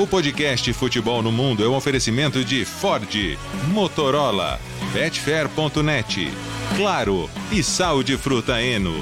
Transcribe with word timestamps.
O 0.00 0.06
podcast 0.06 0.72
Futebol 0.74 1.24
no 1.24 1.32
Mundo 1.32 1.64
é 1.64 1.68
um 1.68 1.74
oferecimento 1.74 2.44
de 2.44 2.64
Ford, 2.64 3.12
Motorola, 3.74 4.60
Betfair.net, 4.92 6.26
Claro 6.76 7.28
e 7.50 7.64
Sal 7.64 8.04
de 8.04 8.16
Fruta 8.16 8.62
Eno. 8.62 8.94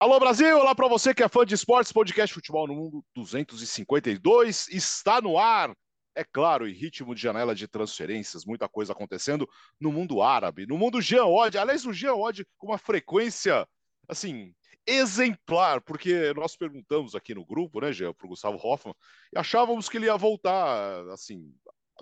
Alô 0.00 0.18
Brasil, 0.18 0.58
olá 0.58 0.74
para 0.74 0.88
você 0.88 1.12
que 1.12 1.22
é 1.22 1.28
fã 1.28 1.44
de 1.44 1.54
esportes, 1.54 1.92
podcast 1.92 2.32
Futebol 2.32 2.66
no 2.66 2.74
Mundo 2.74 3.04
252 3.14 4.68
está 4.70 5.20
no 5.20 5.36
ar. 5.36 5.76
É 6.16 6.24
claro, 6.24 6.66
em 6.66 6.72
ritmo 6.72 7.14
de 7.14 7.20
janela 7.20 7.54
de 7.54 7.68
transferências, 7.68 8.46
muita 8.46 8.70
coisa 8.70 8.94
acontecendo 8.94 9.46
no 9.78 9.92
mundo 9.92 10.22
árabe, 10.22 10.66
no 10.66 10.78
mundo 10.78 11.02
Jean 11.02 11.26
Odd. 11.26 11.58
Aliás, 11.58 11.84
o 11.84 11.92
Jean 11.92 12.14
Odd 12.14 12.46
com 12.56 12.68
uma 12.68 12.78
frequência 12.78 13.68
assim 14.08 14.54
exemplar, 14.88 15.80
porque 15.82 16.32
nós 16.34 16.56
perguntamos 16.56 17.14
aqui 17.14 17.34
no 17.34 17.44
grupo, 17.44 17.80
né, 17.80 17.92
Jean, 17.92 18.14
para 18.14 18.26
o 18.26 18.30
Gustavo 18.30 18.56
Hoffman, 18.56 18.94
e 19.32 19.38
achávamos 19.38 19.88
que 19.88 19.98
ele 19.98 20.06
ia 20.06 20.16
voltar 20.16 21.06
assim 21.10 21.54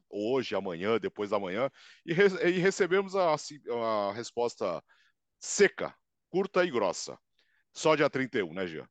hoje, 0.08 0.54
amanhã, 0.54 0.98
depois 0.98 1.30
da 1.30 1.40
manhã, 1.40 1.70
e, 2.04 2.12
re 2.12 2.24
e 2.48 2.58
recebemos 2.58 3.16
a, 3.16 3.34
a 3.34 4.12
resposta 4.12 4.82
seca, 5.40 5.94
curta 6.30 6.64
e 6.64 6.70
grossa. 6.70 7.18
Só 7.72 7.94
dia 7.96 8.08
31, 8.08 8.54
né, 8.54 8.66
Jean? 8.66 8.88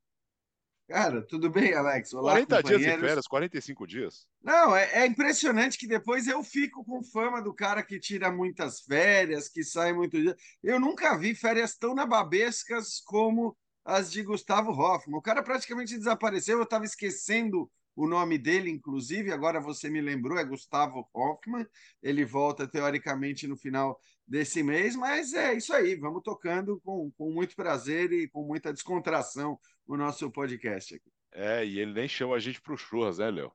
Cara, 0.88 1.24
tudo 1.24 1.50
bem, 1.50 1.74
Alex? 1.74 2.14
Olá, 2.14 2.34
40 2.34 2.62
dias 2.62 2.80
de 2.80 3.00
férias, 3.00 3.28
45 3.28 3.88
dias. 3.88 4.28
Não, 4.44 4.76
é, 4.76 5.02
é, 5.02 5.06
impressionante 5.08 5.80
que 5.80 5.88
depois 5.88 6.28
eu 6.28 6.44
fico 6.44 6.86
com 6.86 7.04
fama 7.04 7.42
do 7.42 7.56
cara 7.56 7.82
que 7.82 8.00
tira 8.00 8.32
muitas 8.32 8.82
férias, 8.82 9.50
que 9.50 9.64
sai 9.64 9.94
muito 9.94 10.22
dia. 10.22 10.36
Eu 10.64 10.80
nunca 10.80 11.18
vi 11.18 11.34
férias 11.34 11.76
tão 11.76 11.96
nababescas 11.96 13.02
como 13.04 13.58
as 13.86 14.12
de 14.12 14.24
Gustavo 14.24 14.72
Hoffmann. 14.72 15.18
O 15.18 15.22
cara 15.22 15.44
praticamente 15.44 15.96
desapareceu, 15.96 16.58
eu 16.58 16.64
estava 16.64 16.84
esquecendo 16.84 17.70
o 17.96 18.08
nome 18.08 18.38
dele, 18.38 18.70
inclusive, 18.70 19.32
agora 19.32 19.62
você 19.62 19.90
me 19.90 20.02
lembrou, 20.02 20.38
é 20.38 20.44
Gustavo 20.44 21.08
Hoffmann. 21.14 21.66
Ele 22.04 22.26
volta 22.26 22.68
teoricamente 22.68 23.48
no 23.48 23.56
final 23.56 23.98
desse 24.28 24.62
mês, 24.64 24.96
mas 24.96 25.34
é 25.34 25.54
isso 25.54 25.74
aí, 25.74 25.96
vamos 25.96 26.24
tocando 26.24 26.82
com, 26.84 27.12
com 27.12 27.32
muito 27.32 27.56
prazer 27.56 28.12
e 28.12 28.28
com 28.28 28.44
muita 28.44 28.74
descontração 28.74 29.58
o 29.88 29.96
nosso 29.96 30.30
podcast 30.32 30.96
aqui. 30.96 31.12
É, 31.32 31.66
e 31.66 31.80
ele 31.80 31.94
nem 31.94 32.08
chama 32.08 32.36
a 32.36 32.40
gente 32.40 32.60
para 32.60 32.74
o 32.74 32.78
churras, 32.78 33.20
né, 33.20 33.30
Léo? 33.30 33.52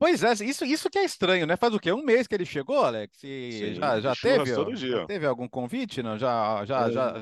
Pois 0.00 0.24
é, 0.24 0.32
isso, 0.46 0.64
isso 0.64 0.88
que 0.88 0.98
é 0.98 1.04
estranho, 1.04 1.46
né? 1.46 1.58
Faz 1.58 1.74
o 1.74 1.78
quê? 1.78 1.92
Um 1.92 2.02
mês 2.02 2.26
que 2.26 2.34
ele 2.34 2.46
chegou, 2.46 2.82
Alex? 2.82 3.18
Sim, 3.18 3.74
já, 3.74 4.00
já 4.00 4.16
teve? 4.16 4.46
Já 4.74 5.06
teve 5.06 5.26
algum 5.26 5.46
convite? 5.46 6.02
Não? 6.02 6.16
Já, 6.16 6.64
já, 6.64 6.88
é, 6.88 6.90
já, 6.90 7.12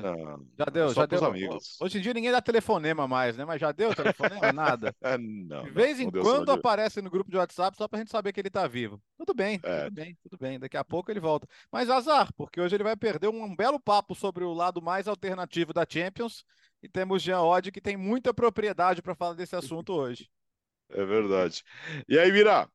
já 0.57 0.65
deu, 0.71 0.93
já 0.93 1.05
deu. 1.05 1.25
Amigos. 1.25 1.77
Hoje 1.81 1.97
em 1.97 2.01
dia 2.01 2.13
ninguém 2.13 2.31
dá 2.31 2.41
telefonema 2.41 3.05
mais, 3.05 3.35
né? 3.35 3.43
Mas 3.43 3.59
já 3.59 3.73
deu 3.73 3.93
telefonema? 3.93 4.53
Nada. 4.55 4.95
É, 5.01 5.17
não, 5.17 5.65
De 5.65 5.71
vez 5.71 5.99
não, 5.99 6.05
em 6.05 6.09
quando 6.09 6.53
aparece 6.53 7.01
no 7.01 7.09
grupo 7.09 7.29
de 7.29 7.35
WhatsApp 7.35 7.75
só 7.75 7.85
pra 7.85 7.99
gente 7.99 8.11
saber 8.11 8.31
que 8.31 8.39
ele 8.39 8.49
tá 8.49 8.65
vivo. 8.65 9.01
Tudo 9.17 9.33
bem, 9.33 9.59
é. 9.61 9.83
tudo 9.83 9.93
bem, 9.95 10.17
tudo 10.23 10.37
bem. 10.39 10.57
Daqui 10.57 10.77
a 10.77 10.83
pouco 10.85 11.11
ele 11.11 11.19
volta. 11.19 11.45
Mas 11.69 11.89
azar, 11.89 12.33
porque 12.37 12.61
hoje 12.61 12.77
ele 12.77 12.85
vai 12.85 12.95
perder 12.95 13.27
um, 13.27 13.43
um 13.43 13.53
belo 13.53 13.77
papo 13.77 14.15
sobre 14.15 14.45
o 14.45 14.53
lado 14.53 14.81
mais 14.81 15.05
alternativo 15.05 15.73
da 15.73 15.85
Champions. 15.87 16.45
E 16.81 16.87
temos 16.87 17.21
Jean 17.21 17.41
Odd, 17.41 17.73
que 17.73 17.81
tem 17.81 17.97
muita 17.97 18.33
propriedade 18.33 19.01
para 19.01 19.15
falar 19.15 19.33
desse 19.33 19.53
assunto 19.53 19.91
hoje. 19.91 20.29
É 20.91 21.05
verdade. 21.05 21.63
E 22.07 22.17
aí, 22.17 22.31
Mira? 22.31 22.69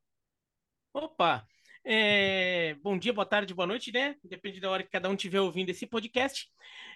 Opa! 0.93 1.45
É, 1.83 2.73
bom 2.81 2.97
dia, 2.97 3.13
boa 3.13 3.25
tarde, 3.25 3.53
boa 3.53 3.67
noite, 3.67 3.91
né? 3.91 4.15
Depende 4.23 4.59
da 4.59 4.71
hora 4.71 4.83
que 4.83 4.89
cada 4.89 5.09
um 5.09 5.13
estiver 5.13 5.39
ouvindo 5.39 5.69
esse 5.69 5.85
podcast. 5.85 6.47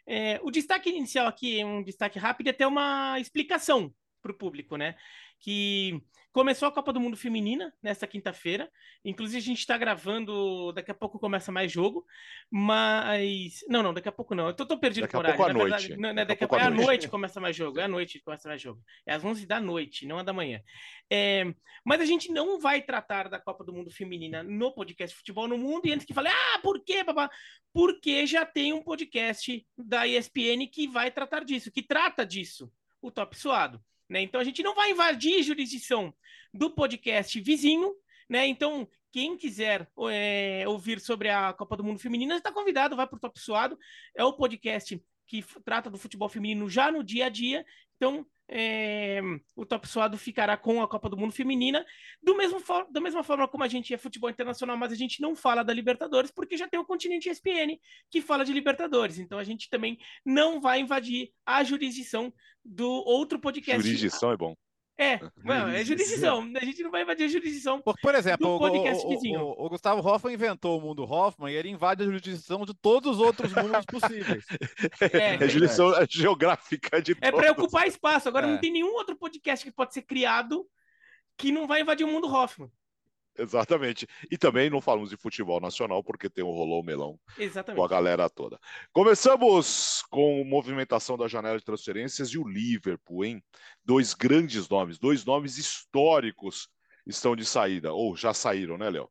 É, 0.07 0.39
o 0.41 0.49
destaque 0.49 0.89
inicial 0.89 1.27
aqui 1.27 1.59
é 1.59 1.65
um 1.65 1.83
destaque 1.83 2.17
rápido 2.17 2.47
e 2.47 2.49
até 2.49 2.65
uma 2.65 3.19
explicação 3.19 3.93
para 4.21 4.31
o 4.31 4.37
público, 4.37 4.75
né? 4.75 4.95
Que 5.39 6.01
Começou 6.31 6.67
a 6.67 6.71
Copa 6.71 6.93
do 6.93 6.99
Mundo 6.99 7.17
Feminina 7.17 7.73
nesta 7.81 8.05
quinta-feira. 8.05 8.71
Inclusive, 9.03 9.39
a 9.39 9.41
gente 9.41 9.59
está 9.59 9.75
gravando. 9.75 10.71
Daqui 10.73 10.91
a 10.91 10.93
pouco 10.93 11.17
começa 11.17 11.51
mais 11.51 11.71
jogo. 11.71 12.05
Mas. 12.51 13.65
Não, 13.67 13.81
não, 13.81 13.93
daqui 13.93 14.07
a 14.07 14.11
pouco 14.11 14.35
não. 14.35 14.47
Eu 14.47 14.53
tô, 14.53 14.63
tô 14.63 14.79
perdido 14.79 15.03
daqui 15.03 15.15
o 15.15 15.19
horário. 15.19 15.43
A 15.43 15.53
noite. 15.53 15.69
Verdade, 15.69 15.97
não, 15.97 16.13
né, 16.13 16.23
daqui, 16.23 16.27
daqui 16.27 16.43
a 16.43 16.47
pouco 16.47 16.63
é 16.63 16.67
à 16.67 16.69
noite 16.69 17.07
começa 17.09 17.41
mais 17.41 17.55
jogo. 17.55 17.79
É 17.79 17.85
à 17.85 17.87
noite 17.87 18.19
que 18.19 18.23
começa 18.23 18.47
mais 18.47 18.61
jogo. 18.61 18.79
É 19.07 19.13
às 19.15 19.25
11 19.25 19.47
da 19.47 19.59
noite, 19.59 20.05
não 20.05 20.19
é 20.19 20.23
da 20.23 20.31
manhã. 20.31 20.61
É... 21.09 21.51
Mas 21.83 21.99
a 21.99 22.05
gente 22.05 22.31
não 22.31 22.59
vai 22.59 22.83
tratar 22.83 23.27
da 23.27 23.39
Copa 23.39 23.63
do 23.63 23.73
Mundo 23.73 23.89
Feminina 23.89 24.43
no 24.43 24.71
podcast 24.71 25.17
Futebol 25.17 25.47
no 25.47 25.57
Mundo. 25.57 25.87
E 25.87 25.91
antes 25.91 26.05
que 26.05 26.13
fale, 26.13 26.29
ah, 26.29 26.59
por 26.61 26.83
quê, 26.83 27.03
papá? 27.03 27.27
Porque 27.73 28.27
já 28.27 28.45
tem 28.45 28.71
um 28.71 28.83
podcast 28.83 29.65
da 29.75 30.07
ESPN 30.07 30.67
que 30.71 30.87
vai 30.87 31.09
tratar 31.09 31.43
disso, 31.43 31.71
que 31.71 31.81
trata 31.81 32.23
disso, 32.23 32.71
o 33.01 33.09
Top 33.09 33.35
Suado. 33.35 33.83
Né? 34.09 34.21
Então 34.21 34.41
a 34.41 34.43
gente 34.43 34.63
não 34.63 34.73
vai 34.73 34.91
invadir 34.91 35.39
a 35.39 35.43
jurisdição 35.43 36.13
do 36.53 36.71
podcast 36.71 37.39
vizinho, 37.39 37.93
né? 38.27 38.47
Então, 38.47 38.87
quem 39.11 39.37
quiser 39.37 39.89
é, 40.11 40.63
ouvir 40.67 40.99
sobre 40.99 41.29
a 41.29 41.53
Copa 41.53 41.77
do 41.77 41.83
Mundo 41.83 41.99
Feminina 41.99 42.35
está 42.35 42.51
convidado, 42.51 42.95
vai 42.95 43.07
para 43.07 43.17
o 43.17 43.19
Top 43.19 43.39
Suado. 43.39 43.77
É 44.15 44.23
o 44.23 44.33
podcast 44.33 45.01
que 45.27 45.43
trata 45.63 45.89
do 45.89 45.97
futebol 45.97 46.29
feminino 46.29 46.69
já 46.69 46.91
no 46.91 47.03
dia 47.03 47.27
a 47.27 47.29
dia. 47.29 47.65
Então, 47.97 48.25
é, 48.51 49.21
o 49.55 49.65
Top 49.65 49.87
Suado 49.87 50.17
ficará 50.17 50.57
com 50.57 50.81
a 50.81 50.87
Copa 50.87 51.07
do 51.07 51.15
Mundo 51.15 51.31
Feminina, 51.31 51.85
do 52.21 52.35
mesmo 52.35 52.59
da 52.89 52.99
mesma 52.99 53.23
forma 53.23 53.47
como 53.47 53.63
a 53.63 53.67
gente 53.67 53.93
é 53.93 53.97
futebol 53.97 54.29
internacional, 54.29 54.75
mas 54.75 54.91
a 54.91 54.95
gente 54.95 55.21
não 55.21 55.35
fala 55.35 55.63
da 55.63 55.71
Libertadores, 55.71 56.31
porque 56.31 56.57
já 56.57 56.67
tem 56.67 56.79
o 56.79 56.85
continente 56.85 57.29
ESPN 57.29 57.77
que 58.09 58.21
fala 58.21 58.43
de 58.43 58.51
Libertadores. 58.51 59.19
Então 59.19 59.37
a 59.37 59.43
gente 59.43 59.69
também 59.69 59.99
não 60.25 60.59
vai 60.59 60.79
invadir 60.79 61.31
a 61.45 61.63
jurisdição 61.63 62.33
do 62.65 62.89
outro 62.89 63.39
podcast. 63.39 63.81
Jurisdição 63.81 64.31
é 64.31 64.37
bom. 64.37 64.55
É, 64.99 65.17
mano, 65.41 65.73
é 65.73 65.83
jurisdição. 65.85 66.51
A 66.57 66.65
gente 66.65 66.83
não 66.83 66.91
vai 66.91 67.03
invadir 67.03 67.23
a 67.23 67.29
jurisdição. 67.29 67.81
Por, 67.81 67.95
por 68.01 68.13
exemplo, 68.13 68.49
o, 68.49 68.57
o, 68.59 69.65
o, 69.65 69.69
Gustavo 69.69 70.05
Hoffman 70.05 70.33
inventou 70.33 70.77
o 70.77 70.81
mundo 70.81 71.03
Hoffman 71.03 71.53
e 71.53 71.55
ele 71.55 71.69
invade 71.69 72.03
a 72.03 72.05
jurisdição 72.05 72.65
de 72.65 72.73
todos 72.73 73.15
os 73.15 73.19
outros 73.19 73.53
mundos 73.53 73.85
possíveis. 73.87 74.45
É, 74.99 75.35
é 75.35 75.47
jurisdição 75.47 75.93
geográfica 76.09 77.01
de 77.01 77.15
É 77.21 77.31
para 77.31 77.53
ocupar 77.53 77.87
espaço. 77.87 78.27
Agora 78.27 78.45
é. 78.45 78.51
não 78.51 78.59
tem 78.59 78.73
nenhum 78.73 78.93
outro 78.95 79.15
podcast 79.15 79.65
que 79.65 79.71
pode 79.71 79.93
ser 79.93 80.01
criado 80.01 80.67
que 81.37 81.49
não 81.49 81.65
vai 81.65 81.79
invadir 81.79 82.05
o 82.05 82.11
mundo 82.11 82.27
Hoffman. 82.27 82.69
Exatamente. 83.39 84.05
E 84.29 84.37
também 84.37 84.69
não 84.69 84.81
falamos 84.81 85.09
de 85.09 85.17
futebol 85.17 85.59
nacional, 85.59 86.03
porque 86.03 86.29
tem 86.29 86.43
o 86.43 86.51
Rolou 86.51 86.83
Melão 86.83 87.19
Exatamente. 87.37 87.77
com 87.77 87.85
a 87.85 87.87
galera 87.87 88.29
toda. 88.29 88.59
Começamos 88.91 90.03
com 90.09 90.43
movimentação 90.43 91.17
da 91.17 91.27
janela 91.27 91.57
de 91.57 91.63
transferências 91.63 92.29
e 92.29 92.37
o 92.37 92.47
Liverpool, 92.47 93.25
hein? 93.25 93.43
Dois 93.83 94.13
grandes 94.13 94.67
nomes, 94.67 94.99
dois 94.99 95.23
nomes 95.23 95.57
históricos 95.57 96.67
estão 97.05 97.35
de 97.35 97.45
saída, 97.45 97.93
ou 97.93 98.15
já 98.15 98.33
saíram, 98.33 98.77
né, 98.77 98.89
Léo? 98.89 99.09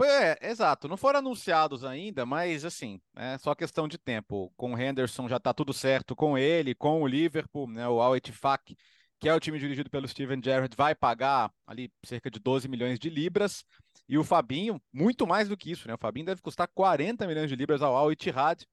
É, 0.00 0.48
exato. 0.48 0.86
Não 0.88 0.96
foram 0.96 1.18
anunciados 1.18 1.84
ainda, 1.84 2.24
mas 2.24 2.64
assim, 2.64 3.00
é 3.16 3.36
só 3.36 3.54
questão 3.54 3.88
de 3.88 3.98
tempo. 3.98 4.52
Com 4.56 4.74
o 4.74 4.80
Henderson 4.80 5.28
já 5.28 5.38
está 5.38 5.52
tudo 5.52 5.72
certo 5.72 6.14
com 6.14 6.38
ele, 6.38 6.74
com 6.74 7.02
o 7.02 7.06
Liverpool, 7.06 7.68
né? 7.68 7.88
O 7.88 8.00
Al 8.00 8.16
Ettifaq 8.16 8.76
que 9.18 9.28
é 9.28 9.34
o 9.34 9.40
time 9.40 9.58
dirigido 9.58 9.90
pelo 9.90 10.06
Steven 10.06 10.40
Gerrard, 10.42 10.74
vai 10.76 10.94
pagar 10.94 11.52
ali 11.66 11.90
cerca 12.04 12.30
de 12.30 12.38
12 12.38 12.68
milhões 12.68 12.98
de 12.98 13.10
libras. 13.10 13.64
E 14.08 14.16
o 14.16 14.24
Fabinho, 14.24 14.80
muito 14.92 15.26
mais 15.26 15.48
do 15.48 15.56
que 15.56 15.70
isso, 15.70 15.88
né? 15.88 15.94
O 15.94 15.98
Fabinho 15.98 16.26
deve 16.26 16.40
custar 16.40 16.68
40 16.68 17.26
milhões 17.26 17.48
de 17.48 17.56
libras 17.56 17.82
ao 17.82 17.96
Al 17.96 18.12
Ittihad, 18.12 18.64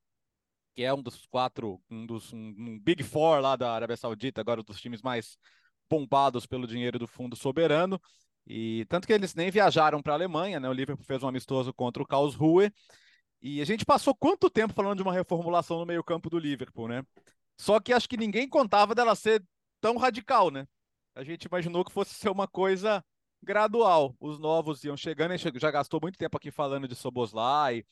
que 0.75 0.84
é 0.84 0.94
um 0.94 1.01
dos 1.01 1.25
quatro, 1.25 1.81
um 1.89 2.05
dos 2.05 2.31
um, 2.31 2.38
um 2.57 2.79
Big 2.79 3.03
Four 3.03 3.39
lá 3.39 3.55
da 3.55 3.73
Arábia 3.73 3.97
Saudita, 3.97 4.41
agora 4.41 4.61
dos 4.61 4.79
times 4.79 5.01
mais 5.01 5.38
bombados 5.89 6.45
pelo 6.45 6.67
dinheiro 6.67 7.00
do 7.00 7.07
fundo 7.07 7.35
soberano. 7.35 8.00
E 8.47 8.85
tanto 8.85 9.07
que 9.07 9.13
eles 9.13 9.34
nem 9.34 9.50
viajaram 9.50 10.01
para 10.01 10.13
a 10.13 10.16
Alemanha, 10.16 10.59
né? 10.59 10.69
O 10.69 10.73
Liverpool 10.73 11.05
fez 11.05 11.23
um 11.23 11.28
amistoso 11.28 11.73
contra 11.73 12.03
o 12.03 12.07
Karlsruhe. 12.07 12.72
E 13.41 13.61
a 13.61 13.66
gente 13.66 13.85
passou 13.85 14.16
quanto 14.16 14.50
tempo 14.50 14.73
falando 14.73 14.97
de 14.97 15.03
uma 15.03 15.13
reformulação 15.13 15.79
no 15.79 15.85
meio-campo 15.85 16.29
do 16.29 16.39
Liverpool, 16.39 16.88
né? 16.88 17.03
Só 17.59 17.79
que 17.79 17.94
acho 17.94 18.09
que 18.09 18.17
ninguém 18.17 18.47
contava 18.47 18.94
dela 18.94 19.16
ser 19.16 19.44
tão 19.81 19.97
radical, 19.97 20.49
né? 20.51 20.67
A 21.13 21.23
gente 21.23 21.45
imaginou 21.45 21.85
que 21.85 21.91
fosse 21.91 22.13
ser 22.13 22.29
uma 22.29 22.47
coisa 22.47 23.03
gradual. 23.41 24.16
Os 24.19 24.39
novos 24.39 24.83
iam 24.83 24.97
chegando, 24.97 25.31
a 25.31 25.37
gente 25.37 25.59
já 25.59 25.72
gastou 25.72 25.99
muito 26.01 26.17
tempo 26.17 26.35
aqui 26.35 26.51
falando 26.51 26.87
de 26.87 26.95
Soboslai, 26.95 27.85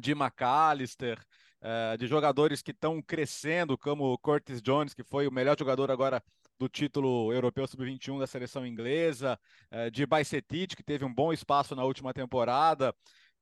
de 0.00 0.12
McAllister, 0.12 1.18
uh, 1.62 1.96
de 1.96 2.06
jogadores 2.06 2.62
que 2.62 2.70
estão 2.70 3.00
crescendo, 3.02 3.76
como 3.76 4.16
Curtis 4.18 4.62
Jones, 4.62 4.94
que 4.94 5.04
foi 5.04 5.28
o 5.28 5.32
melhor 5.32 5.56
jogador 5.58 5.90
agora 5.90 6.22
do 6.58 6.68
título 6.68 7.32
europeu 7.32 7.66
sub-21 7.66 8.18
da 8.18 8.26
seleção 8.26 8.66
inglesa, 8.66 9.38
uh, 9.72 9.90
de 9.90 10.04
Baicetic, 10.06 10.74
que 10.74 10.82
teve 10.82 11.04
um 11.04 11.14
bom 11.14 11.32
espaço 11.32 11.76
na 11.76 11.84
última 11.84 12.12
temporada. 12.12 12.94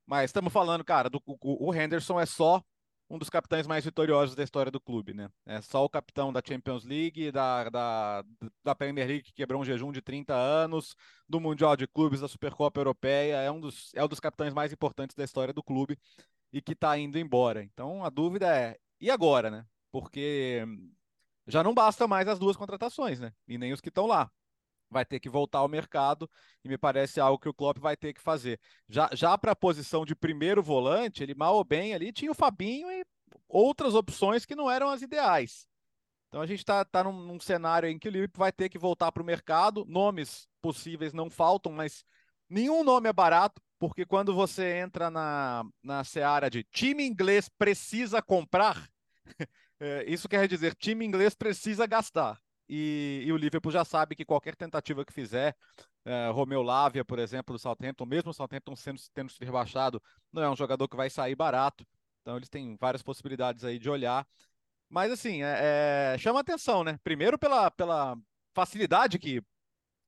Mas 0.05 0.29
estamos 0.29 0.53
falando, 0.53 0.83
cara, 0.83 1.09
do, 1.09 1.21
o 1.41 1.73
Henderson 1.73 2.19
é 2.19 2.25
só 2.25 2.63
um 3.09 3.17
dos 3.17 3.29
capitães 3.29 3.65
mais 3.65 3.85
vitoriosos 3.85 4.35
da 4.35 4.43
história 4.43 4.71
do 4.71 4.79
clube, 4.79 5.13
né? 5.13 5.29
É 5.45 5.61
só 5.61 5.83
o 5.83 5.89
capitão 5.89 6.31
da 6.33 6.41
Champions 6.45 6.83
League, 6.83 7.31
da, 7.31 7.69
da, 7.69 8.25
da 8.63 8.75
Premier 8.75 9.07
League 9.07 9.23
que 9.23 9.33
quebrou 9.33 9.61
um 9.61 9.65
jejum 9.65 9.91
de 9.91 10.01
30 10.01 10.33
anos, 10.33 10.95
do 11.27 11.39
Mundial 11.39 11.77
de 11.77 11.87
Clubes, 11.87 12.19
da 12.19 12.27
Supercopa 12.27 12.79
Europeia, 12.79 13.37
é 13.37 13.49
um 13.51 13.59
dos, 13.59 13.91
é 13.95 14.03
um 14.03 14.07
dos 14.07 14.19
capitães 14.19 14.53
mais 14.53 14.73
importantes 14.73 15.15
da 15.15 15.23
história 15.23 15.53
do 15.53 15.63
clube 15.63 15.97
e 16.51 16.61
que 16.61 16.73
está 16.73 16.97
indo 16.97 17.17
embora. 17.17 17.63
Então 17.63 18.03
a 18.03 18.09
dúvida 18.09 18.53
é, 18.55 18.77
e 18.99 19.09
agora, 19.09 19.49
né? 19.49 19.65
Porque 19.91 20.65
já 21.47 21.63
não 21.63 21.73
basta 21.73 22.07
mais 22.07 22.27
as 22.27 22.39
duas 22.39 22.57
contratações, 22.57 23.19
né? 23.19 23.33
E 23.47 23.57
nem 23.57 23.71
os 23.71 23.81
que 23.81 23.89
estão 23.89 24.05
lá. 24.05 24.29
Vai 24.89 25.05
ter 25.05 25.19
que 25.19 25.29
voltar 25.29 25.59
ao 25.59 25.67
mercado 25.67 26.29
e 26.63 26.69
me 26.69 26.77
parece 26.77 27.19
algo 27.19 27.39
que 27.39 27.49
o 27.49 27.53
Klopp 27.53 27.77
vai 27.77 27.97
ter 27.97 28.13
que 28.13 28.21
fazer. 28.21 28.59
Já, 28.87 29.09
já 29.13 29.37
para 29.37 29.51
a 29.51 29.55
posição 29.55 30.05
de 30.05 30.15
primeiro 30.15 30.63
volante, 30.63 31.21
ele 31.21 31.35
mal 31.35 31.55
ou 31.55 31.63
bem 31.63 31.93
ali 31.93 32.11
tinha 32.11 32.31
o 32.31 32.35
Fabinho 32.35 32.89
e 32.89 33.05
outras 33.47 33.95
opções 33.95 34.45
que 34.45 34.55
não 34.55 34.69
eram 34.71 34.89
as 34.89 35.01
ideais. 35.01 35.67
Então 36.27 36.41
a 36.41 36.45
gente 36.45 36.59
está 36.59 36.83
tá 36.83 37.03
num, 37.03 37.13
num, 37.13 37.39
cenário 37.39 37.87
em 37.89 37.97
que 37.97 38.07
o 38.07 38.11
Liverpool 38.11 38.39
vai 38.39 38.51
ter 38.51 38.69
que 38.69 38.77
voltar 38.77 39.11
para 39.11 39.23
o 39.23 39.25
mercado. 39.25 39.85
Nomes 39.85 40.47
possíveis 40.61 41.13
não 41.13 41.29
faltam, 41.29 41.71
mas 41.71 42.03
nenhum 42.49 42.83
nome 42.83 43.07
é 43.09 43.13
barato, 43.13 43.61
porque 43.79 44.05
quando 44.05 44.33
você 44.33 44.77
entra 44.77 45.09
na, 45.09 45.63
na 45.81 46.03
seara 46.03 46.49
de 46.49 46.63
time 46.63 47.05
inglês 47.05 47.49
precisa 47.49 48.21
comprar, 48.21 48.89
é, 49.79 50.03
isso 50.07 50.27
quer 50.27 50.47
dizer 50.47 50.75
time 50.75 51.05
inglês 51.05 51.33
precisa 51.33 51.85
gastar. 51.85 52.39
E, 52.69 53.23
e, 53.25 53.31
o 53.31 53.37
Liverpool 53.37 53.71
já 53.71 53.85
sabe 53.85 54.15
que 54.15 54.25
qualquer 54.25 54.55
tentativa 54.55 55.05
que 55.05 55.13
fizer, 55.13 55.55
é, 56.05 56.29
Romeu 56.29 56.61
Lavia, 56.61 57.05
por 57.05 57.19
exemplo, 57.19 57.55
do 57.55 57.59
Southampton, 57.59 58.05
mesmo 58.05 58.31
o 58.31 58.33
Southampton 58.33 58.75
sendo, 58.75 58.99
tendo 59.13 59.31
sido 59.31 59.45
rebaixado, 59.45 60.01
não 60.31 60.43
é 60.43 60.49
um 60.49 60.55
jogador 60.55 60.87
que 60.87 60.97
vai 60.97 61.09
sair 61.09 61.35
barato. 61.35 61.85
Então 62.21 62.35
eles 62.35 62.49
têm 62.49 62.75
várias 62.79 63.01
possibilidades 63.01 63.63
aí 63.63 63.79
de 63.79 63.89
olhar. 63.89 64.27
Mas 64.89 65.11
assim, 65.11 65.43
é, 65.43 66.13
é, 66.15 66.17
chama 66.17 66.41
atenção, 66.41 66.83
né? 66.83 66.99
Primeiro 67.03 67.37
pela, 67.37 67.71
pela 67.71 68.17
facilidade 68.53 69.19
que 69.19 69.41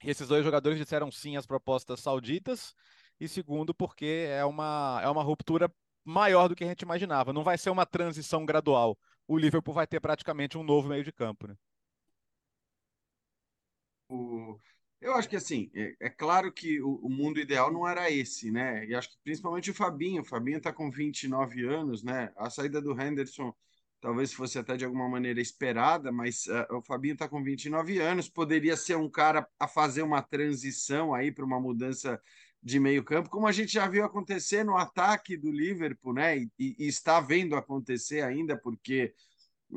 esses 0.04 0.28
dois 0.28 0.44
jogadores 0.44 0.78
disseram 0.78 1.12
sim 1.12 1.38
às 1.38 1.46
propostas 1.46 2.00
sauditas, 2.00 2.74
e 3.20 3.28
segundo 3.28 3.74
porque 3.74 4.28
é 4.30 4.46
uma, 4.46 5.02
é 5.04 5.10
uma 5.10 5.24
ruptura 5.24 5.72
maior 6.06 6.48
do 6.48 6.56
que 6.56 6.64
a 6.64 6.68
gente 6.68 6.82
imaginava. 6.82 7.34
Não 7.34 7.44
vai 7.44 7.58
ser 7.58 7.70
uma 7.70 7.86
transição 7.86 8.46
gradual. 8.46 8.98
O 9.28 9.38
Liverpool 9.38 9.74
vai 9.74 9.88
ter 9.88 10.00
praticamente 10.00 10.58
um 10.58 10.64
novo 10.64 10.90
meio 10.90 11.04
de 11.04 11.12
campo, 11.12 11.48
né? 11.48 11.56
O, 14.10 14.60
eu 15.02 15.14
acho 15.16 15.30
que 15.30 15.36
assim, 15.36 15.72
é, 15.74 15.96
é 16.02 16.10
claro 16.10 16.52
que 16.52 16.82
o, 16.82 16.96
o, 17.04 17.10
mundo 17.10 17.40
ideal 17.40 17.72
não 17.72 17.88
era 17.88 18.12
esse, 18.12 18.52
né? 18.52 18.86
E 18.86 18.94
acho 18.94 19.10
que 19.10 19.18
principalmente 19.24 19.72
o 19.72 19.74
Fabinho. 19.74 20.22
O 20.22 20.26
Fabinho 20.26 20.58
está 20.58 20.74
com 20.74 20.92
29 20.92 21.66
anos, 21.66 22.04
né? 22.04 22.32
A 22.36 22.50
saída 22.50 22.82
do 22.82 23.00
Henderson 23.00 23.54
talvez 24.02 24.34
fosse 24.34 24.58
até 24.58 24.78
de 24.78 24.86
alguma 24.86 25.10
maneira 25.10 25.42
esperada, 25.42 26.12
mas 26.12 26.46
uh, 26.48 26.78
o 26.78 26.82
Fabinho 26.82 27.14
está 27.14 27.28
com 27.28 27.44
29 27.44 28.00
anos, 28.00 28.30
poderia 28.30 28.78
ser 28.78 28.96
um 28.96 29.10
cara 29.10 29.48
a 29.60 29.68
fazer 29.68 30.02
uma 30.02 30.22
transição 30.22 31.14
aí 31.14 31.32
para 31.32 31.46
uma 31.46 31.60
mudança 31.60 32.20
de 32.62 32.80
meio 32.80 33.04
campo, 33.04 33.30
como 33.30 33.48
a 33.48 33.52
gente 33.52 33.72
já 33.72 33.88
viu 33.88 34.04
acontecer 34.04 34.64
no 34.66 34.76
ataque 34.78 35.38
do 35.38 35.52
Liverpool, 35.52 36.14
né? 36.14 36.40
E, 36.40 36.50
e 36.58 36.88
está 36.88 37.20
vendo 37.22 37.56
acontecer 37.56 38.22
ainda, 38.22 38.58
porque 38.58 39.14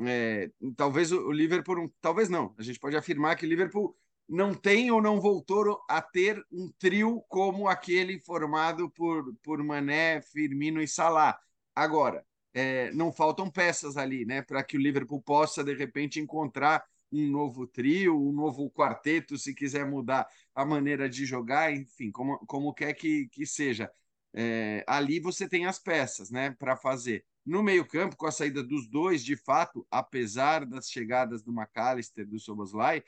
é, 0.05 0.51
talvez 0.75 1.11
o, 1.11 1.27
o 1.27 1.31
Liverpool, 1.31 1.93
talvez 2.01 2.29
não, 2.29 2.53
a 2.57 2.63
gente 2.63 2.79
pode 2.79 2.97
afirmar 2.97 3.37
que 3.37 3.45
o 3.45 3.49
Liverpool 3.49 3.95
não 4.27 4.53
tem 4.53 4.89
ou 4.91 5.01
não 5.01 5.19
voltou 5.19 5.83
a 5.89 6.01
ter 6.01 6.43
um 6.51 6.71
trio 6.79 7.21
como 7.27 7.67
aquele 7.67 8.19
formado 8.19 8.89
por, 8.89 9.33
por 9.43 9.63
Mané, 9.63 10.21
Firmino 10.21 10.81
e 10.81 10.87
Salah. 10.87 11.37
Agora, 11.75 12.25
é, 12.53 12.91
não 12.91 13.11
faltam 13.11 13.49
peças 13.49 13.97
ali, 13.97 14.25
né, 14.25 14.41
para 14.41 14.63
que 14.63 14.77
o 14.77 14.79
Liverpool 14.79 15.21
possa 15.21 15.63
de 15.63 15.73
repente 15.73 16.19
encontrar 16.19 16.83
um 17.11 17.27
novo 17.27 17.67
trio, 17.67 18.19
um 18.19 18.31
novo 18.31 18.69
quarteto, 18.71 19.37
se 19.37 19.53
quiser 19.53 19.85
mudar 19.85 20.27
a 20.55 20.65
maneira 20.65 21.07
de 21.07 21.25
jogar, 21.25 21.71
enfim, 21.71 22.11
como, 22.11 22.39
como 22.47 22.73
quer 22.73 22.93
que, 22.93 23.27
que 23.29 23.45
seja. 23.45 23.91
É, 24.33 24.83
ali 24.87 25.19
você 25.19 25.47
tem 25.47 25.65
as 25.67 25.77
peças, 25.77 26.31
né, 26.31 26.51
para 26.51 26.75
fazer. 26.75 27.23
No 27.45 27.61
meio-campo, 27.61 28.15
com 28.15 28.25
a 28.25 28.31
saída 28.31 28.63
dos 28.63 28.87
dois, 28.87 29.23
de 29.23 29.35
fato, 29.35 29.85
apesar 29.91 30.65
das 30.65 30.89
chegadas 30.89 31.43
do 31.43 31.51
McAllister, 31.51 32.25
do 32.27 32.39
Soboslai, 32.39 33.03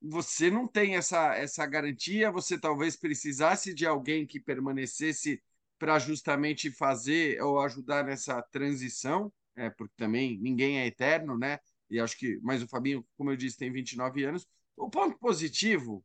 você 0.00 0.50
não 0.50 0.66
tem 0.66 0.96
essa, 0.96 1.34
essa 1.34 1.66
garantia, 1.66 2.30
você 2.30 2.58
talvez 2.58 2.96
precisasse 2.96 3.74
de 3.74 3.86
alguém 3.86 4.26
que 4.26 4.38
permanecesse 4.38 5.42
para 5.78 5.98
justamente 5.98 6.70
fazer 6.70 7.40
ou 7.42 7.60
ajudar 7.60 8.04
nessa 8.04 8.40
transição, 8.42 9.32
é, 9.56 9.70
porque 9.70 9.94
também 9.96 10.38
ninguém 10.38 10.78
é 10.80 10.86
eterno, 10.86 11.36
né? 11.36 11.58
E 11.90 11.98
acho 11.98 12.16
que, 12.16 12.38
mas 12.42 12.62
o 12.62 12.68
Fabinho, 12.68 13.04
como 13.16 13.30
eu 13.30 13.36
disse, 13.36 13.56
tem 13.56 13.72
29 13.72 14.24
anos. 14.24 14.46
O 14.76 14.88
ponto 14.90 15.18
positivo, 15.18 16.04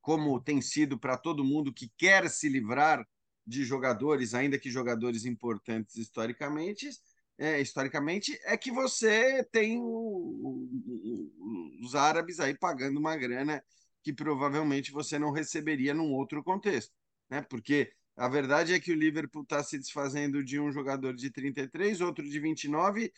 como 0.00 0.40
tem 0.40 0.60
sido 0.60 0.98
para 0.98 1.16
todo 1.16 1.44
mundo 1.44 1.72
que 1.72 1.90
quer 1.96 2.28
se 2.30 2.48
livrar 2.48 3.06
de 3.46 3.64
jogadores, 3.64 4.34
ainda 4.34 4.58
que 4.58 4.70
jogadores 4.70 5.24
importantes 5.24 5.96
historicamente, 5.96 6.90
é, 7.38 7.60
historicamente, 7.60 8.38
é 8.44 8.56
que 8.56 8.70
você 8.70 9.44
tem 9.44 9.78
o, 9.78 9.84
o, 9.84 11.78
os 11.80 11.94
árabes 11.94 12.40
aí 12.40 12.56
pagando 12.56 12.98
uma 12.98 13.16
grana 13.16 13.62
que 14.02 14.12
provavelmente 14.12 14.90
você 14.90 15.18
não 15.18 15.30
receberia 15.30 15.94
num 15.94 16.12
outro 16.12 16.42
contexto, 16.42 16.92
né? 17.30 17.42
Porque 17.42 17.92
a 18.16 18.28
verdade 18.28 18.74
é 18.74 18.80
que 18.80 18.90
o 18.90 18.96
Liverpool 18.96 19.42
está 19.42 19.62
se 19.62 19.78
desfazendo 19.78 20.42
de 20.42 20.58
um 20.58 20.72
jogador 20.72 21.14
de 21.14 21.30
33, 21.30 22.00
outro 22.00 22.28
de 22.28 22.40
29 22.40 23.12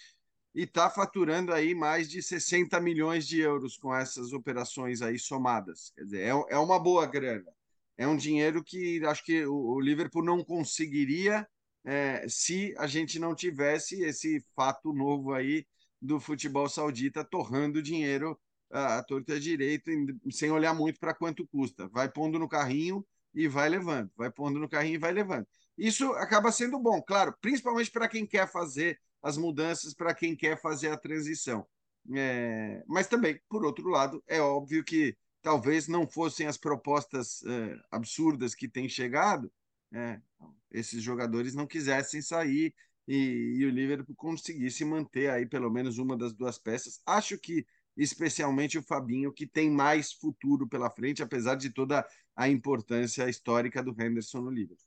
e 0.55 0.63
está 0.65 0.91
faturando 0.91 1.55
aí 1.55 1.75
mais 1.75 2.11
de 2.11 2.23
60 2.23 2.79
milhões 2.81 3.27
de 3.27 3.41
euros 3.41 3.79
com 3.79 3.95
essas 3.95 4.33
operações 4.33 5.01
aí 5.01 5.19
somadas. 5.19 5.93
Quer 5.97 6.05
dizer, 6.05 6.21
é, 6.21 6.55
é 6.55 6.59
uma 6.59 6.79
boa 6.79 7.07
grana. 7.07 7.51
É 7.97 8.07
um 8.07 8.17
dinheiro 8.17 8.63
que 8.63 9.03
acho 9.07 9.25
que 9.25 9.47
o, 9.47 9.55
o 9.55 9.81
Liverpool 9.81 10.25
não 10.25 10.45
conseguiria 10.45 11.49
é, 11.85 12.27
se 12.29 12.75
a 12.79 12.87
gente 12.87 13.19
não 13.19 13.35
tivesse 13.35 14.03
esse 14.03 14.45
fato 14.55 14.93
novo 14.93 15.33
aí 15.33 15.67
do 16.01 16.21
futebol 16.21 16.69
saudita 16.69 17.25
torrando 17.25 17.83
dinheiro 17.83 18.39
à 18.71 19.03
torta 19.03 19.39
direito, 19.39 19.91
sem 20.31 20.51
olhar 20.51 20.75
muito 20.75 20.99
para 21.01 21.15
quanto 21.15 21.47
custa. 21.49 21.89
Vai 21.89 22.11
pondo 22.11 22.39
no 22.39 22.49
carrinho 22.49 23.05
e 23.35 23.49
vai 23.49 23.69
levando, 23.69 24.11
vai 24.17 24.31
pondo 24.31 24.59
no 24.59 24.69
carrinho 24.69 24.95
e 24.95 24.99
vai 24.99 25.13
levando. 25.13 25.47
Isso 25.77 26.13
acaba 26.13 26.53
sendo 26.53 26.79
bom, 26.79 27.03
claro, 27.03 27.35
principalmente 27.41 27.91
para 27.91 28.09
quem 28.09 28.27
quer 28.27 28.51
fazer 28.51 29.01
as 29.23 29.37
mudanças, 29.37 29.95
para 29.95 30.15
quem 30.15 30.37
quer 30.37 30.61
fazer 30.61 30.89
a 30.89 30.97
transição. 30.97 31.67
É, 32.15 32.83
mas 32.87 33.07
também, 33.07 33.41
por 33.49 33.65
outro 33.65 33.89
lado, 33.89 34.23
é 34.27 34.41
óbvio 34.41 34.85
que 34.85 35.17
talvez 35.43 35.89
não 35.89 36.07
fossem 36.07 36.47
as 36.47 36.57
propostas 36.57 37.43
é, 37.45 37.77
absurdas 37.91 38.55
que 38.55 38.69
têm 38.69 38.89
chegado, 38.89 39.51
é, 39.93 40.21
esses 40.71 41.03
jogadores 41.03 41.55
não 41.55 41.67
quisessem 41.67 42.23
sair 42.23 42.75
e, 43.07 43.57
e, 43.59 43.67
o 43.67 43.71
Liverpool 43.71 44.15
conseguisse 44.15 44.85
manter 44.85 45.31
aí 45.31 45.45
pelo 45.45 45.71
menos 45.71 45.99
uma 45.99 46.17
das 46.17 46.33
duas 46.33 46.59
peças. 46.59 47.01
Acho 47.05 47.37
que 47.39 47.67
especialmente 47.97 48.79
o 48.79 48.83
Fabinho, 48.83 49.33
que 49.33 49.47
tem 49.47 49.69
mais 49.71 50.13
futuro 50.13 50.69
pela 50.69 50.91
frente, 50.91 51.23
apesar 51.23 51.57
de 51.57 51.71
toda 51.71 52.07
a 52.37 52.49
importância 52.49 53.29
histórica 53.29 53.83
do 53.83 53.91
Henderson 53.91 54.41
no 54.41 54.51
Liverpool. 54.51 54.87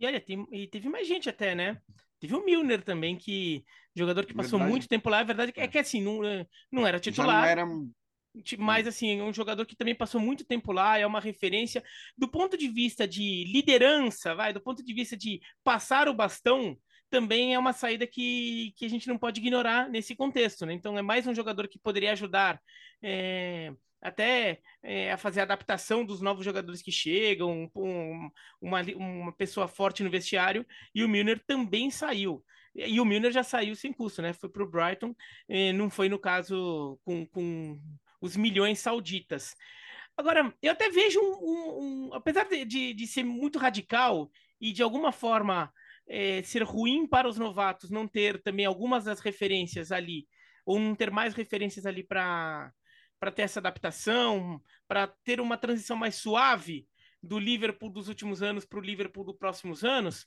E 0.00 0.06
olha, 0.06 0.20
tem, 0.20 0.46
e 0.50 0.66
teve 0.68 0.88
mais 0.88 1.06
gente 1.06 1.28
até, 1.28 1.54
né? 1.54 1.80
Teve 2.18 2.34
o 2.34 2.44
Milner 2.44 2.82
também, 2.82 3.16
que 3.16 3.64
jogador 3.94 4.24
que 4.24 4.34
passou 4.34 4.58
verdade. 4.58 4.70
muito 4.70 4.88
tempo 4.88 5.08
lá. 5.08 5.20
A 5.20 5.24
verdade 5.24 5.52
é 5.54 5.68
que 5.68 5.78
assim, 5.78 6.00
não, 6.00 6.20
não 6.70 6.86
era 6.86 6.98
titular. 6.98 7.28
Já 7.28 7.40
não 7.40 7.48
era 7.48 7.66
mas 8.58 8.86
assim, 8.86 9.20
um 9.22 9.32
jogador 9.32 9.66
que 9.66 9.76
também 9.76 9.94
passou 9.94 10.20
muito 10.20 10.44
tempo 10.44 10.72
lá, 10.72 10.98
é 10.98 11.06
uma 11.06 11.20
referência 11.20 11.82
do 12.16 12.28
ponto 12.28 12.56
de 12.56 12.68
vista 12.68 13.06
de 13.06 13.44
liderança, 13.52 14.34
vai, 14.34 14.52
do 14.52 14.60
ponto 14.60 14.84
de 14.84 14.94
vista 14.94 15.16
de 15.16 15.40
passar 15.62 16.08
o 16.08 16.14
bastão, 16.14 16.76
também 17.10 17.54
é 17.54 17.58
uma 17.58 17.72
saída 17.72 18.06
que, 18.06 18.72
que 18.76 18.84
a 18.84 18.88
gente 18.88 19.08
não 19.08 19.18
pode 19.18 19.40
ignorar 19.40 19.88
nesse 19.88 20.14
contexto, 20.14 20.66
né? 20.66 20.74
Então 20.74 20.96
é 20.98 21.02
mais 21.02 21.26
um 21.26 21.34
jogador 21.34 21.66
que 21.68 21.78
poderia 21.78 22.12
ajudar 22.12 22.60
é, 23.02 23.72
até 24.00 24.60
é, 24.82 25.12
a 25.12 25.16
fazer 25.16 25.40
a 25.40 25.44
adaptação 25.44 26.04
dos 26.04 26.20
novos 26.20 26.44
jogadores 26.44 26.82
que 26.82 26.92
chegam, 26.92 27.70
um, 27.74 28.30
uma, 28.60 28.82
uma 28.96 29.32
pessoa 29.32 29.66
forte 29.68 30.02
no 30.02 30.10
vestiário, 30.10 30.66
e 30.94 31.02
o 31.02 31.08
Milner 31.08 31.42
também 31.46 31.90
saiu. 31.90 32.44
E 32.74 33.00
o 33.00 33.04
Milner 33.04 33.32
já 33.32 33.42
saiu 33.42 33.74
sem 33.74 33.92
custo, 33.92 34.22
né? 34.22 34.32
Foi 34.32 34.48
para 34.48 34.62
o 34.62 34.70
Brighton, 34.70 35.14
não 35.74 35.90
foi 35.90 36.08
no 36.08 36.18
caso 36.18 36.98
com, 37.04 37.26
com 37.26 37.80
os 38.20 38.36
milhões 38.36 38.78
sauditas. 38.80 39.54
Agora, 40.16 40.52
eu 40.60 40.72
até 40.72 40.90
vejo 40.90 41.20
um, 41.20 41.32
um, 41.32 42.08
um 42.08 42.14
apesar 42.14 42.44
de, 42.48 42.64
de, 42.64 42.92
de, 42.92 43.06
ser 43.06 43.22
muito 43.22 43.58
radical 43.58 44.30
e 44.60 44.72
de 44.72 44.82
alguma 44.82 45.12
forma 45.12 45.72
é, 46.08 46.42
ser 46.42 46.62
ruim 46.62 47.06
para 47.06 47.28
os 47.28 47.38
novatos 47.38 47.90
não 47.90 48.08
ter 48.08 48.42
também 48.42 48.66
algumas 48.66 49.04
das 49.04 49.20
referências 49.20 49.92
ali, 49.92 50.26
ou 50.66 50.78
não 50.78 50.94
ter 50.94 51.10
mais 51.10 51.34
referências 51.34 51.86
ali 51.86 52.02
para 52.02 52.72
ter 53.34 53.42
essa 53.42 53.60
adaptação, 53.60 54.60
para 54.88 55.06
ter 55.24 55.40
uma 55.40 55.56
transição 55.56 55.96
mais 55.96 56.16
suave 56.16 56.86
do 57.22 57.38
Liverpool 57.38 57.90
dos 57.90 58.08
últimos 58.08 58.42
anos 58.42 58.64
para 58.64 58.78
o 58.78 58.82
Liverpool 58.82 59.24
dos 59.24 59.36
próximos 59.36 59.84
anos, 59.84 60.26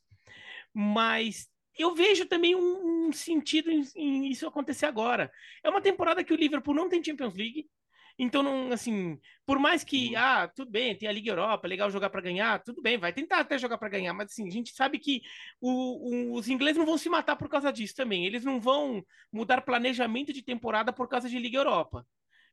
mas 0.73 1.49
eu 1.77 1.95
vejo 1.95 2.25
também 2.25 2.55
um, 2.55 3.07
um 3.07 3.11
sentido 3.11 3.71
em, 3.71 3.83
em, 3.95 4.31
isso 4.31 4.47
acontecer 4.47 4.85
agora. 4.85 5.31
É 5.63 5.69
uma 5.69 5.81
temporada 5.81 6.23
que 6.23 6.33
o 6.33 6.37
Liverpool 6.37 6.73
não 6.73 6.89
tem 6.89 7.03
Champions 7.03 7.35
League, 7.35 7.69
Então, 8.17 8.43
não, 8.43 8.71
assim, 8.71 9.19
por 9.45 9.59
mais 9.59 9.83
que, 9.83 10.09
uhum. 10.09 10.17
ah, 10.17 10.47
tudo 10.47 10.71
bem, 10.71 10.95
tem 10.95 11.07
a 11.07 11.11
Liga 11.11 11.31
Europa, 11.31 11.67
legal 11.67 11.89
jogar 11.89 12.09
para 12.09 12.21
ganhar, 12.21 12.61
tudo 12.63 12.81
bem, 12.81 12.97
vai 12.97 13.11
tentar 13.13 13.39
até 13.39 13.57
jogar 13.57 13.77
para 13.77 13.89
ganhar, 13.89 14.13
mas 14.13 14.31
assim, 14.31 14.47
a 14.47 14.51
gente 14.51 14.71
sabe 14.73 14.99
que 14.99 15.21
o, 15.59 16.31
o, 16.31 16.37
os 16.37 16.47
ingleses 16.47 16.77
não 16.77 16.85
vão 16.85 16.97
se 16.97 17.09
matar 17.09 17.35
por 17.35 17.49
causa 17.49 17.71
disso 17.71 17.95
também. 17.95 18.25
Eles 18.25 18.43
não 18.43 18.59
vão 18.59 19.03
mudar 19.31 19.61
planejamento 19.61 20.33
de 20.33 20.41
temporada 20.41 20.93
por 20.93 21.07
causa 21.07 21.29
de 21.29 21.39
Liga 21.39 21.57
Europa. 21.57 22.05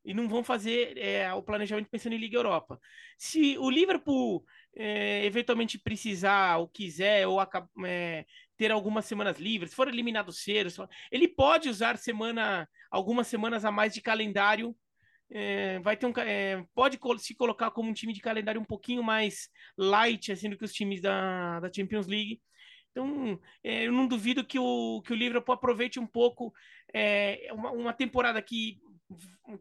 E 0.05 0.15
não 0.15 0.29
vão 0.29 0.43
fazer 0.43 0.97
é, 0.97 1.33
o 1.35 1.43
planejamento 1.43 1.91
pensando 1.91 2.15
em 2.15 2.19
Liga 2.19 2.39
Europa. 2.39 2.81
Se 3.19 3.59
o 3.59 3.69
Liverpool 3.69 4.45
é, 4.75 5.25
eventualmente 5.27 5.79
precisar 5.79 6.57
ou 6.59 6.69
quiser, 6.69 7.27
ou 7.27 7.39
é, 7.85 8.25
ter 8.57 8.71
algumas 8.71 9.05
semanas 9.05 9.39
livres, 9.39 9.71
se 9.71 9.77
for 9.77 9.89
eliminado 9.89 10.33
cedo, 10.33 10.89
ele 11.11 11.29
pode 11.29 11.69
usar 11.69 11.99
semana, 11.99 12.69
algumas 12.91 13.27
semanas 13.27 13.65
a 13.65 13.73
mais 13.73 13.93
de 13.93 14.01
calendário 14.01 14.75
é, 15.31 15.79
vai 15.81 15.97
ter 15.97 16.07
um, 16.07 16.13
é, 16.19 16.65
pode 16.75 16.99
se 17.19 17.35
colocar 17.35 17.71
como 17.71 17.91
um 17.91 17.95
time 17.95 18.13
de 18.13 18.21
calendário 18.21 18.61
um 18.61 18.65
pouquinho 18.65 19.03
mais 19.03 19.49
light 19.77 20.33
assim, 20.33 20.49
do 20.49 20.57
que 20.57 20.65
os 20.65 20.73
times 20.73 21.01
da, 21.01 21.61
da 21.61 21.73
Champions 21.73 22.07
League. 22.07 22.41
Então, 22.91 23.39
é, 23.63 23.87
eu 23.87 23.93
não 23.93 24.09
duvido 24.09 24.45
que 24.45 24.59
o, 24.59 25.03
que 25.03 25.13
o 25.13 25.17
Liverpool 25.17 25.55
aproveite 25.55 26.01
um 26.01 26.07
pouco 26.07 26.53
é, 26.93 27.49
uma, 27.53 27.71
uma, 27.71 27.93
temporada 27.93 28.41
que, 28.43 28.81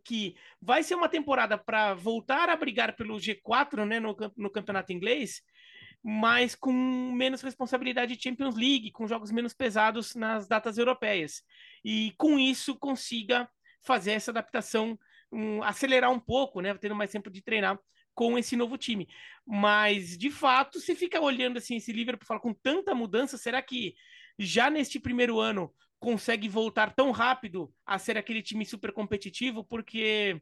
que 0.03 0.35
vai 0.61 0.81
ser 0.81 0.95
uma 0.95 1.09
temporada 1.09 1.57
para 1.57 1.93
voltar 1.93 2.49
a 2.49 2.55
brigar 2.55 2.95
pelo 2.95 3.17
G4 3.17 3.85
né, 3.85 3.99
no, 3.99 4.15
no 4.35 4.49
campeonato 4.49 4.93
inglês, 4.93 5.43
mas 6.01 6.55
com 6.55 6.71
menos 6.71 7.41
responsabilidade 7.41 8.15
de 8.15 8.23
Champions 8.23 8.55
League, 8.55 8.91
com 8.91 9.07
jogos 9.07 9.31
menos 9.31 9.53
pesados 9.53 10.15
nas 10.15 10.47
datas 10.47 10.77
europeias. 10.77 11.43
E 11.83 12.13
com 12.17 12.39
isso 12.39 12.77
consiga 12.77 13.47
fazer 13.83 14.13
essa 14.13 14.31
adaptação 14.31 14.97
um, 15.31 15.63
acelerar 15.63 16.11
um 16.11 16.19
pouco, 16.19 16.61
né? 16.61 16.73
Tendo 16.75 16.95
mais 16.95 17.11
tempo 17.11 17.29
de 17.29 17.41
treinar 17.41 17.79
com 18.13 18.37
esse 18.37 18.55
novo 18.55 18.77
time. 18.77 19.07
Mas, 19.45 20.17
de 20.17 20.31
fato, 20.31 20.79
se 20.79 20.95
fica 20.95 21.21
olhando 21.21 21.57
assim, 21.57 21.75
esse 21.75 21.91
Liverpool 21.91 22.25
fala 22.25 22.39
com 22.39 22.53
tanta 22.53 22.95
mudança, 22.95 23.37
será 23.37 23.61
que 23.61 23.93
já 24.39 24.69
neste 24.69 24.99
primeiro 24.99 25.39
ano 25.39 25.71
consegue 25.99 26.47
voltar 26.47 26.93
tão 26.95 27.11
rápido 27.11 27.73
a 27.85 27.99
ser 27.99 28.17
aquele 28.17 28.41
time 28.41 28.65
super 28.65 28.91
competitivo? 28.91 29.63
Porque 29.63 30.41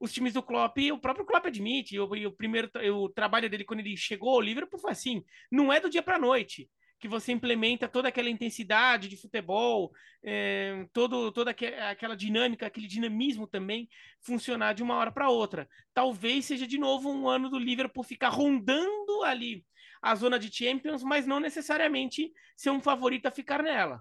os 0.00 0.12
times 0.12 0.34
do 0.34 0.42
Klopp, 0.42 0.76
o 0.92 0.98
próprio 0.98 1.24
Klopp 1.24 1.46
admite, 1.46 1.94
e 1.94 2.00
o 2.00 2.32
primeiro 2.32 2.68
o 2.92 3.08
trabalho 3.08 3.48
dele 3.48 3.64
quando 3.64 3.80
ele 3.80 3.96
chegou 3.96 4.30
ao 4.30 4.40
Liverpool 4.40 4.80
foi 4.80 4.90
assim, 4.90 5.24
não 5.50 5.72
é 5.72 5.78
do 5.78 5.88
dia 5.88 6.02
para 6.02 6.18
noite 6.18 6.68
que 7.02 7.08
você 7.08 7.32
implementa 7.32 7.88
toda 7.88 8.08
aquela 8.08 8.30
intensidade 8.30 9.08
de 9.08 9.16
futebol, 9.16 9.90
é, 10.22 10.86
todo, 10.92 11.32
toda 11.32 11.50
aquela 11.50 12.14
dinâmica, 12.14 12.64
aquele 12.64 12.86
dinamismo 12.86 13.44
também 13.44 13.88
funcionar 14.20 14.72
de 14.72 14.84
uma 14.84 14.94
hora 14.94 15.10
para 15.10 15.28
outra. 15.28 15.68
Talvez 15.92 16.44
seja 16.44 16.64
de 16.64 16.78
novo 16.78 17.10
um 17.10 17.28
ano 17.28 17.50
do 17.50 17.58
Liverpool 17.58 18.04
ficar 18.04 18.28
rondando 18.28 19.24
ali 19.24 19.66
a 20.00 20.14
zona 20.14 20.38
de 20.38 20.54
Champions, 20.54 21.02
mas 21.02 21.26
não 21.26 21.40
necessariamente 21.40 22.32
ser 22.56 22.70
um 22.70 22.80
favorito 22.80 23.26
a 23.26 23.32
ficar 23.32 23.64
nela. 23.64 24.00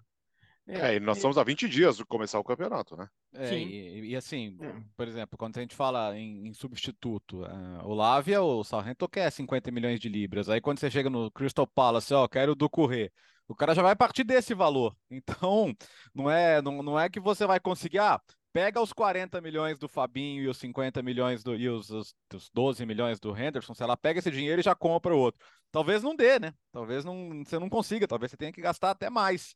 É, 0.67 0.91
é, 0.91 0.95
e 0.95 0.99
nós 0.99 1.17
estamos 1.17 1.37
há 1.37 1.43
20 1.43 1.67
dias 1.67 1.97
de 1.97 2.05
começar 2.05 2.39
o 2.39 2.43
campeonato, 2.43 2.95
né? 2.95 3.07
É, 3.33 3.53
e, 3.57 4.11
e, 4.11 4.15
assim, 4.15 4.57
é. 4.61 4.73
por 4.95 5.07
exemplo, 5.07 5.37
quando 5.37 5.57
a 5.57 5.61
gente 5.61 5.75
fala 5.75 6.17
em, 6.17 6.47
em 6.47 6.53
substituto, 6.53 7.41
uh, 7.41 7.85
o 7.85 7.93
Lavia, 7.93 8.41
o 8.41 8.63
Sargento 8.63 9.09
quer 9.09 9.29
50 9.31 9.71
milhões 9.71 9.99
de 9.99 10.07
libras. 10.07 10.49
Aí 10.49 10.61
quando 10.61 10.79
você 10.79 10.89
chega 10.89 11.09
no 11.09 11.31
Crystal 11.31 11.67
Palace, 11.67 12.13
ó, 12.13 12.27
quero 12.27 12.55
do 12.55 12.69
Correr. 12.69 13.11
O 13.47 13.55
cara 13.55 13.75
já 13.75 13.81
vai 13.81 13.95
partir 13.95 14.23
desse 14.23 14.53
valor. 14.53 14.95
Então, 15.11 15.75
não 16.15 16.29
é, 16.29 16.61
não, 16.61 16.81
não 16.81 16.99
é 16.99 17.09
que 17.09 17.19
você 17.19 17.45
vai 17.45 17.59
conseguir, 17.59 17.99
ah, 17.99 18.19
pega 18.53 18.81
os 18.81 18.93
40 18.93 19.39
milhões 19.41 19.77
do 19.77 19.87
Fabinho 19.87 20.43
e 20.43 20.47
os 20.47 20.57
50 20.57 21.01
milhões 21.01 21.43
do, 21.43 21.55
e 21.55 21.69
os, 21.69 21.89
os, 21.89 22.13
os 22.33 22.49
12 22.53 22.85
milhões 22.85 23.19
do 23.19 23.35
Henderson, 23.37 23.73
sei 23.73 23.85
lá, 23.85 23.95
pega 23.95 24.19
esse 24.19 24.31
dinheiro 24.31 24.61
e 24.61 24.63
já 24.63 24.75
compra 24.75 25.15
o 25.15 25.19
outro. 25.19 25.43
Talvez 25.71 26.03
não 26.03 26.15
dê, 26.15 26.37
né? 26.39 26.53
Talvez 26.71 27.05
não, 27.05 27.43
você 27.43 27.57
não 27.57 27.69
consiga, 27.69 28.07
talvez 28.07 28.31
você 28.31 28.37
tenha 28.37 28.51
que 28.51 28.61
gastar 28.61 28.91
até 28.91 29.09
mais. 29.09 29.55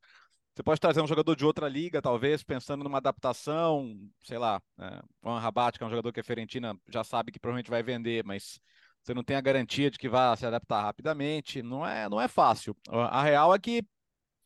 Você 0.56 0.64
pode 0.64 0.80
trazer 0.80 1.02
um 1.02 1.08
jogador 1.08 1.36
de 1.36 1.44
outra 1.44 1.68
liga, 1.68 2.02
talvez, 2.02 2.42
pensando 2.42 2.82
numa 2.82 3.00
adaptação, 3.00 3.94
sei 4.24 4.38
lá, 4.38 4.62
é, 4.80 5.02
o 5.22 5.38
Rabat, 5.38 5.78
que 5.78 5.84
é 5.84 5.88
um 5.88 5.90
jogador 5.90 6.14
que 6.14 6.22
a 6.22 6.24
Fiorentina 6.24 6.74
já 6.88 7.04
sabe 7.04 7.30
que 7.34 7.40
provavelmente 7.40 7.70
vai 7.70 7.84
vender, 7.84 8.24
mas 8.24 8.62
você 9.04 9.14
não 9.14 9.22
tem 9.22 9.36
a 9.36 9.42
garantia 9.42 9.92
de 9.92 9.98
que 9.98 10.08
vai 10.08 10.36
se 10.38 10.46
adaptar 10.46 10.82
rapidamente. 10.82 11.62
Não 11.62 11.86
é, 11.86 12.08
não 12.08 12.22
é 12.22 12.30
fácil. 12.30 12.74
A 12.90 13.22
real 13.22 13.54
é 13.54 13.60
que 13.60 13.84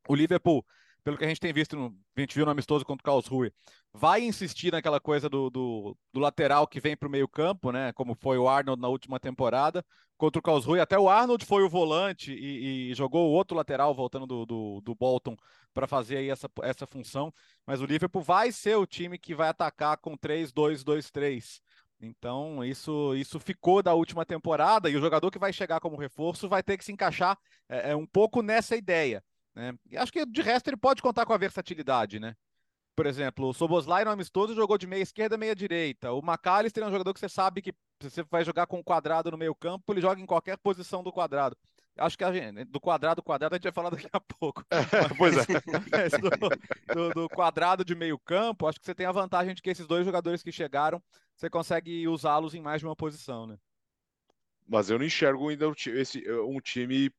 o 0.08 0.16
Liverpool, 0.16 0.66
pelo 1.04 1.16
que 1.16 1.26
a 1.26 1.28
gente 1.28 1.40
tem 1.40 1.54
visto, 1.54 1.76
no, 1.76 1.96
a 2.18 2.20
gente 2.20 2.34
viu 2.34 2.44
no 2.44 2.52
amistoso 2.52 2.84
contra 2.84 3.02
o 3.02 3.06
Karlsruhe, 3.06 3.54
vai 3.94 4.24
insistir 4.24 4.72
naquela 4.72 5.00
coisa 5.00 5.30
do, 5.30 5.52
do, 5.52 5.98
do 6.12 6.20
lateral 6.20 6.68
que 6.68 6.80
vem 6.80 6.98
para 6.98 7.08
o 7.08 7.12
meio 7.12 7.28
campo, 7.28 7.72
né? 7.72 7.94
Como 7.94 8.18
foi 8.20 8.40
o 8.40 8.50
Arnold 8.50 8.82
na 8.82 8.88
última 8.88 9.20
temporada. 9.20 9.86
Contra 10.18 10.40
o 10.40 10.44
Karlsruhe, 10.44 10.82
até 10.82 10.98
o 11.00 11.08
Arnold 11.08 11.46
foi 11.46 11.64
o 11.64 11.70
volante 11.70 12.34
e, 12.34 12.92
e 12.92 12.94
jogou 12.96 13.30
o 13.30 13.32
outro 13.32 13.56
lateral, 13.56 13.94
voltando 13.94 14.28
do, 14.28 14.46
do, 14.46 14.82
do 14.82 14.96
Bolton, 14.96 15.38
para 15.74 15.88
fazer 15.88 16.18
aí 16.18 16.30
essa, 16.30 16.50
essa 16.64 16.86
função. 16.86 17.34
Mas 17.66 17.82
o 17.82 17.86
Liverpool 17.86 18.22
vai 18.22 18.52
ser 18.52 18.76
o 18.76 18.88
time 18.88 19.18
que 19.18 19.36
vai 19.36 19.50
atacar 19.50 19.98
com 19.98 20.18
3-2-2-3. 20.18 21.62
Então, 22.02 22.64
isso, 22.64 23.14
isso 23.16 23.40
ficou 23.40 23.84
da 23.84 23.94
última 23.94 24.26
temporada 24.26 24.90
e 24.90 24.96
o 24.96 25.02
jogador 25.02 25.30
que 25.30 25.40
vai 25.40 25.52
chegar 25.52 25.82
como 25.82 25.98
reforço 25.98 26.48
vai 26.48 26.64
ter 26.64 26.78
que 26.78 26.86
se 26.86 26.94
encaixar 26.94 27.38
é, 27.68 27.92
é 27.92 27.96
um 27.96 28.06
pouco 28.06 28.42
nessa 28.42 28.76
ideia. 28.76 29.24
Né? 29.54 29.74
E 29.90 29.98
acho 29.98 30.12
que 30.12 30.26
de 30.26 30.42
resto 30.42 30.70
ele 30.70 30.78
pode 30.78 31.02
contar 31.02 31.26
com 31.26 31.34
a 31.34 31.38
versatilidade, 31.38 32.20
né? 32.20 32.36
Por 32.96 33.06
exemplo, 33.06 33.48
o 33.48 33.54
Soboslai 33.54 34.04
no 34.04 34.12
amistoso 34.12 34.54
jogou 34.54 34.78
de 34.78 34.86
meia 34.86 35.02
esquerda, 35.02 35.38
meia 35.38 35.56
direita. 35.56 36.12
O 36.12 36.20
McAllister 36.20 36.84
é 36.84 36.88
um 36.88 36.92
jogador 36.92 37.14
que 37.14 37.20
você 37.20 37.30
sabe 37.30 37.62
que 37.62 37.74
você 38.02 38.24
vai 38.24 38.44
jogar 38.44 38.68
com 38.68 38.80
um 38.80 38.84
quadrado 38.84 39.32
no 39.32 39.38
meio 39.38 39.56
campo, 39.56 39.94
ele 39.94 40.02
joga 40.02 40.22
em 40.22 40.26
qualquer 40.26 40.58
posição 40.58 41.02
do 41.02 41.12
quadrado. 41.12 41.56
Acho 42.00 42.18
que 42.18 42.34
gente, 42.34 42.66
do 42.66 42.80
quadrado 42.80 43.22
quadrado 43.22 43.56
a 43.56 43.58
gente 43.58 43.64
vai 43.64 43.72
falar 43.72 43.90
daqui 43.90 44.08
a 44.12 44.20
pouco. 44.20 44.64
pois 45.18 45.36
é. 45.38 46.18
do, 46.18 46.94
do, 46.94 47.14
do, 47.14 47.30
quadrado 47.30 47.84
de 47.84 47.96
meio 47.96 48.18
campo, 48.18 48.68
acho 48.68 48.80
que 48.80 48.86
você 48.86 48.96
tem 48.96 49.06
a 49.06 49.12
vantagem 49.12 49.54
de 49.54 49.62
que 49.62 49.70
esses 49.70 49.88
dois 49.88 50.06
jogadores 50.06 50.42
que 50.42 50.52
chegaram, 50.52 51.02
você 51.36 51.50
consegue 51.50 52.08
usá-los 52.08 52.54
em 52.54 52.62
mais 52.62 52.82
de 52.82 52.88
uma 52.88 52.96
posição, 52.96 53.46
né? 53.46 53.58
Mas 54.68 54.90
eu 54.90 55.00
não 55.00 55.06
enxergo 55.06 55.50
ainda 55.50 55.72
esse, 55.88 56.24
um 56.32 56.60
time 56.60 57.12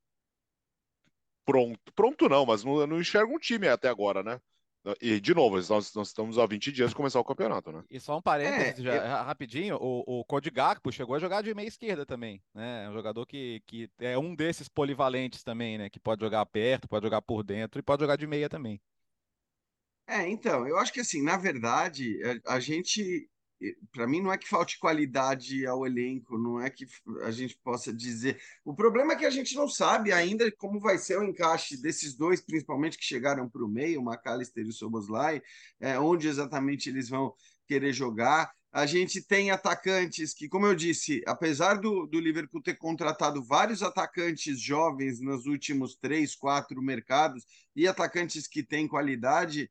pronto. 1.45 1.93
Pronto 1.95 2.29
não, 2.29 2.47
mas 2.47 2.63
não, 2.63 2.87
não 2.87 3.01
enxergo 3.01 3.35
um 3.35 3.39
time 3.39 3.69
até 3.69 3.89
agora, 3.89 4.23
né? 4.23 4.41
E, 5.01 5.21
de 5.21 5.35
novo, 5.35 5.57
nós, 5.57 5.95
nós 5.95 6.09
estamos 6.09 6.39
há 6.39 6.47
20 6.47 6.73
dias 6.73 6.91
de 6.91 6.97
começar 6.97 7.21
o 7.21 7.25
campeonato, 7.25 7.71
né? 7.71 7.85
E 7.91 8.01
só 8.01 8.17
um 8.17 8.23
parênteses, 8.23 8.81
é, 8.81 8.83
já, 8.83 8.95
eu... 8.95 9.25
rapidinho, 9.25 9.77
o, 9.77 10.21
o 10.21 10.25
Cody 10.25 10.51
Gakpo 10.51 10.91
chegou 10.91 11.15
a 11.15 11.19
jogar 11.19 11.43
de 11.43 11.55
meia 11.55 11.69
esquerda 11.69 12.07
também, 12.07 12.43
né? 12.55 12.85
É 12.87 12.89
um 12.89 12.95
jogador 12.95 13.27
que, 13.27 13.63
que 13.67 13.91
é 13.99 14.17
um 14.17 14.35
desses 14.35 14.69
polivalentes 14.69 15.43
também, 15.43 15.77
né? 15.77 15.91
Que 15.91 16.01
pode 16.01 16.25
jogar 16.25 16.47
perto, 16.47 16.89
pode 16.89 17.05
jogar 17.05 17.21
por 17.21 17.43
dentro 17.43 17.79
e 17.79 17.83
pode 17.83 18.01
jogar 18.01 18.17
de 18.17 18.27
meia 18.27 18.49
também. 18.49 18.81
É, 20.07 20.27
então, 20.29 20.67
eu 20.67 20.79
acho 20.79 20.93
que 20.93 21.01
assim, 21.01 21.23
na 21.23 21.37
verdade, 21.37 22.19
a, 22.47 22.55
a 22.55 22.61
gente 22.61 23.29
para 23.93 24.07
mim 24.07 24.23
não 24.23 24.33
é 24.33 24.39
que 24.39 24.49
falte 24.49 24.79
qualidade 24.79 25.67
ao 25.67 25.87
elenco, 25.87 26.39
não 26.39 26.61
é 26.61 26.71
que 26.71 26.87
a 27.23 27.31
gente 27.31 27.59
possa 27.63 27.93
dizer. 27.93 28.41
O 28.65 28.75
problema 28.75 29.13
é 29.13 29.17
que 29.17 29.27
a 29.27 29.31
gente 29.31 29.55
não 29.55 29.69
sabe 29.69 30.13
ainda 30.13 30.51
como 30.53 30.81
vai 30.81 30.97
ser 30.97 31.19
o 31.19 31.25
encaixe 31.25 31.77
desses 31.77 32.15
dois, 32.15 32.41
principalmente 32.41 32.97
que 32.97 33.05
chegaram 33.05 33.49
para 33.49 33.65
o 33.65 33.69
meio, 33.69 34.01
o 34.01 34.05
McAllister 34.05 34.65
e 34.65 34.69
o 34.69 34.73
Soboslai, 34.73 35.43
é, 35.79 35.99
onde 35.99 36.29
exatamente 36.29 36.89
eles 36.89 37.09
vão 37.09 37.35
querer 37.67 37.93
jogar. 37.93 38.51
A 38.73 38.87
gente 38.87 39.21
tem 39.21 39.51
atacantes 39.51 40.33
que, 40.33 40.49
como 40.49 40.67
eu 40.67 40.75
disse, 40.75 41.23
apesar 41.27 41.75
do, 41.75 42.07
do 42.07 42.21
Liverpool 42.21 42.63
ter 42.63 42.75
contratado 42.77 43.43
vários 43.43 43.83
atacantes 43.83 44.61
jovens 44.61 45.21
nos 45.21 45.47
últimos 45.47 45.97
três, 45.97 46.37
quatro 46.37 46.81
mercados 46.81 47.45
e 47.75 47.89
atacantes 47.89 48.47
que 48.47 48.63
têm 48.63 48.87
qualidade, 48.87 49.69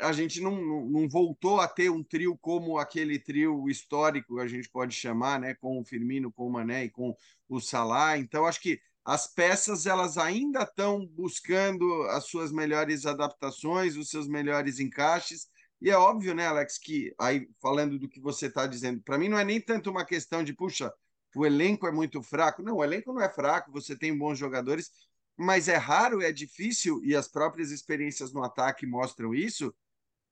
a 0.00 0.12
gente 0.12 0.40
não, 0.40 0.86
não, 0.86 1.08
voltou 1.08 1.60
a 1.60 1.68
ter 1.68 1.90
um 1.90 2.02
trio 2.02 2.36
como 2.36 2.78
aquele 2.78 3.18
trio 3.18 3.68
histórico, 3.68 4.40
a 4.40 4.48
gente 4.48 4.68
pode 4.68 4.94
chamar, 4.94 5.38
né, 5.38 5.54
com 5.54 5.78
o 5.78 5.84
Firmino, 5.84 6.32
com 6.32 6.46
o 6.46 6.52
Mané 6.52 6.84
e 6.84 6.90
com 6.90 7.16
o 7.48 7.60
Salah. 7.60 8.18
Então, 8.18 8.44
acho 8.44 8.60
que 8.60 8.80
as 9.04 9.26
peças 9.26 9.86
elas 9.86 10.18
ainda 10.18 10.62
estão 10.62 11.06
buscando 11.06 12.02
as 12.10 12.24
suas 12.24 12.52
melhores 12.52 13.06
adaptações, 13.06 13.96
os 13.96 14.10
seus 14.10 14.28
melhores 14.28 14.80
encaixes. 14.80 15.48
E 15.80 15.90
é 15.90 15.96
óbvio, 15.96 16.34
né, 16.34 16.46
Alex, 16.46 16.76
que 16.76 17.14
aí 17.18 17.48
falando 17.60 17.98
do 17.98 18.08
que 18.08 18.20
você 18.20 18.46
está 18.46 18.66
dizendo, 18.66 19.00
para 19.00 19.16
mim 19.16 19.28
não 19.28 19.38
é 19.38 19.44
nem 19.44 19.60
tanto 19.60 19.90
uma 19.90 20.04
questão 20.04 20.42
de, 20.42 20.52
puxa, 20.52 20.92
o 21.34 21.46
elenco 21.46 21.86
é 21.86 21.92
muito 21.92 22.22
fraco. 22.22 22.62
Não, 22.62 22.76
o 22.76 22.84
elenco 22.84 23.12
não 23.12 23.22
é 23.22 23.28
fraco, 23.28 23.70
você 23.70 23.96
tem 23.96 24.16
bons 24.16 24.38
jogadores, 24.38 24.90
mas 25.38 25.68
é 25.68 25.76
raro, 25.76 26.20
é 26.20 26.32
difícil, 26.32 27.00
e 27.04 27.14
as 27.14 27.28
próprias 27.28 27.70
experiências 27.70 28.32
no 28.32 28.42
ataque 28.42 28.84
mostram 28.84 29.32
isso. 29.32 29.72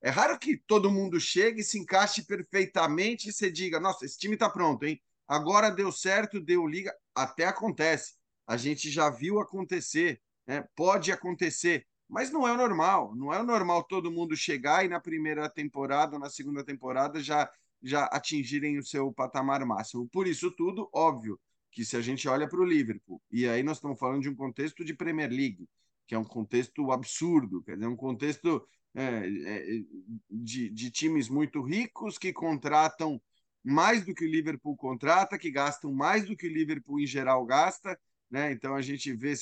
É 0.03 0.11
raro 0.11 0.39
que 0.39 0.57
todo 0.67 0.91
mundo 0.91 1.21
chegue, 1.21 1.63
se 1.63 1.79
encaixe 1.79 2.25
perfeitamente 2.25 3.29
e 3.29 3.33
você 3.33 3.51
diga: 3.51 3.79
nossa, 3.79 4.05
esse 4.05 4.19
time 4.19 4.35
está 4.35 4.51
pronto, 4.51 4.85
hein? 4.85 5.01
Agora 5.29 5.71
deu 5.71 5.93
certo, 5.93 6.41
deu 6.41 6.67
liga. 6.67 6.95
Até 7.15 7.47
acontece. 7.47 8.15
A 8.47 8.57
gente 8.57 8.91
já 8.91 9.09
viu 9.09 9.41
acontecer, 9.41 10.21
né? 10.47 10.65
pode 10.77 11.11
acontecer, 11.11 11.87
mas 12.09 12.31
não 12.31 12.47
é 12.47 12.53
o 12.53 12.57
normal. 12.57 13.15
Não 13.15 13.33
é 13.33 13.41
o 13.41 13.47
normal 13.47 13.85
todo 13.85 14.11
mundo 14.11 14.37
chegar 14.37 14.85
e 14.85 14.89
na 14.89 15.01
primeira 15.01 15.49
temporada 15.49 16.15
ou 16.15 16.21
na 16.21 16.31
segunda 16.31 16.65
temporada 16.65 17.23
já 17.23 17.51
já 17.83 18.07
atingirem 18.07 18.79
o 18.79 18.85
seu 18.85 19.13
patamar 19.13 19.65
máximo. 19.65 20.09
Por 20.09 20.27
isso 20.27 20.51
tudo, 20.51 20.89
óbvio, 20.93 21.39
que 21.71 21.85
se 21.85 21.97
a 21.97 22.01
gente 22.01 22.29
olha 22.29 22.49
para 22.49 22.61
o 22.61 22.65
Liverpool, 22.65 23.21
e 23.31 23.47
aí 23.49 23.63
nós 23.63 23.79
estamos 23.79 23.99
falando 23.99 24.23
de 24.23 24.29
um 24.29 24.35
contexto 24.35 24.85
de 24.85 24.95
Premier 24.95 25.31
League, 25.31 25.69
que 26.07 26.15
é 26.15 26.19
um 26.19 26.25
contexto 26.25 26.91
absurdo, 26.91 27.63
quer 27.63 27.75
dizer, 27.75 27.87
um 27.87 27.97
contexto 27.97 28.67
é, 28.95 29.29
é, 29.45 29.83
de, 30.31 30.71
de 30.71 30.91
times 30.91 31.29
muito 31.29 31.61
ricos 31.63 32.17
que 32.17 32.33
contratam 32.33 33.21
mais 33.63 34.05
do 34.05 34.15
que 34.15 34.25
o 34.25 34.31
Liverpool 34.31 34.77
contrata, 34.77 35.37
que 35.37 35.51
gastam 35.51 35.93
mais 35.93 36.25
do 36.25 36.37
que 36.37 36.47
o 36.47 36.53
Liverpool 36.53 37.01
em 37.01 37.07
geral 37.07 37.45
gasta, 37.45 37.99
né? 38.31 38.53
Então 38.53 38.75
a 38.75 38.81
gente 38.81 39.13
vê 39.13 39.35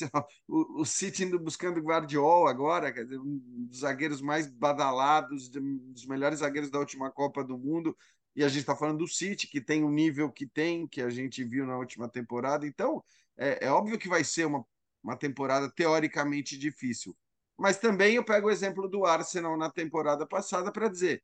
o, 0.49 0.81
o 0.81 0.85
City 0.85 1.25
indo 1.25 1.38
buscando 1.38 1.81
Guardiola 1.81 2.50
agora, 2.50 2.93
quer 2.93 3.04
dizer, 3.04 3.19
um 3.19 3.38
dos 3.69 3.81
zagueiros 3.81 4.21
mais 4.21 4.50
badalados, 4.50 5.49
dos 5.49 6.07
melhores 6.07 6.40
zagueiros 6.40 6.71
da 6.71 6.78
última 6.78 7.11
Copa 7.11 7.45
do 7.45 7.57
Mundo, 7.57 7.97
e 8.37 8.43
a 8.43 8.49
gente 8.49 8.61
está 8.61 8.75
falando 8.75 8.99
do 8.99 9.09
City, 9.09 9.47
que 9.47 9.61
tem 9.61 9.85
o 9.85 9.91
nível 9.91 10.31
que 10.31 10.47
tem, 10.47 10.87
que 10.87 11.00
a 11.00 11.11
gente 11.11 11.45
viu 11.45 11.64
na 11.67 11.79
última 11.79 12.09
temporada. 12.09 12.67
Então, 12.67 13.03
é, 13.37 13.67
é 13.67 13.71
óbvio 13.71 13.99
que 13.99 14.09
vai 14.09 14.25
ser 14.25 14.47
uma, 14.47 14.64
uma 15.03 15.17
temporada 15.17 15.71
teoricamente 15.71 16.59
difícil. 16.59 17.17
Mas 17.57 17.79
também 17.79 18.17
eu 18.17 18.25
pego 18.25 18.49
o 18.49 18.50
exemplo 18.50 18.88
do 18.88 19.05
Arsenal 19.05 19.57
na 19.57 19.71
temporada 19.71 20.26
passada 20.26 20.73
para 20.73 20.88
dizer 20.88 21.23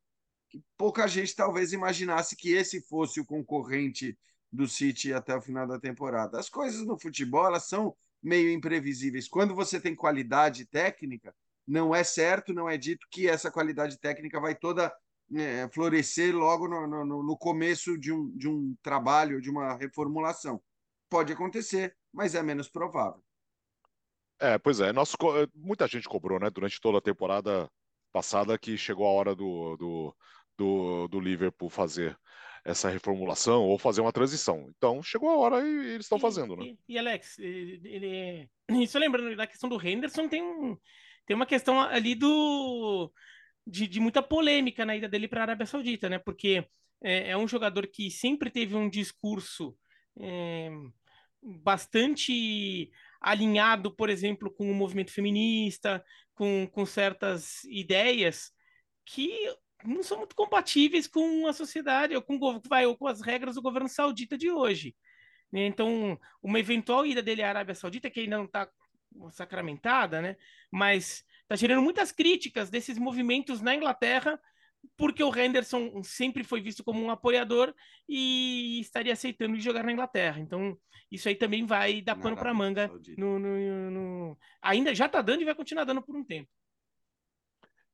que 0.48 0.62
pouca 0.76 1.06
gente 1.06 1.34
talvez 1.34 1.72
imaginasse 1.72 2.36
que 2.36 2.52
esse 2.52 2.80
fosse 2.82 3.20
o 3.20 3.24
concorrente 3.24 4.16
do 4.52 4.68
City 4.68 5.12
até 5.12 5.34
o 5.34 5.40
final 5.40 5.66
da 5.66 5.78
temporada. 5.78 6.38
As 6.38 6.48
coisas 6.48 6.84
no 6.86 6.98
futebol 6.98 7.46
elas 7.46 7.68
são 7.68 7.96
meio 8.22 8.50
imprevisíveis. 8.50 9.28
Quando 9.28 9.54
você 9.54 9.80
tem 9.80 9.94
qualidade 9.94 10.64
técnica, 10.66 11.34
não 11.66 11.94
é 11.94 12.02
certo, 12.02 12.52
não 12.52 12.68
é 12.68 12.76
dito 12.76 13.06
que 13.10 13.28
essa 13.28 13.50
qualidade 13.50 13.98
técnica 13.98 14.40
vai 14.40 14.54
toda 14.54 14.92
é, 15.36 15.68
florescer 15.68 16.34
logo 16.34 16.68
no, 16.68 16.86
no, 16.86 17.22
no, 17.22 17.36
começo 17.36 17.98
de 17.98 18.12
um, 18.12 18.30
de 18.36 18.48
um 18.48 18.74
trabalho, 18.82 19.40
de 19.40 19.50
uma 19.50 19.76
reformulação. 19.76 20.60
Pode 21.08 21.32
acontecer, 21.32 21.96
mas 22.12 22.34
é 22.34 22.42
menos 22.42 22.68
provável. 22.68 23.22
É, 24.40 24.58
pois 24.58 24.80
é. 24.80 24.92
Nosso, 24.92 25.16
muita 25.54 25.86
gente 25.86 26.08
cobrou, 26.08 26.40
né, 26.40 26.50
durante 26.50 26.80
toda 26.80 26.98
a 26.98 27.02
temporada 27.02 27.70
passada 28.12 28.58
que 28.58 28.76
chegou 28.76 29.06
a 29.06 29.12
hora 29.12 29.34
do, 29.34 29.76
do, 29.76 30.16
do, 30.56 31.08
do 31.08 31.20
Liverpool 31.20 31.68
fazer 31.68 32.18
essa 32.64 32.88
reformulação 32.90 33.62
ou 33.62 33.78
fazer 33.78 34.00
uma 34.00 34.12
transição. 34.12 34.66
Então, 34.76 35.02
chegou 35.02 35.30
a 35.30 35.36
hora 35.36 35.66
e, 35.66 35.94
eles 35.94 36.06
estão 36.06 36.18
fazendo, 36.18 36.56
né? 36.56 36.64
E, 36.64 36.78
e 36.88 36.98
Alex, 36.98 37.38
ele, 37.38 38.48
isso 38.70 38.98
lembrando 38.98 39.34
da 39.36 39.46
questão 39.46 39.68
do 39.68 39.80
Henderson, 39.80 40.28
tem, 40.28 40.42
um, 40.42 40.76
tem 41.26 41.36
uma 41.36 41.46
questão 41.46 41.80
ali 41.80 42.14
do 42.14 43.10
de, 43.66 43.86
de 43.86 44.00
muita 44.00 44.22
polêmica 44.22 44.84
na 44.84 44.96
ida 44.96 45.08
dele 45.08 45.28
para 45.28 45.40
a 45.40 45.44
Arábia 45.44 45.66
Saudita, 45.66 46.08
né? 46.08 46.18
Porque 46.18 46.66
é, 47.02 47.30
é, 47.30 47.36
um 47.36 47.48
jogador 47.48 47.86
que 47.86 48.10
sempre 48.10 48.50
teve 48.50 48.74
um 48.74 48.88
discurso 48.88 49.76
é, 50.18 50.70
bastante 51.42 52.90
alinhado, 53.20 53.94
por 53.94 54.10
exemplo, 54.10 54.50
com 54.50 54.70
o 54.70 54.74
movimento 54.74 55.12
feminista, 55.12 56.04
com, 56.34 56.66
com 56.70 56.86
certas 56.86 57.64
ideias 57.64 58.52
que 59.04 59.30
não 59.84 60.02
são 60.02 60.18
muito 60.18 60.34
compatíveis 60.34 61.06
com 61.06 61.46
a 61.46 61.52
sociedade 61.52 62.14
ou 62.14 62.22
com, 62.22 62.38
vai, 62.68 62.86
ou 62.86 62.96
com 62.96 63.06
as 63.06 63.20
regras 63.20 63.54
do 63.54 63.62
governo 63.62 63.88
saudita 63.88 64.36
de 64.36 64.50
hoje. 64.50 64.94
Né? 65.50 65.66
Então, 65.66 66.18
uma 66.42 66.58
eventual 66.58 67.04
ida 67.06 67.22
dele 67.22 67.42
à 67.42 67.48
Arábia 67.48 67.74
Saudita, 67.74 68.10
que 68.10 68.20
ainda 68.20 68.38
não 68.38 68.44
está 68.44 68.70
sacramentada, 69.32 70.20
né? 70.20 70.36
mas 70.70 71.24
está 71.50 71.56
gerando 71.56 71.82
muitas 71.82 72.12
críticas 72.12 72.70
desses 72.70 72.96
movimentos 72.96 73.60
na 73.60 73.74
Inglaterra, 73.74 74.40
porque 74.96 75.22
o 75.22 75.36
Henderson 75.36 76.00
sempre 76.04 76.44
foi 76.44 76.60
visto 76.60 76.84
como 76.84 77.02
um 77.02 77.10
apoiador 77.10 77.74
e 78.08 78.78
estaria 78.80 79.12
aceitando 79.12 79.58
jogar 79.58 79.82
na 79.82 79.90
Inglaterra. 79.90 80.38
Então, 80.38 80.78
isso 81.10 81.28
aí 81.28 81.34
também 81.34 81.66
vai 81.66 82.00
dar 82.00 82.14
pano 82.14 82.36
para 82.36 82.54
manga. 82.54 82.88
No, 83.18 83.36
no, 83.40 83.90
no, 83.90 84.38
Ainda 84.62 84.94
já 84.94 85.06
está 85.06 85.20
dando 85.20 85.42
e 85.42 85.44
vai 85.44 85.54
continuar 85.56 85.82
dando 85.82 86.00
por 86.00 86.14
um 86.14 86.22
tempo. 86.22 86.48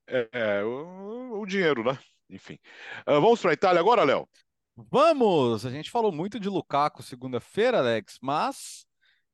É, 0.06 0.28
é, 0.32 0.62
o, 0.62 1.40
o 1.40 1.46
dinheiro, 1.46 1.82
né? 1.82 1.98
Enfim. 2.28 2.58
Uh, 3.08 3.20
vamos 3.22 3.40
para 3.40 3.52
a 3.52 3.54
Itália 3.54 3.80
agora, 3.80 4.04
Léo? 4.04 4.28
Vamos! 4.76 5.64
A 5.64 5.70
gente 5.70 5.90
falou 5.90 6.12
muito 6.12 6.38
de 6.38 6.50
Lukaku 6.50 7.02
segunda-feira, 7.02 7.78
Alex, 7.78 8.18
mas 8.20 8.86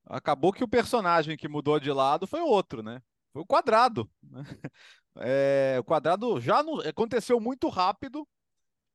acabou 0.07 0.53
que 0.53 0.63
o 0.63 0.69
personagem 0.69 1.37
que 1.37 1.49
mudou 1.49 1.81
de 1.81 1.91
lado 1.91 2.25
foi 2.29 2.41
outro, 2.41 2.85
né? 2.85 3.03
Foi 3.33 3.43
o 3.43 3.47
quadrado. 3.47 4.11
Né? 4.23 4.43
É, 5.17 5.77
o 5.79 5.85
quadrado 5.85 6.41
já 6.41 6.63
não, 6.63 6.81
aconteceu 6.81 7.39
muito 7.39 7.69
rápido. 7.69 8.27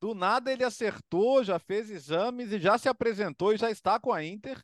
Do 0.01 0.15
nada 0.15 0.51
ele 0.51 0.63
acertou, 0.63 1.43
já 1.43 1.59
fez 1.59 1.91
exames 1.91 2.51
e 2.51 2.59
já 2.59 2.75
se 2.75 2.89
apresentou 2.89 3.53
e 3.53 3.57
já 3.57 3.69
está 3.69 3.99
com 3.99 4.11
a 4.11 4.23
Inter 4.25 4.59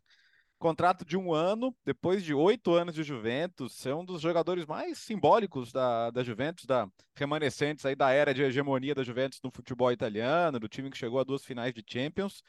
contrato 0.63 1.03
de 1.03 1.17
um 1.17 1.33
ano, 1.33 1.75
depois 1.83 2.23
de 2.23 2.33
oito 2.33 2.73
anos 2.73 2.95
de 2.95 3.03
Juventus, 3.03 3.73
ser 3.73 3.93
um 3.93 4.05
dos 4.05 4.21
jogadores 4.21 4.65
mais 4.65 4.97
simbólicos 4.97 5.73
da, 5.73 6.09
da 6.09 6.23
Juventus, 6.23 6.63
da 6.63 6.87
remanescentes 7.17 7.85
aí 7.85 7.97
da 7.97 8.11
era 8.11 8.33
de 8.33 8.43
hegemonia 8.43 8.95
da 8.95 9.03
Juventus 9.03 9.41
no 9.43 9.51
futebol 9.51 9.91
italiano, 9.91 10.61
do 10.61 10.69
time 10.69 10.89
que 10.89 10.97
chegou 10.97 11.19
a 11.19 11.25
duas 11.25 11.43
finais 11.43 11.73
de 11.73 11.83
Champions. 11.85 12.41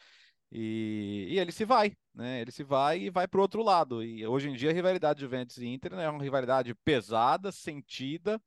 E, 0.55 1.27
e 1.31 1.39
ele 1.39 1.53
se 1.53 1.65
vai, 1.65 1.97
né? 2.15 2.41
Ele 2.41 2.53
se 2.53 2.63
vai 2.63 3.01
e 3.01 3.11
vai 3.11 3.27
para 3.29 3.39
o 3.39 3.43
outro 3.43 3.63
lado. 3.63 4.03
E 4.03 4.27
hoje 4.27 4.49
em 4.49 4.55
dia 4.55 4.71
a 4.71 4.73
rivalidade 4.73 5.21
Juventus 5.21 5.59
e 5.59 5.67
Inter 5.67 5.95
né, 5.97 6.05
é 6.05 6.09
uma 6.09 6.23
rivalidade 6.23 6.75
pesada, 6.77 7.51
sentida, 7.51 8.41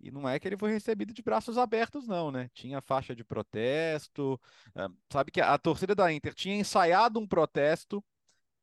e 0.00 0.10
não 0.10 0.28
é 0.28 0.38
que 0.40 0.48
ele 0.48 0.56
foi 0.56 0.72
recebido 0.72 1.12
de 1.14 1.22
braços 1.22 1.56
abertos, 1.58 2.08
não, 2.08 2.30
né? 2.30 2.50
Tinha 2.54 2.80
faixa 2.80 3.14
de 3.14 3.22
protesto. 3.24 4.40
Uh, 4.70 4.94
sabe 5.12 5.30
que 5.30 5.40
a 5.40 5.56
torcida 5.58 5.94
da 5.94 6.12
Inter 6.12 6.34
tinha 6.34 6.56
ensaiado 6.56 7.20
um 7.20 7.26
protesto 7.26 8.02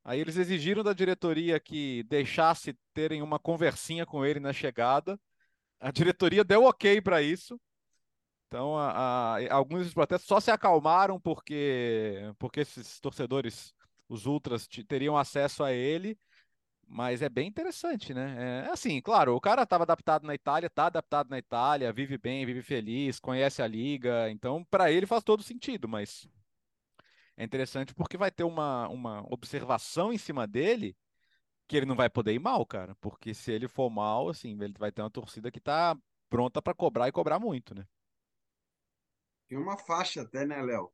Aí 0.08 0.22
eles 0.22 0.38
exigiram 0.38 0.84
da 0.84 0.94
diretoria 0.94 1.60
que 1.60 2.02
deixasse 2.04 2.74
terem 2.94 3.22
uma 3.22 3.38
conversinha 3.38 4.06
com 4.06 4.26
ele 4.26 4.40
na 4.40 4.54
chegada. 4.54 5.20
A 5.82 5.92
diretoria 5.92 6.46
deu 6.46 6.64
ok 6.64 7.02
para 7.02 7.22
isso. 7.22 7.60
Então, 8.48 8.78
a, 8.78 9.36
a, 9.38 9.54
alguns 9.54 9.86
dos 9.86 9.94
protestos 9.94 10.28
só 10.28 10.40
se 10.40 10.50
acalmaram 10.52 11.20
porque, 11.20 12.34
porque 12.40 12.62
esses 12.62 13.00
torcedores, 13.00 13.74
os 14.08 14.26
ultras, 14.26 14.68
teriam 14.88 15.18
acesso 15.18 15.64
a 15.64 15.74
ele. 15.74 16.18
Mas 16.90 17.22
é 17.22 17.30
bem 17.30 17.48
interessante, 17.50 18.14
né? 18.14 18.66
É 18.68 18.72
assim, 18.72 19.02
claro, 19.02 19.36
o 19.36 19.42
cara 19.42 19.64
estava 19.64 19.84
adaptado 19.84 20.26
na 20.26 20.34
Itália, 20.34 20.68
está 20.68 20.86
adaptado 20.86 21.30
na 21.30 21.38
Itália, 21.38 21.92
vive 21.92 22.18
bem, 22.18 22.46
vive 22.46 22.62
feliz, 22.62 23.20
conhece 23.20 23.62
a 23.62 23.68
liga, 23.68 24.30
então 24.32 24.64
para 24.64 24.90
ele 24.90 25.06
faz 25.06 25.22
todo 25.24 25.44
sentido, 25.44 25.88
mas 25.88 26.30
é 27.36 27.44
interessante 27.44 27.94
porque 27.94 28.18
vai 28.18 28.32
ter 28.32 28.44
uma, 28.44 28.88
uma 28.90 29.22
observação 29.32 30.14
em 30.14 30.18
cima 30.18 30.48
dele 30.48 30.96
que 31.68 31.78
ele 31.78 31.86
não 31.86 31.96
vai 31.96 32.10
poder 32.10 32.34
ir 32.34 32.40
mal, 32.40 32.66
cara. 32.66 32.96
Porque 32.96 33.34
se 33.34 33.52
ele 33.52 33.68
for 33.68 33.90
mal, 33.90 34.30
assim, 34.30 34.58
ele 34.62 34.74
vai 34.78 34.92
ter 34.92 35.02
uma 35.02 35.12
torcida 35.12 35.52
que 35.52 35.60
tá 35.60 35.98
pronta 36.30 36.62
para 36.62 36.74
cobrar 36.74 37.08
e 37.08 37.12
cobrar 37.12 37.40
muito, 37.40 37.76
né? 37.76 37.86
Tem 39.48 39.58
uma 39.58 39.78
faixa 39.78 40.22
até, 40.22 40.46
né, 40.46 40.62
Léo? 40.62 40.92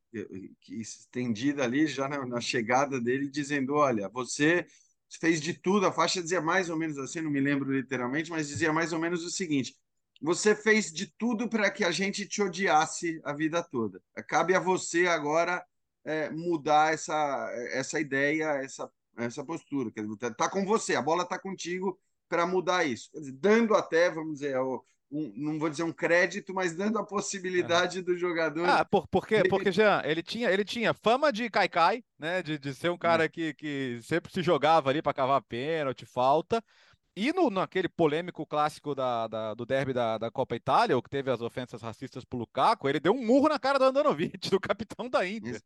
Que, 0.60 0.74
estendida 0.80 1.64
ali 1.64 1.86
já 1.86 2.08
na, 2.08 2.24
na, 2.24 2.40
chegada 2.40 3.00
dele, 3.00 3.28
dizendo: 3.28 3.74
olha, 3.74 4.08
você 4.08 4.66
fez 5.20 5.40
de 5.40 5.54
tudo. 5.54 5.86
A 5.86 5.92
faixa 5.92 6.22
dizia 6.22 6.40
mais 6.40 6.70
ou 6.70 6.76
menos 6.76 6.98
assim, 6.98 7.20
não 7.20 7.30
me 7.30 7.40
lembro 7.40 7.72
literalmente, 7.72 8.30
mas 8.30 8.48
dizia 8.48 8.72
mais 8.72 8.92
ou 8.92 8.98
menos 8.98 9.24
o 9.24 9.30
seguinte: 9.30 9.76
você 10.20 10.54
fez 10.54 10.92
de 10.92 11.06
tudo 11.18 11.48
para 11.48 11.70
que 11.70 11.84
a 11.84 11.90
gente 11.90 12.26
te 12.26 12.42
odiasse 12.42 13.20
a 13.24 13.32
vida 13.32 13.62
toda. 13.62 14.00
Cabe 14.28 14.54
a 14.54 14.60
você 14.60 15.06
agora 15.06 15.64
é, 16.04 16.30
mudar 16.30 16.94
essa, 16.94 17.50
essa 17.72 17.98
ideia, 17.98 18.62
essa, 18.62 18.90
essa 19.16 19.44
postura. 19.44 19.90
Quer 19.90 20.06
dizer, 20.06 20.34
tá 20.36 20.48
com 20.48 20.64
você, 20.64 20.94
a 20.94 21.02
bola 21.02 21.24
está 21.24 21.38
contigo 21.38 21.98
para 22.28 22.46
mudar 22.46 22.84
isso. 22.84 23.10
Dizer, 23.14 23.32
dando 23.32 23.74
até, 23.74 24.10
vamos 24.10 24.34
dizer, 24.34 24.56
um, 25.14 25.32
não 25.36 25.58
vou 25.60 25.70
dizer 25.70 25.84
um 25.84 25.92
crédito, 25.92 26.52
mas 26.52 26.74
dando 26.74 26.98
a 26.98 27.04
possibilidade 27.04 28.00
é. 28.00 28.02
do 28.02 28.16
jogador. 28.16 28.68
Ah, 28.68 28.84
por, 28.84 29.06
porque, 29.06 29.44
porque 29.48 29.70
Jean, 29.70 30.02
ele 30.04 30.22
tinha, 30.22 30.50
ele 30.50 30.64
tinha 30.64 30.92
fama 30.92 31.32
de 31.32 31.48
caicai, 31.48 32.02
né? 32.18 32.42
De, 32.42 32.58
de 32.58 32.74
ser 32.74 32.90
um 32.90 32.98
cara 32.98 33.24
é. 33.24 33.28
que, 33.28 33.54
que 33.54 34.00
sempre 34.02 34.32
se 34.32 34.42
jogava 34.42 34.90
ali 34.90 35.00
para 35.00 35.14
cavar 35.14 35.40
pênalti, 35.42 36.04
falta. 36.04 36.62
E 37.16 37.32
no, 37.32 37.48
naquele 37.48 37.88
polêmico 37.88 38.44
clássico 38.44 38.92
da, 38.92 39.28
da, 39.28 39.54
do 39.54 39.64
derby 39.64 39.92
da, 39.92 40.18
da 40.18 40.32
Copa 40.32 40.56
Itália, 40.56 40.98
o 40.98 41.02
que 41.02 41.08
teve 41.08 41.30
as 41.30 41.40
ofensas 41.40 41.80
racistas 41.80 42.24
pro 42.24 42.40
Lukaku, 42.40 42.88
ele 42.88 42.98
deu 42.98 43.12
um 43.12 43.24
murro 43.24 43.48
na 43.48 43.58
cara 43.58 43.78
do 43.78 43.84
Andanovic, 43.84 44.50
do 44.50 44.58
capitão 44.58 45.08
da 45.08 45.26
Inter. 45.26 45.60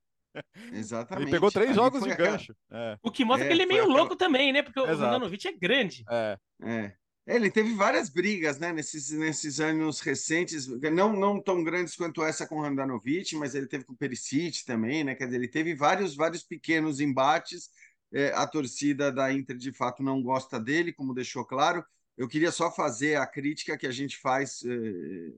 Exatamente. 0.70 1.24
Ele 1.24 1.30
pegou 1.32 1.50
três 1.50 1.74
jogos 1.74 2.02
de 2.02 2.14
gancho. 2.14 2.54
É. 2.70 2.98
O 3.02 3.10
que 3.10 3.24
mostra 3.24 3.46
é, 3.46 3.48
que 3.48 3.54
ele 3.54 3.62
é 3.62 3.66
meio 3.66 3.84
aquela... 3.84 3.96
louco 3.98 4.14
também, 4.14 4.52
né? 4.52 4.62
Porque 4.62 4.78
Exato. 4.78 4.98
o 4.98 5.10
Nanovic 5.10 5.48
é 5.48 5.52
grande. 5.52 6.04
É. 6.08 6.38
é. 6.62 6.92
Ele 7.28 7.50
teve 7.50 7.74
várias 7.74 8.08
brigas, 8.08 8.58
né, 8.58 8.72
nesses, 8.72 9.10
nesses 9.10 9.60
anos 9.60 10.00
recentes, 10.00 10.66
não, 10.66 11.12
não 11.12 11.38
tão 11.38 11.62
grandes 11.62 11.94
quanto 11.94 12.24
essa 12.24 12.46
com 12.46 12.56
o 12.56 12.62
Randanovic, 12.62 13.36
mas 13.36 13.54
ele 13.54 13.66
teve 13.66 13.84
com 13.84 13.92
o 13.92 13.96
Perisic 13.96 14.64
também, 14.64 15.04
né? 15.04 15.14
Quer 15.14 15.26
dizer, 15.26 15.36
ele 15.36 15.48
teve 15.48 15.74
vários, 15.74 16.16
vários 16.16 16.42
pequenos 16.42 17.00
embates. 17.00 17.68
É, 18.10 18.32
a 18.32 18.46
torcida 18.46 19.12
da 19.12 19.30
Inter 19.30 19.58
de 19.58 19.70
fato 19.72 20.02
não 20.02 20.22
gosta 20.22 20.58
dele, 20.58 20.90
como 20.90 21.12
deixou 21.12 21.44
claro. 21.44 21.84
Eu 22.16 22.26
queria 22.26 22.50
só 22.50 22.70
fazer 22.70 23.16
a 23.16 23.26
crítica 23.26 23.76
que 23.76 23.86
a 23.86 23.92
gente 23.92 24.16
faz 24.16 24.62
é, 24.64 25.32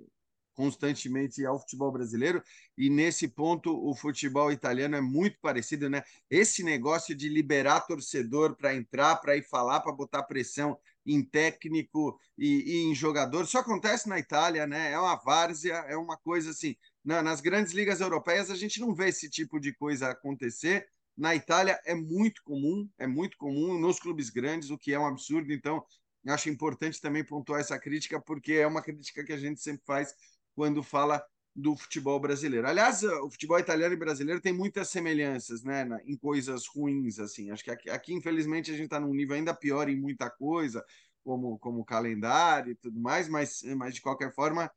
constantemente 0.54 1.44
ao 1.44 1.58
futebol 1.58 1.90
brasileiro, 1.90 2.40
e 2.76 2.88
nesse 2.88 3.26
ponto 3.26 3.74
o 3.74 3.94
futebol 3.96 4.52
italiano 4.52 4.94
é 4.94 5.00
muito 5.00 5.38
parecido, 5.40 5.90
né? 5.90 6.04
Esse 6.28 6.62
negócio 6.62 7.16
de 7.16 7.28
liberar 7.28 7.80
torcedor 7.80 8.54
para 8.54 8.76
entrar, 8.76 9.16
para 9.16 9.36
ir 9.36 9.42
falar, 9.42 9.80
para 9.80 9.90
botar 9.90 10.22
pressão 10.22 10.78
em 11.06 11.22
técnico 11.24 12.18
e, 12.36 12.62
e, 12.66 12.76
em 12.90 12.94
jogador, 12.94 13.46
só 13.46 13.58
acontece 13.58 14.08
na 14.08 14.18
Itália, 14.18 14.66
né? 14.66 14.92
É 14.92 14.98
uma 14.98 15.16
várzea, 15.16 15.74
é 15.88 15.96
uma 15.96 16.16
coisa 16.16 16.50
assim. 16.50 16.76
Na, 17.04 17.22
nas 17.22 17.40
grandes 17.40 17.72
ligas 17.72 18.00
europeias 18.00 18.50
a 18.50 18.56
gente 18.56 18.80
não 18.80 18.94
vê 18.94 19.08
esse 19.08 19.28
tipo 19.28 19.58
de 19.58 19.74
coisa 19.74 20.10
acontecer. 20.10 20.86
Na 21.16 21.34
Itália 21.34 21.80
é 21.84 21.94
muito 21.94 22.42
comum, 22.42 22.88
é 22.98 23.06
muito 23.06 23.36
comum 23.36 23.78
nos 23.78 23.98
clubes 23.98 24.30
grandes, 24.30 24.70
o 24.70 24.78
que 24.78 24.92
é 24.92 24.98
um 24.98 25.06
absurdo. 25.06 25.52
Então, 25.52 25.84
acho 26.28 26.48
importante 26.48 27.00
também 27.00 27.24
pontuar 27.24 27.60
essa 27.60 27.78
crítica, 27.78 28.20
porque 28.20 28.54
é 28.54 28.66
uma 28.66 28.82
crítica 28.82 29.24
que 29.24 29.32
a 29.32 29.38
gente 29.38 29.60
sempre 29.60 29.82
faz 29.86 30.14
quando 30.54 30.82
fala 30.82 31.24
do 31.54 31.76
futebol 31.76 32.18
brasileiro. 32.20 32.66
Aliás, 32.66 33.02
o 33.02 33.30
futebol 33.30 33.58
italiano 33.58 33.94
e 33.94 33.98
brasileiro 33.98 34.40
tem 34.40 34.52
muitas 34.52 34.88
semelhanças, 34.88 35.62
né, 35.62 35.86
em 36.04 36.16
coisas 36.16 36.66
ruins, 36.66 37.18
assim. 37.18 37.50
Acho 37.50 37.64
que 37.64 37.70
aqui, 37.70 37.90
aqui 37.90 38.14
infelizmente, 38.14 38.70
a 38.70 38.74
gente 38.74 38.84
está 38.84 39.00
num 39.00 39.14
nível 39.14 39.36
ainda 39.36 39.54
pior 39.54 39.88
em 39.88 40.00
muita 40.00 40.30
coisa, 40.30 40.84
como 41.24 41.58
como 41.58 41.84
calendário 41.84 42.72
e 42.72 42.74
tudo 42.76 42.98
mais, 43.00 43.28
mas, 43.28 43.62
mas 43.76 43.94
de 43.94 44.00
qualquer 44.00 44.32
forma 44.34 44.70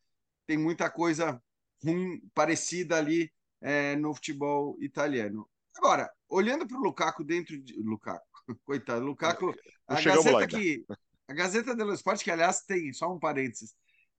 tem 0.46 0.58
muita 0.58 0.90
coisa 0.90 1.42
ruim 1.84 2.22
parecida 2.34 2.98
ali 2.98 3.32
é, 3.62 3.96
no 3.96 4.14
futebol 4.14 4.78
italiano. 4.82 5.48
Agora, 5.76 6.12
olhando 6.30 6.68
para 6.68 6.78
o 6.78 6.82
Lukaku 6.82 7.24
dentro 7.24 7.58
de 7.58 7.74
Lukaku, 7.82 8.26
coitado, 8.66 9.06
Lukaku, 9.06 9.54
a 9.88 10.02
Gazeta 10.02 10.48
que 10.48 10.86
a 11.28 11.34
Gazeta 11.34 11.76
dello 11.76 11.94
Sport, 11.94 12.22
que 12.22 12.32
aliás 12.32 12.62
tem 12.62 12.92
só 12.92 13.12
um 13.12 13.20
parênteses, 13.20 13.74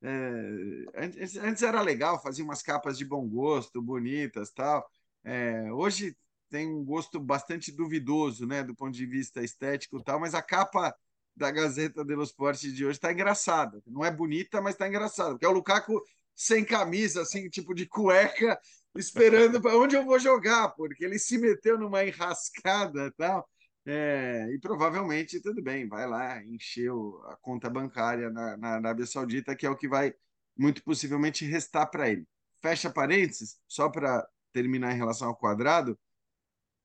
é, 0.07 1.03
antes, 1.03 1.37
antes, 1.39 1.63
era 1.63 1.81
legal, 1.81 2.23
fazia 2.23 2.45
umas 2.45 2.63
capas 2.63 2.99
de 2.99 3.07
bom 3.07 3.27
gosto, 3.27 3.81
bonitas 3.81 4.51
tal. 4.51 4.87
É, 5.25 5.73
hoje 5.73 6.15
tem 6.51 6.69
um 6.69 6.85
gosto 6.85 7.19
bastante 7.19 7.73
duvidoso, 7.73 8.47
né, 8.47 8.63
do 8.63 8.75
ponto 8.75 8.93
de 8.93 9.07
vista 9.07 9.43
estético 9.43 10.03
tal, 10.03 10.21
mas 10.21 10.35
a 10.35 10.43
capa 10.43 10.95
da 11.35 11.51
Gazeta 11.51 12.05
dello 12.05 12.23
Sport 12.23 12.61
de 12.61 12.85
hoje 12.85 12.99
está 12.99 13.13
engraçada. 13.13 13.83
Não 13.87 14.05
é 14.05 14.11
bonita, 14.11 14.61
mas 14.61 14.75
está 14.75 14.87
engraçada, 14.87 15.31
porque 15.31 15.47
é 15.47 15.49
o 15.49 15.53
Lukaku 15.53 16.01
sem 16.35 16.65
camisa, 16.65 17.23
assim, 17.23 17.49
tipo 17.49 17.75
de 17.75 17.87
cueca, 17.87 18.61
esperando 18.95 19.61
para 19.61 19.77
onde 19.79 19.97
eu 19.97 20.05
vou 20.05 20.19
jogar, 20.19 20.69
porque 20.71 21.05
ele 21.05 21.19
se 21.19 21.39
meteu 21.39 21.79
numa 21.79 22.05
enrascada 22.05 23.11
tal. 23.17 23.49
É, 23.87 24.49
e 24.55 24.59
provavelmente, 24.59 25.41
tudo 25.41 25.63
bem, 25.63 25.87
vai 25.87 26.07
lá, 26.07 26.43
encheu 26.45 27.23
a 27.27 27.37
conta 27.37 27.69
bancária 27.69 28.31
na, 28.31 28.57
na 28.57 28.69
Arábia 28.77 29.07
Saudita, 29.07 29.55
que 29.55 29.67
é 29.67 29.71
o 29.71 29.77
que 29.77 29.87
vai 29.87 30.15
muito 30.57 30.83
possivelmente 30.83 31.45
restar 31.45 31.91
para 31.91 32.09
ele. 32.09 32.27
Fecha 32.63 32.91
parênteses, 32.91 33.59
só 33.69 33.91
para 33.91 34.27
terminar 34.53 34.93
em 34.95 34.97
relação 34.97 35.29
ao 35.29 35.37
quadrado. 35.37 35.99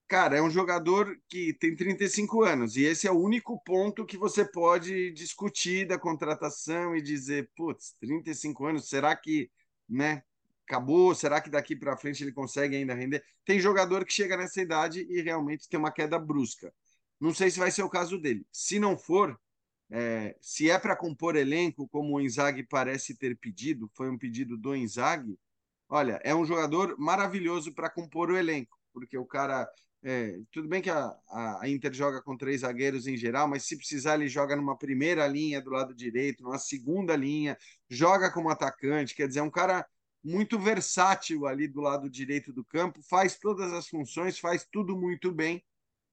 Cara, 0.08 0.38
é 0.38 0.42
um 0.42 0.50
jogador 0.50 1.16
que 1.30 1.54
tem 1.54 1.76
35 1.76 2.44
anos, 2.44 2.76
e 2.76 2.84
esse 2.84 3.08
é 3.08 3.12
o 3.12 3.20
único 3.20 3.62
ponto 3.64 4.06
que 4.06 4.18
você 4.18 4.44
pode 4.44 5.12
discutir 5.14 5.88
da 5.88 6.00
contratação 6.00 6.96
e 6.96 7.02
dizer, 7.02 7.50
putz, 7.56 7.96
35 8.02 8.66
anos, 8.66 8.90
será 8.90 9.16
que, 9.16 9.50
né, 9.88 10.24
acabou? 10.68 11.16
Será 11.16 11.40
que 11.40 11.50
daqui 11.50 11.76
para 11.76 11.96
frente 11.96 12.24
ele 12.24 12.32
consegue 12.32 12.76
ainda 12.76 12.94
render? 12.94 13.24
Tem 13.46 13.60
jogador 13.60 14.04
que 14.04 14.12
chega 14.12 14.36
nessa 14.36 14.62
idade 14.62 15.06
e 15.10 15.22
realmente 15.22 15.70
tem 15.70 15.80
uma 15.80 15.92
queda 15.92 16.20
brusca. 16.20 16.74
Não 17.20 17.34
sei 17.34 17.52
se 17.52 17.60
vai 17.60 17.72
ser 17.72 17.84
o 17.84 17.90
caso 17.90 18.18
dele. 18.18 18.46
Se 18.52 18.80
não 18.80 18.98
for, 18.98 19.40
é, 19.92 20.36
se 20.40 20.70
é 20.70 20.78
para 20.78 20.96
compor 20.96 21.36
elenco, 21.36 21.88
como 21.90 22.16
o 22.16 22.22
Inzaghi 22.22 22.64
parece 22.64 23.16
ter 23.16 23.36
pedido, 23.38 23.90
foi 23.94 24.10
um 24.10 24.18
pedido 24.18 24.56
do 24.58 24.76
Inzaghi, 24.76 25.38
olha, 25.90 26.20
é 26.24 26.34
um 26.34 26.46
jogador 26.46 26.96
maravilhoso 26.98 27.74
para 27.74 27.90
compor 27.90 28.30
o 28.30 28.38
elenco, 28.38 28.78
porque 28.94 29.18
o 29.18 29.26
cara. 29.26 29.70
É, 30.02 30.40
tudo 30.50 30.66
bem 30.70 30.82
que 30.82 30.90
a, 30.90 31.14
a, 31.28 31.68
Inter 31.68 31.92
joga 31.94 32.22
com 32.22 32.38
três 32.38 32.62
zagueiros 32.62 33.06
em 33.06 33.18
geral, 33.18 33.50
mas 33.50 33.64
se 33.64 33.76
precisar, 33.76 34.16
ele 34.16 34.30
joga 34.30 34.56
numa 34.56 34.78
primeira 34.78 35.28
linha 35.28 35.62
do 35.62 35.72
lado 35.72 35.94
direito, 35.94 36.42
numa 36.42 36.58
segunda 36.58 37.18
linha, 37.18 37.58
joga 37.90 38.32
como 38.32 38.50
atacante, 38.50 39.14
quer 39.14 39.28
dizer, 39.28 39.42
é 39.42 39.44
um 39.44 39.52
cara 39.52 39.86
muito 40.24 40.58
versátil 40.58 41.46
ali 41.46 41.68
do 41.68 41.82
lado 41.82 42.10
direito 42.10 42.54
do 42.54 42.64
campo, 42.64 43.02
faz 43.02 43.38
todas 43.38 43.74
as 43.74 43.90
funções, 43.90 44.40
faz 44.40 44.66
tudo 44.72 44.98
muito 44.98 45.34
bem. 45.34 45.62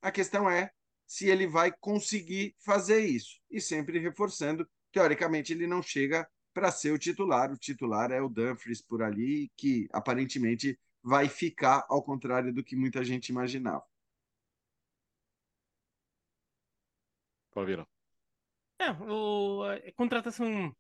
A 0.02 0.10
questão 0.10 0.50
é 0.50 0.72
se 1.06 1.28
ele 1.28 1.46
vai 1.46 1.72
conseguir 1.72 2.54
fazer 2.58 3.04
isso. 3.04 3.40
E 3.50 3.60
sempre 3.60 3.98
reforçando, 3.98 4.68
teoricamente, 4.92 5.52
ele 5.52 5.66
não 5.66 5.82
chega 5.82 6.28
para 6.52 6.70
ser 6.70 6.90
o 6.92 6.98
titular. 6.98 7.52
O 7.52 7.58
titular 7.58 8.10
é 8.10 8.20
o 8.20 8.28
Dumfries 8.28 8.82
por 8.82 9.02
ali, 9.02 9.50
que 9.56 9.88
aparentemente 9.92 10.78
vai 11.02 11.28
ficar, 11.28 11.86
ao 11.88 12.02
contrário 12.02 12.52
do 12.52 12.64
que 12.64 12.74
muita 12.74 13.04
gente 13.04 13.28
imaginava. 13.28 13.84
Pode 17.52 17.72
É, 18.78 18.90
o, 18.90 19.62
a 19.64 19.92
contratação 19.92 20.74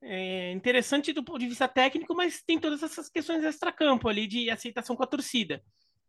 é 0.00 0.52
interessante 0.52 1.12
do 1.12 1.22
ponto 1.22 1.38
de 1.38 1.48
vista 1.48 1.68
técnico, 1.68 2.14
mas 2.14 2.42
tem 2.42 2.58
todas 2.58 2.82
essas 2.82 3.08
questões 3.08 3.44
extra-campo 3.44 4.08
ali 4.08 4.26
de 4.26 4.50
aceitação 4.50 4.96
com 4.96 5.02
a 5.02 5.06
torcida. 5.06 5.62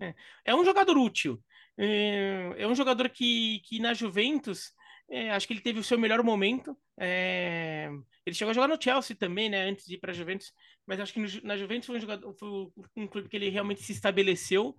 É, 0.04 0.16
é 0.46 0.56
um 0.56 0.66
jogador 0.66 0.98
útil. 0.98 1.42
É, 1.78 2.54
é 2.58 2.68
um 2.68 2.76
jogador 2.76 3.10
que, 3.10 3.62
que 3.66 3.80
na 3.80 3.94
Juventus, 3.94 4.72
é, 5.10 5.32
acho 5.32 5.48
que 5.48 5.54
ele 5.54 5.62
teve 5.62 5.80
o 5.80 5.84
seu 5.84 5.98
melhor 5.98 6.22
momento. 6.24 6.78
É, 7.00 7.90
ele 8.26 8.36
chegou 8.36 8.52
a 8.52 8.54
jogar 8.54 8.68
no 8.68 8.82
Chelsea 8.82 9.16
também, 9.16 9.50
né, 9.50 9.64
antes 9.70 9.86
de 9.86 9.96
ir 9.96 9.98
para 9.98 10.12
a 10.12 10.16
Juventus, 10.16 10.52
mas 10.86 11.00
acho 11.00 11.14
que 11.14 11.20
no, 11.20 11.28
na 11.44 11.58
Juventus 11.58 11.88
foi 11.88 11.98
um, 11.98 12.02
jogador, 12.02 12.34
foi 12.34 12.72
um 12.96 13.08
clube 13.08 13.30
que 13.30 13.36
ele 13.36 13.50
realmente 13.50 13.82
se 13.82 13.92
estabeleceu 13.92 14.76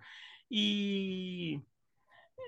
e 0.51 1.61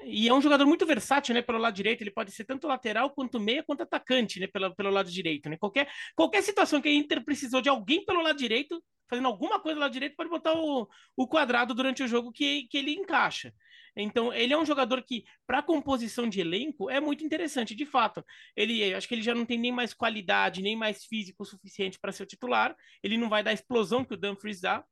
e 0.04 0.28
é 0.28 0.32
um 0.34 0.40
jogador 0.40 0.66
muito 0.66 0.86
versátil, 0.86 1.34
né, 1.34 1.42
pelo 1.42 1.58
lado 1.58 1.74
direito, 1.74 2.02
ele 2.02 2.10
pode 2.10 2.30
ser 2.30 2.44
tanto 2.44 2.66
lateral 2.66 3.10
quanto 3.10 3.40
meia 3.40 3.62
quanto 3.62 3.82
atacante, 3.82 4.38
né, 4.38 4.46
pelo, 4.46 4.74
pelo 4.74 4.90
lado 4.90 5.10
direito, 5.10 5.48
né? 5.48 5.56
Qualquer, 5.58 5.88
qualquer 6.14 6.42
situação 6.42 6.80
que 6.80 6.88
a 6.88 6.92
Inter 6.92 7.24
precisou 7.24 7.60
de 7.60 7.68
alguém 7.68 8.04
pelo 8.04 8.22
lado 8.22 8.38
direito, 8.38 8.82
fazendo 9.08 9.26
alguma 9.26 9.60
coisa 9.60 9.80
lado 9.80 9.92
direito, 9.92 10.16
pode 10.16 10.30
botar 10.30 10.54
o, 10.54 10.88
o 11.16 11.28
quadrado 11.28 11.74
durante 11.74 12.02
o 12.02 12.08
jogo 12.08 12.32
que, 12.32 12.68
que 12.68 12.78
ele 12.78 12.92
encaixa. 12.92 13.52
Então, 13.96 14.32
ele 14.32 14.52
é 14.52 14.58
um 14.58 14.64
jogador 14.64 15.02
que, 15.02 15.24
para 15.46 15.62
composição 15.62 16.28
de 16.28 16.40
elenco, 16.40 16.90
é 16.90 17.00
muito 17.00 17.24
interessante, 17.24 17.74
de 17.74 17.86
fato. 17.86 18.22
Ele, 18.54 18.92
acho 18.92 19.08
que 19.08 19.14
ele 19.14 19.22
já 19.22 19.34
não 19.34 19.46
tem 19.46 19.58
nem 19.58 19.72
mais 19.72 19.94
qualidade, 19.94 20.60
nem 20.60 20.76
mais 20.76 21.04
físico 21.06 21.46
suficiente 21.46 21.98
para 21.98 22.12
ser 22.12 22.24
o 22.24 22.26
titular. 22.26 22.76
Ele 23.02 23.16
não 23.16 23.30
vai 23.30 23.42
dar 23.42 23.52
a 23.52 23.54
explosão 23.54 24.04
que 24.04 24.12
o 24.12 24.16
Dumfries 24.16 24.60
dá, 24.60 24.84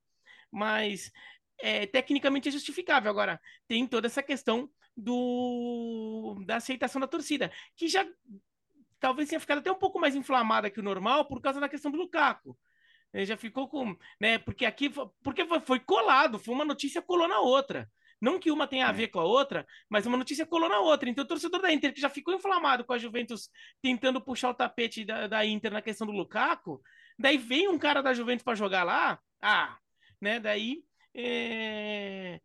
mas 0.51 1.13
é, 1.61 1.87
tecnicamente 1.87 2.49
é 2.49 2.53
justificável. 2.53 3.11
Agora, 3.11 3.39
tem 3.69 3.87
toda 3.87 4.07
essa 4.07 4.23
questão 4.23 4.71
do, 4.97 6.43
da 6.47 6.57
aceitação 6.57 7.01
da 7.01 7.07
torcida, 7.07 7.51
que 7.77 7.89
já 7.89 8.07
talvez 9.01 9.29
tenha 9.29 9.41
ficado 9.41 9.59
até 9.59 9.71
um 9.71 9.79
pouco 9.79 10.01
mais 10.01 10.15
inflamada 10.15 10.71
que 10.71 10.81
o 10.81 10.83
normal 10.83 11.27
por 11.27 11.41
causa 11.41 11.61
da 11.61 11.69
questão 11.69 11.91
do 11.91 11.99
Lukaku. 11.99 12.57
Ele 13.13 13.27
já 13.27 13.37
ficou 13.37 13.69
com, 13.69 13.97
né? 14.21 14.39
Porque 14.39 14.67
aqui, 14.67 14.91
porque 15.23 15.47
foi 15.65 15.79
colado, 15.79 16.39
foi 16.39 16.55
uma 16.55 16.65
notícia 16.65 17.01
colou 17.01 17.29
na 17.29 17.39
outra. 17.41 17.89
Não 18.21 18.39
que 18.39 18.51
uma 18.51 18.67
tenha 18.67 18.87
a 18.87 18.91
é. 18.91 18.93
ver 18.93 19.09
com 19.09 19.21
a 19.21 19.25
outra, 19.25 19.67
mas 19.89 20.07
uma 20.07 20.17
notícia 20.17 20.47
colou 20.47 20.69
na 20.69 20.81
outra. 20.81 21.09
Então, 21.09 21.25
o 21.25 21.27
torcedor 21.27 21.61
da 21.61 21.73
Inter, 21.73 21.93
que 21.93 22.01
já 22.01 22.09
ficou 22.09 22.35
inflamado 22.35 22.85
com 22.85 22.93
a 22.93 22.99
Juventus 22.99 23.51
tentando 23.83 24.21
puxar 24.21 24.51
o 24.51 24.55
tapete 24.55 25.05
da, 25.05 25.27
da 25.27 25.45
Inter 25.45 25.73
na 25.73 25.83
questão 25.83 26.07
do 26.07 26.13
Lukaku, 26.13 26.81
daí 27.19 27.37
vem 27.37 27.69
um 27.69 27.79
cara 27.79 28.03
da 28.03 28.15
Juventus 28.15 28.43
para 28.43 28.55
jogar 28.55 28.83
lá, 28.83 29.21
ah, 29.43 29.77
né? 30.21 30.41
Daí 30.41 30.83
é... 31.15 32.41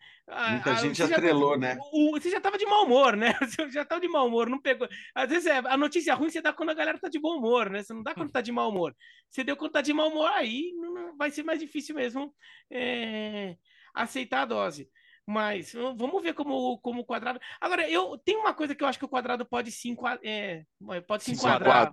Muita 0.51 0.71
a, 0.71 0.75
gente 0.75 0.97
já 0.97 1.05
atrelou, 1.05 1.57
né? 1.57 1.77
O, 1.91 2.11
você 2.11 2.29
já 2.29 2.39
tava 2.39 2.57
de 2.57 2.65
mau 2.65 2.85
humor, 2.85 3.15
né? 3.15 3.33
Você 3.41 3.71
já 3.71 3.83
tava 3.83 3.99
de 3.99 4.07
mau 4.07 4.27
humor, 4.27 4.47
não 4.47 4.61
pegou. 4.61 4.87
Às 5.15 5.27
vezes 5.27 5.47
é, 5.47 5.57
a 5.57 5.75
notícia 5.75 6.13
ruim 6.13 6.29
você 6.29 6.39
dá 6.39 6.53
quando 6.53 6.69
a 6.69 6.75
galera 6.75 6.99
tá 6.99 7.09
de 7.09 7.19
bom 7.19 7.37
humor, 7.37 7.69
né? 7.69 7.81
Você 7.81 7.93
não 7.93 8.03
dá 8.03 8.13
quando 8.13 8.31
tá 8.31 8.39
de 8.39 8.51
mau 8.51 8.69
humor. 8.69 8.95
Você 9.29 9.43
deu 9.43 9.57
quando 9.57 9.71
tá 9.71 9.81
de 9.81 9.91
mau 9.91 10.07
humor, 10.09 10.29
aí 10.29 10.71
não, 10.75 10.93
não, 10.93 11.17
vai 11.17 11.31
ser 11.31 11.41
mais 11.41 11.59
difícil 11.59 11.95
mesmo 11.95 12.31
é, 12.71 13.55
aceitar 13.93 14.43
a 14.43 14.45
dose. 14.45 14.87
Mas 15.25 15.73
vamos 15.73 16.23
ver 16.23 16.33
como, 16.33 16.77
como 16.79 17.01
o 17.01 17.05
quadrado. 17.05 17.39
Agora, 17.61 17.87
eu 17.89 18.17
tem 18.17 18.35
uma 18.35 18.53
coisa 18.53 18.73
que 18.73 18.83
eu 18.83 18.87
acho 18.87 18.97
que 18.97 19.05
o 19.05 19.09
quadrado 19.09 19.45
pode 19.45 19.71
se, 19.71 19.89
enquadrar. 19.89 20.19
É, 20.23 20.63
pode 21.07 21.23
se 21.23 21.31
enquadrar. 21.33 21.89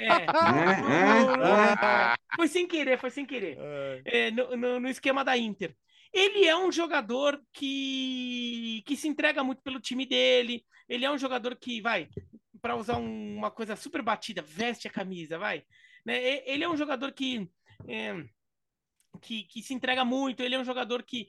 É. 0.00 0.24
é. 2.12 2.36
foi 2.36 2.48
sem 2.48 2.66
querer, 2.66 2.98
foi 2.98 3.10
sem 3.10 3.24
querer. 3.24 3.58
É, 4.04 4.30
no, 4.30 4.56
no, 4.56 4.80
no 4.80 4.88
esquema 4.88 5.24
da 5.24 5.36
Inter. 5.36 5.74
Ele 6.14 6.46
é 6.46 6.56
um 6.56 6.70
jogador 6.70 7.42
que, 7.52 8.82
que 8.86 8.96
se 8.96 9.08
entrega 9.08 9.42
muito 9.42 9.62
pelo 9.62 9.80
time 9.80 10.06
dele. 10.06 10.64
Ele 10.88 11.04
é 11.04 11.10
um 11.10 11.18
jogador 11.18 11.56
que, 11.56 11.80
vai, 11.80 12.08
para 12.62 12.76
usar 12.76 12.96
um, 12.98 13.36
uma 13.36 13.50
coisa 13.50 13.74
super 13.74 14.00
batida, 14.00 14.40
veste 14.40 14.86
a 14.86 14.90
camisa, 14.90 15.38
vai. 15.38 15.64
Né? 16.06 16.48
Ele 16.48 16.62
é 16.62 16.68
um 16.68 16.76
jogador 16.76 17.12
que, 17.12 17.50
é, 17.88 18.24
que, 19.20 19.42
que 19.42 19.60
se 19.60 19.74
entrega 19.74 20.04
muito. 20.04 20.40
Ele 20.40 20.54
é 20.54 20.58
um 20.58 20.64
jogador 20.64 21.02
que 21.02 21.28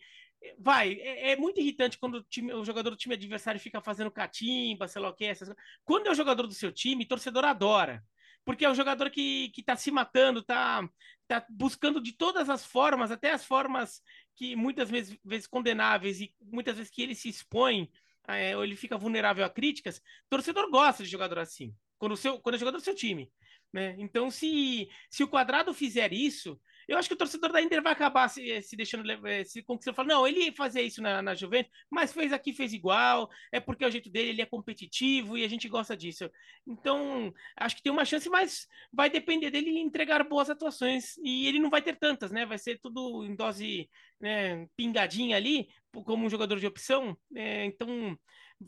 vai, 0.60 0.94
é, 0.94 1.32
é, 1.32 1.36
muito 1.36 1.60
irritante 1.60 1.98
quando 1.98 2.16
o, 2.16 2.24
time, 2.24 2.54
o 2.54 2.64
jogador 2.64 2.92
do 2.92 2.96
time 2.98 3.16
adversário 3.16 3.60
fica 3.60 3.82
fazendo 3.82 4.12
catimba, 4.12 4.88
sei 4.88 5.02
lá 5.02 5.10
o 5.10 5.14
que, 5.14 5.26
essas... 5.26 5.54
quando 5.84 6.08
é 6.08 6.12
o 6.12 6.16
jogador 6.16 6.46
do 6.46 6.54
seu 6.54 6.72
time, 6.72 7.08
torcedor 7.08 7.46
adora. 7.46 8.04
porque 8.44 8.64
é 8.64 8.70
um 8.70 8.76
jogador 8.76 9.10
que, 9.10 9.50
que 9.50 9.64
tá 9.64 9.76
se 9.76 9.90
matando, 9.90 10.44
tá, 10.44 10.88
tá 11.28 11.46
buscando 11.50 12.00
de 12.02 12.14
todas 12.14 12.50
as 12.50 12.64
formas, 12.64 13.12
até 13.12 13.32
as 13.32 13.44
formas 13.44 14.02
que 14.36 14.56
muitas 14.56 14.90
vezes, 14.90 15.18
vezes 15.24 15.48
condenáveis 15.48 16.20
e 16.20 16.34
muitas 16.42 16.78
vezes 16.78 16.92
que 16.92 17.02
ele 17.02 17.16
se 17.16 17.30
expõe, 17.30 17.90
é, 18.28 18.56
ou 18.56 18.64
ele 18.64 18.76
fica 18.76 18.98
vulnerável 18.98 19.46
a 19.46 19.50
críticas, 19.50 20.02
torcedor 20.30 20.70
gosta 20.70 21.04
de 21.04 21.10
jogador 21.10 21.40
assim, 21.40 21.76
quando, 21.98 22.14
o 22.14 22.18
seu, 22.18 22.40
quando 22.40 22.56
é 22.56 22.58
jogador 22.58 22.78
do 22.78 22.84
seu 22.84 22.96
time. 22.96 23.32
Né? 23.72 23.96
Então, 23.98 24.32
se, 24.32 24.90
se 25.10 25.24
o 25.24 25.28
quadrado 25.28 25.74
fizer 25.74 26.14
isso, 26.14 26.60
eu 26.88 26.98
acho 26.98 27.08
que 27.08 27.14
o 27.14 27.18
torcedor 27.18 27.52
da 27.52 27.62
Inter 27.62 27.82
vai 27.82 27.94
acabar 27.94 28.28
se, 28.30 28.62
se 28.62 28.76
deixando 28.76 29.10
eh, 29.28 29.44
se 29.44 29.64
conquistando. 29.64 29.96
Falar, 29.96 30.08
não, 30.08 30.28
ele 30.28 30.52
fazia 30.52 30.82
isso 30.82 31.02
na, 31.02 31.22
na 31.22 31.34
Juventus, 31.34 31.72
mas 31.90 32.14
fez 32.14 32.32
aqui, 32.32 32.54
fez 32.54 32.74
igual. 32.74 33.30
É 33.52 33.60
porque 33.60 33.84
é 33.84 33.88
o 33.88 33.92
jeito 33.92 34.10
dele, 34.10 34.30
ele 34.30 34.42
é 34.42 34.46
competitivo 34.46 35.38
e 35.38 35.44
a 35.44 35.48
gente 35.48 35.68
gosta 35.68 35.96
disso. 35.96 36.30
Então, 36.68 37.34
acho 37.58 37.76
que 37.76 37.84
tem 37.84 37.92
uma 37.92 38.06
chance, 38.06 38.30
mas 38.30 38.68
vai 38.92 39.10
depender 39.10 39.52
dele 39.52 39.80
entregar 39.80 40.24
boas 40.24 40.50
atuações. 40.50 41.18
E 41.24 41.48
ele 41.48 41.60
não 41.60 41.70
vai 41.70 41.82
ter 41.82 41.98
tantas, 41.98 42.32
né? 42.32 42.46
Vai 42.46 42.58
ser 42.58 42.80
tudo 42.80 43.26
em 43.26 43.36
dose 43.36 43.90
né, 44.20 44.68
pingadinha 44.76 45.38
ali, 45.38 45.68
como 45.92 46.26
um 46.26 46.30
jogador 46.30 46.60
de 46.60 46.68
opção. 46.68 47.18
É, 47.36 47.66
então, 47.66 48.18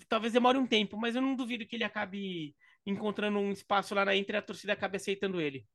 talvez 0.09 0.33
demore 0.33 0.57
um 0.57 0.67
tempo, 0.67 0.97
mas 0.97 1.15
eu 1.15 1.21
não 1.21 1.35
duvido 1.35 1.65
que 1.65 1.75
ele 1.75 1.83
acabe 1.83 2.55
encontrando 2.85 3.39
um 3.39 3.51
espaço 3.51 3.93
lá 3.93 4.05
na 4.05 4.15
Inter 4.15 4.35
e 4.35 4.37
a 4.39 4.41
torcida 4.41 4.73
acabe 4.73 4.97
aceitando 4.97 5.41
ele. 5.41 5.65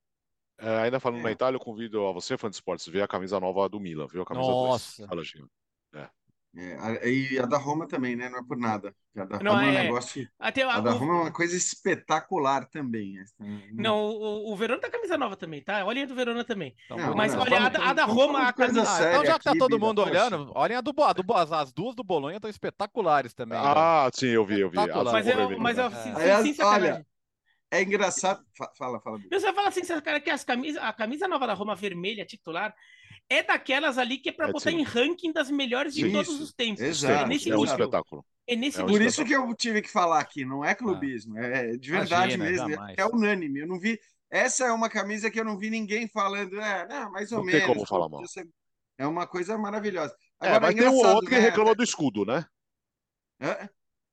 É, 0.63 0.83
ainda 0.83 1.01
falando 1.01 1.21
é. 1.21 1.23
na 1.25 1.33
Itália, 1.33 1.57
eu 1.57 1.61
convido 1.61 2.07
a 2.07 2.13
você, 2.13 2.39
fã 2.39 2.49
de 2.49 2.55
esportes, 2.55 2.87
ver 2.87 3.03
a 3.03 3.09
camisa 3.09 3.41
nova 3.41 3.69
do 3.69 3.81
Milan, 3.81 4.07
viu? 4.07 4.23
A 4.23 4.27
camisa 4.27 4.49
Nossa. 4.49 4.99
2. 4.99 5.09
Fala, 5.09 5.25
Gino. 5.25 5.51
É. 5.93 6.09
É, 6.55 7.09
e 7.09 7.39
a 7.39 7.47
da 7.47 7.57
Roma 7.57 7.89
também, 7.89 8.15
né? 8.15 8.29
Não 8.29 8.41
é 8.41 8.43
por 8.43 8.59
nada. 8.59 8.95
A 9.17 9.25
da 9.25 9.39
não, 9.39 9.53
Roma 9.53 9.65
é 9.65 9.69
um 9.69 9.73
é. 9.73 9.83
negócio. 9.85 10.29
Até 10.39 10.63
a, 10.63 10.75
a 10.75 10.81
da 10.81 10.95
o... 10.95 10.99
Roma 10.99 11.13
é 11.15 11.21
uma 11.23 11.33
coisa 11.33 11.57
espetacular 11.57 12.67
também. 12.69 13.15
Não, 13.73 13.99
o, 13.99 14.53
o 14.53 14.57
Verona 14.57 14.79
tá 14.79 14.91
camisa 14.91 15.17
nova 15.17 15.35
também, 15.35 15.63
tá? 15.63 15.83
Olhem 15.85 16.03
a 16.03 16.07
do 16.07 16.15
Verona 16.15 16.45
também. 16.45 16.75
Não, 16.91 17.15
Mas 17.17 17.35
olha, 17.35 17.59
a, 17.59 17.91
a, 17.91 17.93
da 17.95 18.05
Roma. 18.05 18.49
A 18.49 18.53
camisa... 18.53 18.83
Ah, 18.87 19.09
então 19.09 19.25
já 19.25 19.39
que 19.39 19.45
tá 19.45 19.55
todo 19.59 19.81
mundo 19.81 20.03
olhando, 20.03 20.53
olhem 20.55 20.77
a 20.77 20.83
do, 20.83 20.93
a 21.03 21.13
do 21.15 21.35
as, 21.35 21.51
as 21.51 21.73
duas 21.73 21.95
do 21.95 22.05
Bolonha 22.05 22.37
estão 22.37 22.51
espetaculares 22.51 23.33
também. 23.33 23.59
Ah, 23.59 24.05
né? 24.05 24.11
sim, 24.13 24.29
eu 24.29 24.45
vi, 24.45 24.61
eu 24.61 24.71
vi. 24.71 24.77
Mas, 24.77 25.27
eu, 25.27 25.59
mas 25.59 25.79
eu, 25.79 25.87
é. 25.87 26.43
sim, 26.43 26.63
olha, 26.63 27.07
é 27.73 27.83
engraçado. 27.83 28.45
Fala, 28.77 29.01
fala. 29.01 29.19
Você 29.31 29.53
fala 29.53 29.69
assim, 29.69 29.81
cara, 30.03 30.21
que 30.21 30.29
as 30.29 30.45
camisa, 30.45 30.81
a 30.83 30.93
camisa 30.93 31.27
nova 31.27 31.47
da 31.47 31.55
Roma 31.55 31.75
vermelha 31.75 32.27
titular 32.27 32.75
é 33.31 33.43
daquelas 33.43 33.97
ali 33.97 34.19
que 34.19 34.29
é 34.29 34.33
para 34.33 34.49
é 34.49 34.53
botar 34.53 34.71
sim. 34.71 34.77
em 34.77 34.83
ranking 34.83 35.33
das 35.33 35.51
melhores 35.51 35.95
de 35.95 36.13
todos 36.13 36.39
os 36.39 36.53
tempos. 36.53 36.83
Exato. 36.83 37.25
É 37.25 37.27
nesse 37.27 37.51
é 37.51 37.57
um 37.57 37.65
espetáculo. 37.65 38.25
É 38.47 38.55
nesse 38.55 38.79
é 38.79 38.85
um 38.85 38.89
Por 38.89 39.01
isso 39.01 39.25
que 39.25 39.33
eu 39.33 39.55
tive 39.55 39.81
que 39.81 39.91
falar 39.91 40.21
aqui, 40.21 40.45
não 40.45 40.63
é 40.63 40.75
clubismo, 40.75 41.39
ah. 41.39 41.47
é 41.47 41.77
de 41.77 41.91
verdade 41.91 42.35
Imagina, 42.35 42.45
mesmo, 42.45 42.71
jamais. 42.71 42.97
é 42.99 43.07
unânime. 43.07 43.61
Eu 43.61 43.67
não 43.67 43.81
vi. 43.81 43.99
Essa 44.31 44.67
é 44.67 44.73
uma 44.73 44.91
camisa 44.91 45.31
que 45.31 45.41
eu 45.41 45.45
não 45.45 45.57
vi 45.57 45.71
ninguém 45.71 46.07
falando, 46.07 46.61
é, 46.61 46.87
não, 46.87 47.11
mais 47.11 47.33
ou 47.33 47.39
não 47.39 47.45
menos. 47.47 47.61
Não 47.61 47.67
tem 47.69 47.75
como 47.75 47.87
falar 47.87 48.09
mal. 48.09 48.23
É 48.99 49.07
uma 49.07 49.27
coisa 49.27 49.57
maravilhosa. 49.57 50.15
É, 50.43 50.49
Agora, 50.49 50.57
é, 50.57 50.61
mas 50.61 50.75
tem 50.75 50.89
um 50.89 50.97
outro 50.97 51.31
né? 51.31 51.37
que 51.37 51.43
reclama 51.43 51.75
do 51.75 51.83
escudo, 51.83 52.27
né? 52.27 52.45
É? 53.41 53.69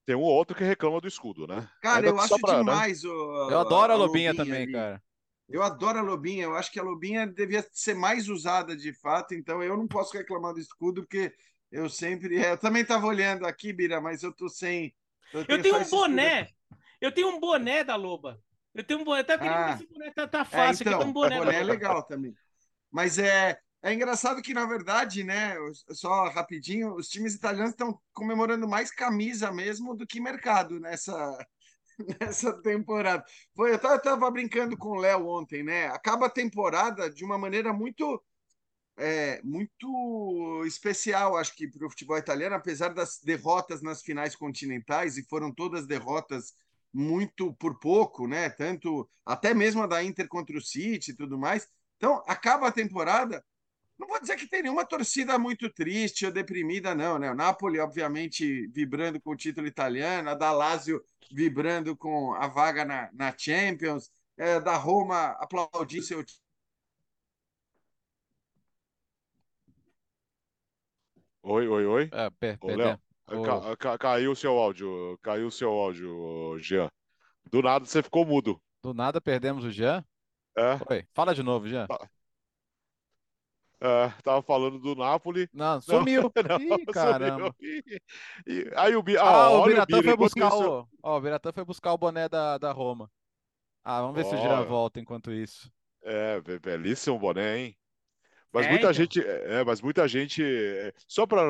Tem 0.10 0.15
um 0.15 0.22
outro 0.22 0.56
que 0.56 0.63
reclama 0.63 1.00
do 1.00 1.08
escudo, 1.08 1.45
né? 1.45 1.69
Cara, 1.84 1.98
Ainda 1.98 2.10
eu 2.10 2.19
acho 2.19 2.39
pra, 2.39 2.54
né? 2.54 2.60
demais 2.62 3.04
né? 3.04 3.10
o. 3.12 3.52
Eu 3.52 3.60
adoro 3.60 3.91
a, 3.91 3.95
a 3.95 4.00
Lobinha, 4.00 4.32
Lobinha 4.32 4.36
também, 4.43 4.63
ali. 4.63 4.72
cara. 4.72 5.04
Eu 5.48 5.62
adoro 5.62 6.00
a 6.00 6.02
Lobinha, 6.02 6.45
eu 6.45 6.56
acho 6.56 6.72
que 6.72 6.80
a 6.80 6.84
Lobinha 6.84 7.28
devia 7.28 7.63
ser 7.72 7.93
mais 7.93 8.28
usada 8.28 8.76
de 8.76 8.91
fato, 8.91 9.36
então 9.36 9.62
eu 9.62 9.78
não 9.78 9.88
posso 9.88 10.17
reclamar 10.17 10.56
do 10.56 10.60
escudo, 10.60 11.04
porque 11.04 11.32
eu 11.72 11.88
sempre. 11.88 12.43
Eu 12.43 12.58
também 12.58 12.82
estava 12.82 13.06
olhando 13.06 13.45
aqui, 13.45 13.72
Bira, 13.72 14.02
mas 14.02 14.24
eu 14.24 14.34
tô 14.34 14.50
sem. 14.50 14.91
Eu, 15.32 15.45
eu 15.48 15.62
tenho 15.62 15.78
um 15.78 15.88
boné. 15.88 16.50
Eu 17.00 17.12
tenho 17.12 17.28
um 17.28 17.39
boné 17.39 17.84
da 17.84 17.95
Loba. 17.95 18.41
Eu 18.74 18.84
tenho 18.84 19.02
um 19.02 19.04
boné. 19.04 19.22
Tá 19.22 19.38
querendo 19.38 19.54
ah, 19.54 19.74
esse 19.76 19.88
boné 19.88 20.10
tá, 20.10 20.28
tá 20.28 20.41
é, 20.41 20.45
fácil. 20.45 20.89
É, 20.89 20.91
então, 20.91 21.08
um 21.08 21.13
boné, 21.13 21.38
boné 21.38 21.60
é 21.60 21.63
legal 21.63 22.02
também. 22.02 22.34
Mas 22.91 23.19
é, 23.19 23.60
é 23.82 23.94
engraçado 23.94 24.42
que, 24.42 24.54
na 24.54 24.65
verdade, 24.65 25.24
né, 25.24 25.56
só 25.92 26.28
rapidinho, 26.30 26.96
os 26.96 27.08
times 27.08 27.34
italianos 27.34 27.72
estão 27.72 28.00
comemorando 28.13 28.68
mais 28.68 28.92
camisa 28.92 29.52
mesmo 29.52 29.96
do 29.96 30.06
que 30.06 30.20
mercado 30.20 30.80
nessa, 30.80 31.38
nessa 32.20 32.54
temporada. 32.62 33.24
Foi, 33.56 33.72
eu 33.72 33.76
estava 33.76 34.30
brincando 34.32 34.78
com 34.78 34.89
o 34.89 35.00
Léo 35.00 35.28
ontem, 35.28 35.63
né? 35.63 35.88
Acaba 35.88 36.26
a 36.26 36.30
temporada 36.30 37.10
de 37.10 37.24
uma 37.24 37.38
maneira 37.38 37.72
muito 37.72 38.22
é, 38.98 39.42
muito 39.44 40.63
especial, 40.65 41.38
acho 41.38 41.56
que, 41.56 41.68
para 41.68 41.88
o 41.88 41.89
futebol 41.89 42.18
italiano, 42.18 42.56
apesar 42.56 42.89
das 42.89 43.20
derrotas 43.24 43.82
nas 43.82 44.02
finais 44.02 44.36
continentais, 44.36 45.18
e 45.18 45.24
foram 45.24 45.54
todas 45.54 45.88
derrotas 45.88 46.54
muito 46.94 47.54
por 47.54 47.80
pouco, 47.80 48.28
né? 48.28 48.50
Tanto 48.50 49.10
até 49.26 49.54
mesmo 49.54 49.82
a 49.82 49.88
da 49.88 50.04
Inter 50.04 50.28
contra 50.28 50.58
o 50.58 50.62
City 50.62 51.12
e 51.12 51.15
tudo 51.15 51.38
mais. 51.38 51.68
Então, 51.98 52.24
acaba 52.28 52.68
a 52.68 52.72
temporada 52.72 53.44
não 54.00 54.08
vou 54.08 54.20
dizer 54.20 54.38
que 54.38 54.48
tem 54.48 54.64
nenhuma 54.64 54.86
torcida 54.86 55.38
muito 55.38 55.70
triste 55.70 56.26
ou 56.26 56.32
deprimida, 56.32 56.96
não, 56.96 57.20
né? 57.20 57.30
O 57.30 57.36
Napoli, 57.36 57.80
obviamente, 57.80 58.66
vibrando 58.68 59.20
com 59.20 59.32
o 59.32 59.36
título 59.36 59.68
italiano, 59.68 60.30
a 60.30 60.34
da 60.34 60.52
Lazio 60.54 61.04
vibrando 61.30 61.98
com 61.98 62.34
a 62.34 62.48
vaga 62.48 62.86
na, 62.86 63.10
na 63.12 63.38
Champions, 63.38 64.10
é, 64.38 64.60
da 64.62 64.78
Roma 64.78 65.32
aplaudindo 65.40 66.04
seu 66.04 66.24
Oi, 71.42 71.68
oi, 71.68 71.86
oi. 71.86 72.10
É, 72.14 72.30
per, 72.30 72.58
Ô, 72.62 72.68
Léo, 72.68 73.00
ca, 73.44 73.76
ca, 73.78 73.98
caiu 73.98 74.32
o 74.32 74.36
seu 74.36 74.58
áudio, 74.58 75.18
caiu 75.22 75.48
o 75.48 75.52
seu 75.52 75.70
áudio, 75.72 76.58
Jean. 76.60 76.90
Do 77.50 77.62
nada 77.62 77.86
você 77.86 78.04
ficou 78.04 78.26
mudo. 78.26 78.62
Do 78.84 78.94
nada 78.94 79.20
perdemos 79.20 79.64
o 79.66 79.72
Jean? 79.72 80.06
É. 80.58 80.78
Oi, 80.90 81.08
fala 81.14 81.34
de 81.34 81.42
novo, 81.42 81.68
Jean. 81.68 81.88
Tá. 81.88 82.10
É, 83.82 84.10
tava 84.24 84.42
falando 84.42 84.78
do 84.78 84.94
Napoli. 84.94 85.50
Não, 85.54 85.80
sumiu. 85.80 86.32
Não, 86.50 86.78
Ih, 86.78 86.86
caramba. 86.88 87.54
Sumiu. 87.56 87.56
E, 87.62 88.02
e, 88.46 88.72
aí 88.76 88.96
o, 88.96 89.04
ah, 89.18 89.46
ah, 89.46 89.52
o 89.52 89.63
Biratã 89.65 90.04
foi 90.04 90.18
buscar 90.18 90.54
o, 90.54 90.88
ó, 91.02 91.18
o 91.18 91.22
Biratã 91.22 91.52
foi 91.54 91.63
buscar 91.63 91.94
o 91.94 91.98
boné 91.98 92.28
da, 92.28 92.58
da 92.58 92.72
Roma. 92.74 93.10
Ah, 93.84 94.02
vamos 94.02 94.15
ver 94.18 94.26
oh, 94.26 94.30
se 94.30 94.36
o 94.36 94.38
Gira 94.38 94.62
volta 94.63 95.00
enquanto 95.00 95.32
isso. 95.32 95.72
É, 96.04 96.42
belíssimo 96.60 97.18
boné, 97.18 97.58
hein? 97.58 97.78
Mas 98.52 98.65
é, 98.65 98.70
muita 98.70 98.84
então. 98.84 98.94
gente, 98.94 99.22
é, 99.26 99.63
mas 99.63 99.82
muita 99.82 100.08
gente, 100.08 100.44
é, 100.44 100.92
só 101.08 101.26
para 101.26 101.42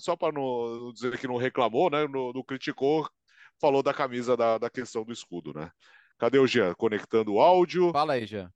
só 0.00 0.16
para 0.16 0.32
não 0.32 0.92
dizer 0.92 1.16
que 1.18 1.28
não 1.28 1.36
reclamou, 1.36 1.88
né? 1.88 2.08
Não, 2.08 2.32
não 2.32 2.42
criticou, 2.42 3.08
falou 3.60 3.82
da 3.82 3.94
camisa 3.94 4.36
da, 4.36 4.58
da 4.58 4.70
questão 4.70 5.04
do 5.04 5.12
escudo, 5.12 5.52
né? 5.54 5.70
Cadê 6.18 6.38
o 6.38 6.46
Jean? 6.46 6.74
Conectando 6.74 7.34
o 7.34 7.40
áudio. 7.40 7.92
Fala 7.92 8.14
aí, 8.14 8.26
Jean. 8.26 8.50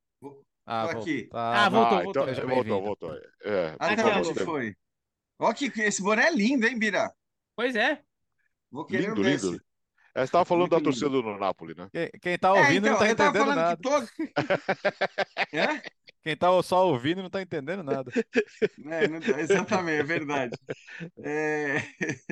Ah, 0.73 0.85
aqui. 0.85 1.25
Tá. 1.25 1.67
Ah, 1.67 1.69
voltou, 1.69 1.99
ah, 1.99 2.03
voltou. 2.05 2.29
Então, 2.31 2.49
voltou, 2.49 2.83
voltou. 2.83 3.15
É, 3.43 3.75
Até 3.77 4.07
onde 4.07 4.45
foi? 4.45 4.77
Ó, 5.37 5.53
que 5.53 5.65
esse 5.81 6.01
boné 6.01 6.29
é 6.29 6.31
lindo, 6.31 6.65
hein, 6.65 6.79
Bira? 6.79 7.13
Pois 7.57 7.75
é. 7.75 8.01
Vou 8.71 8.85
querer 8.85 9.09
lindo, 9.09 9.21
um 9.21 9.25
lindo. 9.25 9.61
É, 10.15 10.21
você 10.21 10.25
estava 10.27 10.45
falando 10.45 10.71
Muito 10.71 10.79
da 10.79 10.85
torcida 10.85 11.09
lindo. 11.09 11.23
do 11.23 11.39
Napoli, 11.39 11.75
né? 11.77 11.89
Quem, 11.91 12.11
quem 12.23 12.39
tá 12.39 12.53
ouvindo 12.53 12.87
é, 12.87 12.91
então, 12.91 12.93
não 12.93 12.99
tá 12.99 13.11
entendendo 13.11 13.55
nada. 13.55 13.77
Todo... 13.83 14.09
é? 15.53 15.83
Quem 16.23 16.37
tá 16.37 16.63
só 16.63 16.87
ouvindo 16.87 17.21
não 17.21 17.31
tá 17.31 17.43
entendendo 17.43 17.83
nada. 17.83 18.13
É, 18.87 19.09
não, 19.09 19.21
tá, 19.21 19.41
exatamente, 19.41 20.01
é 20.01 20.05
verdade. 20.05 20.57
É, 21.19 21.79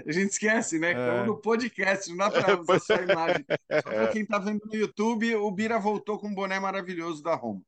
a 0.06 0.12
gente 0.12 0.30
esquece, 0.30 0.78
né? 0.78 0.92
É. 0.92 1.24
no 1.24 1.40
podcast, 1.40 2.08
não 2.10 2.18
dá 2.18 2.30
para 2.30 2.54
usar 2.60 2.78
só 2.78 2.94
a 2.94 3.02
imagem. 3.02 3.44
Só 3.48 3.82
para 3.82 4.08
quem 4.08 4.24
tá 4.24 4.38
vendo 4.38 4.60
no 4.64 4.76
YouTube, 4.76 5.34
o 5.34 5.50
Bira 5.50 5.78
voltou 5.80 6.20
com 6.20 6.28
um 6.28 6.34
boné 6.34 6.60
maravilhoso 6.60 7.20
da 7.20 7.34
Roma. 7.34 7.62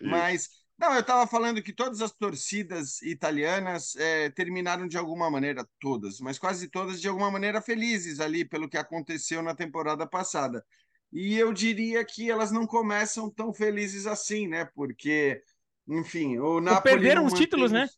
Mas, 0.00 0.50
não, 0.78 0.92
eu 0.94 1.00
estava 1.00 1.26
falando 1.26 1.62
que 1.62 1.72
todas 1.72 2.02
as 2.02 2.12
torcidas 2.12 3.00
italianas 3.02 3.96
é, 3.96 4.30
terminaram 4.30 4.86
de 4.86 4.98
alguma 4.98 5.30
maneira, 5.30 5.66
todas, 5.80 6.20
mas 6.20 6.38
quase 6.38 6.68
todas 6.68 7.00
de 7.00 7.08
alguma 7.08 7.30
maneira 7.30 7.62
felizes 7.62 8.20
ali 8.20 8.44
pelo 8.44 8.68
que 8.68 8.76
aconteceu 8.76 9.42
na 9.42 9.54
temporada 9.54 10.06
passada. 10.06 10.64
E 11.12 11.36
eu 11.36 11.52
diria 11.52 12.04
que 12.04 12.30
elas 12.30 12.50
não 12.50 12.66
começam 12.66 13.30
tão 13.30 13.54
felizes 13.54 14.06
assim, 14.06 14.46
né? 14.48 14.66
Porque, 14.74 15.42
enfim, 15.88 16.38
o 16.38 16.60
Napoli. 16.60 16.96
Perderam 16.96 17.24
os 17.24 17.32
títulos, 17.32 17.72
né? 17.72 17.88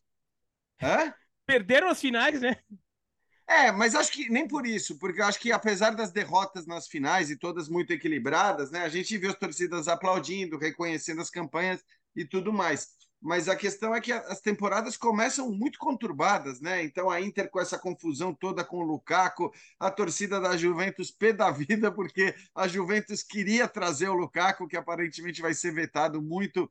Hã? 0.81 1.13
Perderam 1.45 1.89
as 1.89 1.99
finais, 1.99 2.39
né? 2.41 2.55
É, 3.49 3.71
mas 3.71 3.95
acho 3.95 4.11
que 4.11 4.29
nem 4.29 4.47
por 4.47 4.67
isso, 4.67 4.97
porque 4.99 5.19
eu 5.19 5.25
acho 5.25 5.39
que 5.39 5.51
apesar 5.51 5.89
das 5.95 6.11
derrotas 6.11 6.67
nas 6.67 6.87
finais 6.87 7.31
e 7.31 7.35
todas 7.35 7.67
muito 7.67 7.91
equilibradas, 7.91 8.69
né, 8.69 8.81
a 8.81 8.89
gente 8.89 9.17
viu 9.17 9.31
as 9.31 9.35
torcidas 9.37 9.87
aplaudindo, 9.87 10.55
reconhecendo 10.55 11.19
as 11.19 11.31
campanhas 11.31 11.83
e 12.15 12.23
tudo 12.23 12.53
mais. 12.53 12.89
Mas 13.19 13.49
a 13.49 13.55
questão 13.55 13.93
é 13.95 13.99
que 13.99 14.13
as 14.13 14.39
temporadas 14.39 14.95
começam 14.95 15.51
muito 15.51 15.79
conturbadas, 15.79 16.61
né? 16.61 16.83
Então 16.83 17.09
a 17.09 17.19
Inter 17.19 17.49
com 17.49 17.59
essa 17.59 17.77
confusão 17.77 18.33
toda 18.33 18.63
com 18.63 18.77
o 18.77 18.85
Lukaku, 18.85 19.51
a 19.79 19.91
torcida 19.91 20.39
da 20.39 20.55
Juventus 20.55 21.11
pé 21.11 21.33
da 21.33 21.49
vida, 21.51 21.91
porque 21.91 22.33
a 22.55 22.67
Juventus 22.67 23.23
queria 23.23 23.67
trazer 23.67 24.09
o 24.09 24.13
Lukaku, 24.13 24.67
que 24.67 24.77
aparentemente 24.77 25.41
vai 25.41 25.53
ser 25.55 25.73
vetado 25.73 26.21
muito 26.21 26.69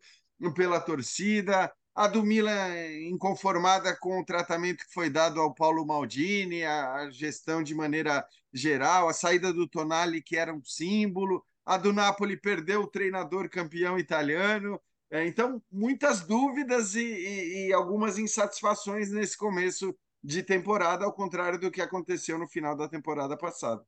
pela 0.54 0.80
torcida 0.80 1.70
a 1.98 2.06
do 2.06 2.22
Milan 2.22 2.76
inconformada 3.08 3.92
com 3.96 4.20
o 4.20 4.24
tratamento 4.24 4.86
que 4.86 4.94
foi 4.94 5.10
dado 5.10 5.40
ao 5.40 5.52
Paulo 5.52 5.84
Maldini, 5.84 6.62
a, 6.62 7.10
gestão 7.10 7.60
de 7.60 7.74
maneira 7.74 8.24
geral, 8.52 9.08
a 9.08 9.12
saída 9.12 9.52
do 9.52 9.66
Tonali, 9.66 10.22
que 10.22 10.36
era 10.36 10.54
um 10.54 10.62
símbolo, 10.62 11.44
a 11.66 11.76
do 11.76 11.92
Napoli 11.92 12.36
perdeu 12.36 12.82
o 12.82 12.86
treinador 12.86 13.50
campeão 13.50 13.98
italiano. 13.98 14.80
É, 15.10 15.26
então, 15.26 15.60
muitas 15.72 16.20
dúvidas 16.20 16.94
e, 16.94 17.00
e, 17.02 17.66
e, 17.66 17.72
algumas 17.72 18.16
insatisfações 18.16 19.10
nesse 19.10 19.36
começo 19.36 19.92
de 20.22 20.44
temporada, 20.44 21.04
ao 21.04 21.12
contrário 21.12 21.58
do 21.58 21.68
que 21.68 21.80
aconteceu 21.80 22.38
no 22.38 22.46
final 22.46 22.76
da 22.76 22.88
temporada 22.88 23.36
passada. 23.36 23.84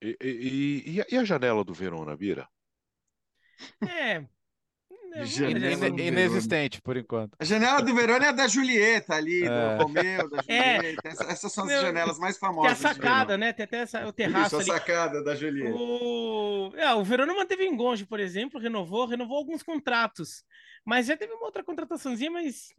E, 0.00 0.16
e, 0.22 1.04
e 1.10 1.16
a 1.18 1.24
janela 1.24 1.62
do 1.62 1.74
Verona, 1.74 2.16
Bira? 2.16 2.48
É, 3.86 4.26
inexistente 5.98 6.80
por 6.80 6.96
enquanto. 6.96 7.36
A 7.38 7.44
janela 7.44 7.82
do 7.82 7.94
Verona 7.94 8.26
é 8.26 8.28
a 8.28 8.32
da 8.32 8.46
Julieta 8.46 9.14
ali, 9.14 9.44
é. 9.44 9.76
do 9.76 9.82
Romeu, 9.82 10.30
da 10.30 10.38
é. 10.48 10.76
Julieta. 10.76 11.08
É. 11.08 11.32
Essas 11.32 11.52
são 11.52 11.64
as 11.64 11.70
Meu, 11.70 11.80
janelas 11.82 12.18
mais 12.18 12.38
famosas. 12.38 12.78
Tem 12.78 12.90
a 12.90 12.94
sacada, 12.94 13.36
né? 13.36 13.52
Tem 13.52 13.64
até 13.64 13.78
essa, 13.78 14.06
o 14.06 14.12
terraço 14.12 14.60
Isso, 14.60 14.70
ali. 14.70 14.70
a 14.70 14.74
sacada 14.80 15.22
da 15.22 15.34
Julieta. 15.34 15.76
O, 15.76 16.72
é, 16.76 16.94
o 16.94 17.04
Verona 17.04 17.34
manteve 17.34 17.66
Engonge, 17.66 18.06
por 18.06 18.20
exemplo, 18.20 18.60
renovou, 18.60 19.06
renovou 19.06 19.38
alguns 19.38 19.62
contratos. 19.62 20.44
Mas 20.84 21.06
já 21.06 21.16
teve 21.16 21.32
uma 21.32 21.46
outra 21.46 21.62
contrataçãozinha, 21.62 22.30
mas 22.30 22.74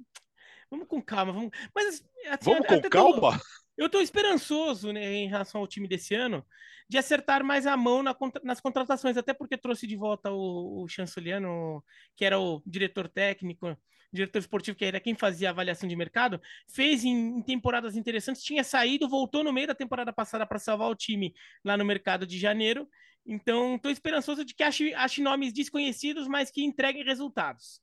vamos 0.69 0.87
com 0.87 1.01
calma. 1.01 1.33
Vamos, 1.33 1.51
mas, 1.73 1.87
assim, 1.87 2.03
vamos 2.41 2.67
com 2.67 2.89
calma? 2.89 3.39
Tô, 3.39 3.45
eu 3.81 3.87
estou 3.87 4.01
esperançoso 4.01 4.91
né, 4.91 5.13
em 5.13 5.27
relação 5.27 5.59
ao 5.59 5.67
time 5.67 5.87
desse 5.87 6.13
ano 6.13 6.45
de 6.87 6.99
acertar 6.99 7.43
mais 7.43 7.65
a 7.65 7.75
mão 7.75 8.03
na, 8.03 8.15
nas 8.43 8.61
contratações, 8.61 9.17
até 9.17 9.33
porque 9.33 9.57
trouxe 9.57 9.87
de 9.87 9.95
volta 9.95 10.31
o, 10.31 10.83
o 10.83 10.87
chanceliano, 10.87 11.83
que 12.15 12.23
era 12.23 12.39
o 12.39 12.61
diretor 12.65 13.07
técnico, 13.07 13.75
diretor 14.13 14.37
esportivo, 14.37 14.77
que 14.77 14.85
era 14.85 14.99
quem 14.99 15.15
fazia 15.15 15.49
a 15.49 15.51
avaliação 15.51 15.89
de 15.89 15.95
mercado, 15.95 16.39
fez 16.67 17.03
em, 17.03 17.39
em 17.39 17.41
temporadas 17.41 17.95
interessantes, 17.95 18.43
tinha 18.43 18.63
saído, 18.63 19.09
voltou 19.09 19.43
no 19.43 19.51
meio 19.51 19.67
da 19.67 19.75
temporada 19.75 20.13
passada 20.13 20.45
para 20.45 20.59
salvar 20.59 20.89
o 20.89 20.95
time 20.95 21.33
lá 21.63 21.75
no 21.75 21.85
mercado 21.85 22.27
de 22.27 22.37
janeiro. 22.37 22.87
Então, 23.25 23.77
estou 23.77 23.89
esperançoso 23.89 24.45
de 24.45 24.53
que 24.53 24.61
ache, 24.61 24.93
ache 24.93 25.21
nomes 25.23 25.51
desconhecidos, 25.53 26.27
mas 26.27 26.51
que 26.51 26.63
entreguem 26.63 27.03
resultados. 27.03 27.81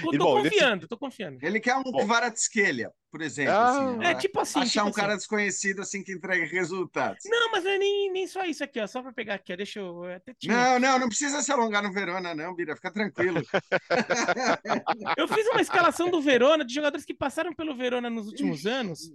Tô, 0.00 0.10
tô 0.12 0.18
bom, 0.18 0.42
confiando, 0.42 0.88
tô 0.88 0.96
confiando. 0.96 1.38
Ele 1.42 1.58
quer 1.58 1.76
um 1.76 1.82
Kvaratskhelia, 1.82 2.90
por 3.10 3.20
exemplo. 3.20 3.52
Ah, 3.52 3.70
assim, 3.70 4.04
é 4.04 4.14
tipo 4.14 4.40
assim. 4.40 4.60
Achar 4.60 4.84
tipo 4.84 4.88
um 4.88 4.92
cara 4.92 5.16
desconhecido 5.16 5.80
assim 5.80 6.02
que 6.02 6.12
entregue 6.12 6.46
resultados. 6.46 7.24
Não, 7.24 7.50
mas 7.50 7.64
não 7.64 7.70
é 7.72 7.78
nem, 7.78 8.12
nem 8.12 8.26
só 8.26 8.44
isso 8.44 8.62
aqui, 8.62 8.80
ó. 8.80 8.86
Só 8.86 9.02
para 9.02 9.12
pegar 9.12 9.34
aqui, 9.34 9.52
ó. 9.52 9.56
Deixa 9.56 9.80
eu. 9.80 10.02
Não, 10.44 10.78
não, 10.78 10.98
não 10.98 11.08
precisa 11.08 11.42
se 11.42 11.50
alongar 11.50 11.82
no 11.82 11.92
Verona, 11.92 12.34
não, 12.34 12.54
Bira. 12.54 12.76
Fica 12.76 12.92
tranquilo. 12.92 13.42
eu 15.16 15.28
fiz 15.28 15.46
uma 15.48 15.60
escalação 15.60 16.10
do 16.10 16.20
Verona, 16.20 16.64
de 16.64 16.74
jogadores 16.74 17.04
que 17.04 17.14
passaram 17.14 17.52
pelo 17.52 17.76
Verona 17.76 18.08
nos 18.10 18.26
últimos 18.26 18.66
anos. 18.66 19.10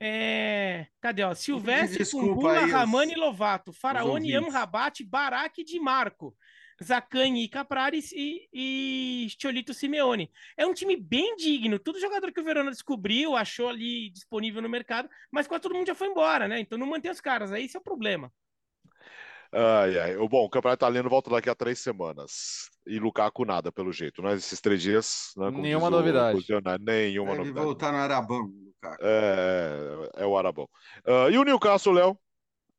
É... 0.00 0.86
Cadê, 1.00 1.24
ó? 1.24 1.34
Silvestre, 1.34 2.08
Kumbula, 2.08 2.66
Ramani 2.66 3.16
Lovato, 3.16 3.72
Faraone, 3.72 4.34
Amrabat, 4.34 5.02
Barak 5.04 5.60
e 5.60 5.64
Di 5.64 5.80
Marco. 5.80 6.36
Zaccagni 6.82 7.44
e 7.44 7.48
Caprares 7.48 8.12
e, 8.12 8.48
e 8.52 9.28
Cholito 9.40 9.74
Simeone. 9.74 10.30
É 10.56 10.66
um 10.66 10.74
time 10.74 10.96
bem 10.96 11.36
digno. 11.36 11.78
Todo 11.78 12.00
jogador 12.00 12.32
que 12.32 12.40
o 12.40 12.44
Verona 12.44 12.70
descobriu, 12.70 13.36
achou 13.36 13.68
ali 13.68 14.10
disponível 14.10 14.62
no 14.62 14.68
mercado, 14.68 15.08
mas 15.30 15.46
quase 15.46 15.62
todo 15.62 15.74
mundo 15.74 15.86
já 15.86 15.94
foi 15.94 16.08
embora, 16.08 16.46
né? 16.46 16.60
Então 16.60 16.78
não 16.78 16.86
mantém 16.86 17.10
os 17.10 17.20
caras. 17.20 17.52
Aí 17.52 17.64
esse 17.64 17.76
é 17.76 17.80
o 17.80 17.82
problema. 17.82 18.32
Ai, 19.52 19.98
ai. 19.98 20.16
Bom, 20.28 20.44
o 20.44 20.50
campeonato 20.50 20.84
italiano 20.84 21.08
volta 21.08 21.30
daqui 21.30 21.48
a 21.48 21.54
três 21.54 21.78
semanas. 21.78 22.68
E 22.86 22.98
Lukaku 22.98 23.44
nada, 23.44 23.72
pelo 23.72 23.92
jeito, 23.92 24.22
né? 24.22 24.34
Esses 24.34 24.60
três 24.60 24.80
dias. 24.80 25.32
Né, 25.36 25.50
nenhuma 25.50 25.90
novidade. 25.90 26.38
O... 26.52 26.60
Nenhuma 26.80 27.30
Deve 27.30 27.38
novidade. 27.38 27.66
voltar 27.66 27.92
no 27.92 27.98
Arabão, 27.98 28.40
Lukaku. 28.40 29.02
É, 29.02 30.10
é, 30.16 30.22
é 30.22 30.26
o 30.26 30.36
Arabão. 30.36 30.68
Uh, 31.06 31.30
e 31.30 31.38
o 31.38 31.44
Newcastle, 31.44 31.94
Léo? 31.94 32.18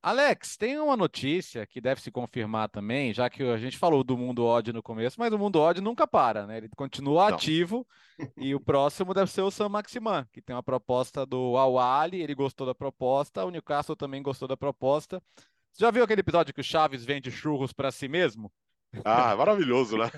Alex, 0.02 0.56
tem 0.56 0.80
uma 0.80 0.96
notícia 0.96 1.66
que 1.66 1.82
deve 1.82 2.00
se 2.00 2.10
confirmar 2.10 2.70
também, 2.70 3.14
já 3.14 3.30
que 3.30 3.44
a 3.44 3.58
gente 3.58 3.78
falou 3.78 4.02
do 4.02 4.18
mundo 4.18 4.46
odd 4.46 4.72
no 4.72 4.82
começo, 4.82 5.20
mas 5.20 5.34
o 5.34 5.38
mundo 5.38 5.60
odd 5.60 5.82
nunca 5.82 6.08
para, 6.08 6.48
né? 6.48 6.58
Ele 6.58 6.70
continua 6.70 7.30
Não. 7.30 7.36
ativo 7.36 7.86
e 8.38 8.56
o 8.56 8.62
próximo 8.62 9.14
deve 9.14 9.30
ser 9.30 9.42
o 9.42 9.52
Sam 9.52 9.68
Maximan, 9.68 10.26
que 10.32 10.42
tem 10.42 10.56
uma 10.56 10.64
proposta 10.64 11.26
do 11.26 11.58
Awali, 11.58 12.22
ele 12.22 12.34
gostou 12.34 12.66
da 12.66 12.74
proposta, 12.74 13.44
o 13.44 13.52
Newcastle 13.52 13.96
também 13.96 14.24
gostou 14.24 14.48
da 14.48 14.56
proposta. 14.56 15.22
Você 15.74 15.84
já 15.84 15.92
viu 15.92 16.04
aquele 16.04 16.22
episódio 16.22 16.54
que 16.54 16.62
o 16.62 16.64
Chaves 16.64 17.04
vende 17.04 17.30
churros 17.30 17.74
para 17.74 17.92
si 17.92 18.08
mesmo? 18.08 18.50
Ah, 19.06 19.36
maravilhoso, 19.36 19.98
né? 19.98 20.10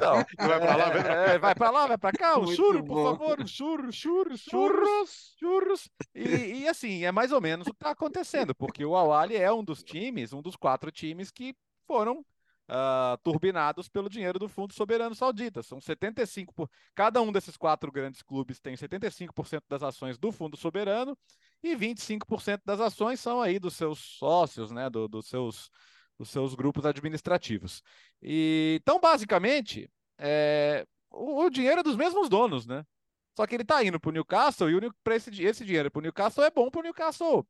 Não, 0.00 0.48
vai 0.48 0.60
para 0.60 0.76
lá, 0.76 0.94
é, 0.94 1.34
é, 1.34 1.38
vai 1.38 1.54
para 1.54 1.70
lá, 1.70 1.86
vai 1.86 1.98
para 1.98 2.12
cá, 2.12 2.38
um 2.38 2.46
churro, 2.48 2.84
por 2.84 3.04
favor, 3.04 3.40
um 3.40 3.46
churro, 3.46 3.92
churros, 3.92 4.40
churros, 4.40 5.34
churros. 5.38 5.90
E, 6.14 6.22
e, 6.62 6.68
assim, 6.68 7.04
é 7.04 7.12
mais 7.12 7.30
ou 7.30 7.40
menos 7.40 7.66
o 7.68 7.70
que 7.70 7.76
está 7.76 7.90
acontecendo, 7.90 8.54
porque 8.54 8.84
o 8.84 8.96
Awali 8.96 9.36
é 9.36 9.52
um 9.52 9.62
dos 9.62 9.82
times, 9.82 10.32
um 10.32 10.42
dos 10.42 10.56
quatro 10.56 10.90
times 10.90 11.30
que 11.30 11.54
foram 11.86 12.24
uh, 12.70 13.18
turbinados 13.22 13.88
pelo 13.88 14.08
dinheiro 14.08 14.38
do 14.38 14.48
Fundo 14.48 14.72
Soberano 14.72 15.14
Saudita. 15.14 15.62
São 15.62 15.78
75%, 15.78 16.48
por... 16.54 16.70
cada 16.94 17.20
um 17.20 17.32
desses 17.32 17.56
quatro 17.56 17.90
grandes 17.90 18.22
clubes 18.22 18.60
tem 18.60 18.74
75% 18.74 19.62
das 19.68 19.82
ações 19.82 20.16
do 20.18 20.32
Fundo 20.32 20.56
Soberano 20.56 21.16
e 21.62 21.76
25% 21.76 22.60
das 22.64 22.80
ações 22.80 23.20
são 23.20 23.40
aí 23.40 23.58
dos 23.58 23.74
seus 23.74 23.98
sócios, 23.98 24.70
né, 24.70 24.88
do, 24.88 25.08
dos 25.08 25.26
seus 25.28 25.70
dos 26.20 26.28
seus 26.28 26.54
grupos 26.54 26.84
administrativos. 26.84 27.82
E, 28.22 28.78
então, 28.82 29.00
basicamente, 29.00 29.90
é, 30.18 30.86
o, 31.10 31.44
o, 31.44 31.50
dinheiro 31.50 31.80
é 31.80 31.82
dos 31.82 31.96
mesmos 31.96 32.28
donos, 32.28 32.66
né? 32.66 32.84
Só 33.34 33.46
que 33.46 33.56
ele 33.56 33.62
está 33.62 33.82
indo 33.82 33.98
para 33.98 34.10
o 34.10 34.12
Newcastle 34.12 34.68
e 34.68 34.76
o, 34.76 34.94
esse, 35.12 35.42
esse 35.42 35.64
dinheiro 35.64 35.90
para 35.90 35.98
o 35.98 36.02
Newcastle 36.02 36.44
é 36.44 36.50
bom 36.50 36.70
para 36.70 36.80
o 36.80 36.82
Newcastle 36.82 37.48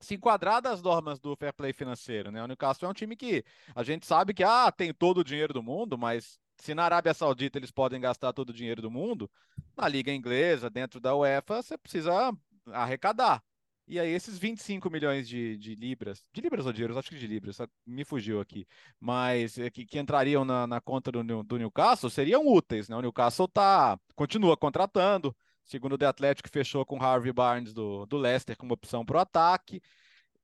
se 0.00 0.14
enquadrar 0.14 0.62
das 0.62 0.80
normas 0.80 1.20
do 1.20 1.36
fair 1.36 1.52
play 1.52 1.74
financeiro, 1.74 2.30
né? 2.30 2.42
O 2.42 2.46
Newcastle 2.46 2.88
é 2.88 2.90
um 2.90 2.94
time 2.94 3.14
que 3.14 3.44
a 3.74 3.82
gente 3.82 4.06
sabe 4.06 4.32
que 4.32 4.42
ah, 4.42 4.72
tem 4.72 4.94
todo 4.94 5.18
o 5.18 5.24
dinheiro 5.24 5.52
do 5.52 5.62
mundo, 5.62 5.98
mas 5.98 6.38
se 6.56 6.74
na 6.74 6.84
Arábia 6.84 7.12
Saudita 7.12 7.58
eles 7.58 7.70
podem 7.70 8.00
gastar 8.00 8.32
todo 8.32 8.50
o 8.50 8.54
dinheiro 8.54 8.80
do 8.80 8.90
mundo, 8.90 9.30
na 9.76 9.86
liga 9.86 10.10
inglesa, 10.10 10.70
dentro 10.70 10.98
da 10.98 11.14
UEFA, 11.14 11.62
você 11.62 11.76
precisa 11.76 12.32
arrecadar. 12.72 13.42
E 13.90 13.98
aí, 13.98 14.10
esses 14.10 14.38
25 14.38 14.90
milhões 14.90 15.26
de, 15.26 15.56
de 15.56 15.74
libras, 15.74 16.22
de 16.30 16.42
libras 16.42 16.66
ou 16.66 16.72
de 16.74 16.82
euros, 16.82 16.98
acho 16.98 17.08
que 17.08 17.18
de 17.18 17.26
libras, 17.26 17.56
me 17.86 18.04
fugiu 18.04 18.38
aqui, 18.38 18.66
mas 19.00 19.56
é, 19.56 19.70
que, 19.70 19.86
que 19.86 19.98
entrariam 19.98 20.44
na, 20.44 20.66
na 20.66 20.78
conta 20.78 21.10
do, 21.10 21.42
do, 21.42 21.56
Newcastle 21.56 22.10
seriam 22.10 22.46
úteis, 22.46 22.86
né? 22.86 22.96
O 22.96 23.00
Newcastle 23.00 23.48
tá, 23.48 23.98
continua 24.14 24.58
contratando, 24.58 25.34
segundo 25.64 25.94
o 25.94 25.98
The 25.98 26.04
Athletic, 26.04 26.50
fechou 26.50 26.84
com 26.84 27.02
Harvey 27.02 27.32
Barnes 27.32 27.72
do, 27.72 28.04
do 28.04 28.18
Leicester 28.18 28.58
como 28.58 28.74
opção 28.74 29.06
para 29.06 29.16
o 29.16 29.20
ataque. 29.20 29.80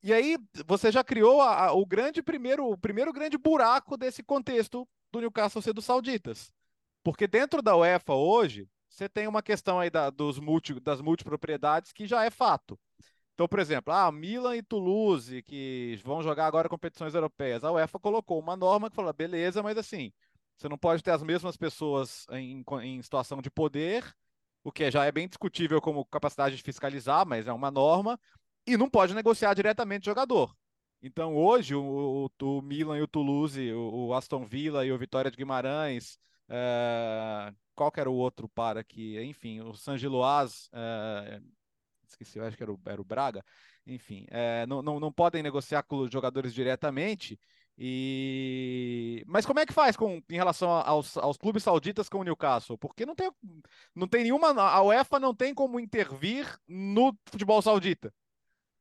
E 0.02 0.10
aí, 0.12 0.38
você 0.66 0.90
já 0.90 1.04
criou 1.04 1.42
a, 1.42 1.66
a, 1.66 1.72
o 1.72 1.84
grande 1.84 2.22
primeiro, 2.22 2.66
o 2.70 2.78
primeiro 2.78 3.12
grande 3.12 3.36
buraco 3.36 3.98
desse 3.98 4.22
contexto 4.22 4.88
do 5.12 5.20
Newcastle 5.20 5.60
ser 5.60 5.74
dos 5.74 5.84
sauditas. 5.84 6.50
Porque 7.02 7.26
dentro 7.26 7.60
da 7.60 7.76
UEFA 7.76 8.14
hoje, 8.14 8.66
você 8.88 9.06
tem 9.06 9.26
uma 9.26 9.42
questão 9.42 9.78
aí 9.80 9.90
da, 9.90 10.08
dos 10.08 10.38
multi, 10.38 10.80
das 10.80 11.02
multipropriedades 11.02 11.92
que 11.92 12.06
já 12.06 12.24
é 12.24 12.30
fato. 12.30 12.78
Então, 13.34 13.48
por 13.48 13.58
exemplo, 13.58 13.92
ah, 13.92 14.10
Milan 14.12 14.56
e 14.56 14.62
Toulouse, 14.62 15.42
que 15.42 15.98
vão 16.04 16.22
jogar 16.22 16.46
agora 16.46 16.68
competições 16.68 17.14
europeias. 17.14 17.64
A 17.64 17.72
UEFA 17.72 17.98
colocou 17.98 18.38
uma 18.38 18.56
norma 18.56 18.88
que 18.88 18.94
fala, 18.94 19.12
beleza, 19.12 19.60
mas 19.62 19.76
assim, 19.76 20.12
você 20.56 20.68
não 20.68 20.78
pode 20.78 21.02
ter 21.02 21.10
as 21.10 21.22
mesmas 21.22 21.56
pessoas 21.56 22.26
em, 22.30 22.64
em 22.82 23.02
situação 23.02 23.42
de 23.42 23.50
poder, 23.50 24.04
o 24.62 24.70
que 24.70 24.88
já 24.90 25.04
é 25.04 25.10
bem 25.10 25.28
discutível 25.28 25.80
como 25.80 26.04
capacidade 26.06 26.56
de 26.56 26.62
fiscalizar, 26.62 27.26
mas 27.26 27.48
é 27.48 27.52
uma 27.52 27.72
norma, 27.72 28.18
e 28.66 28.76
não 28.76 28.88
pode 28.88 29.14
negociar 29.14 29.52
diretamente 29.54 30.06
jogador. 30.06 30.54
Então, 31.02 31.36
hoje, 31.36 31.74
o, 31.74 32.30
o, 32.40 32.58
o 32.58 32.62
Milan 32.62 32.98
e 32.98 33.02
o 33.02 33.08
Toulouse, 33.08 33.72
o, 33.72 34.06
o, 34.06 34.14
Aston 34.14 34.46
Villa 34.46 34.86
e 34.86 34.92
o 34.92 34.96
Vitória 34.96 35.30
de 35.30 35.36
Guimarães, 35.36 36.18
é, 36.48 37.52
qual 37.74 37.90
que 37.90 38.00
era 38.00 38.08
o 38.08 38.14
outro 38.14 38.48
para 38.48 38.80
aqui? 38.80 39.20
Enfim, 39.22 39.60
o 39.60 39.74
San 39.74 39.98
Giloás, 39.98 40.70
é, 40.72 41.42
esqueci, 42.14 42.38
eu 42.38 42.44
acho 42.44 42.56
que 42.56 42.62
era 42.62 42.72
o, 42.72 42.80
era 42.86 43.00
o 43.00 43.04
Braga, 43.04 43.44
enfim, 43.86 44.26
é, 44.30 44.66
não, 44.66 44.82
não, 44.82 44.98
não 44.98 45.12
podem 45.12 45.42
negociar 45.42 45.82
com 45.82 45.98
os 45.98 46.10
jogadores 46.10 46.54
diretamente. 46.54 47.38
E 47.76 49.24
mas 49.26 49.44
como 49.44 49.58
é 49.58 49.66
que 49.66 49.72
faz 49.72 49.96
com 49.96 50.22
em 50.30 50.36
relação 50.36 50.70
aos, 50.70 51.16
aos 51.16 51.36
clubes 51.36 51.64
sauditas 51.64 52.08
com 52.08 52.18
o 52.18 52.22
Newcastle? 52.22 52.78
Porque 52.78 53.04
não 53.04 53.16
tem, 53.16 53.30
não 53.94 54.06
tem 54.06 54.22
nenhuma 54.22 54.50
a 54.50 54.80
UEFA 54.82 55.18
não 55.18 55.34
tem 55.34 55.52
como 55.52 55.80
intervir 55.80 56.46
no 56.68 57.16
futebol 57.26 57.60
saudita. 57.60 58.14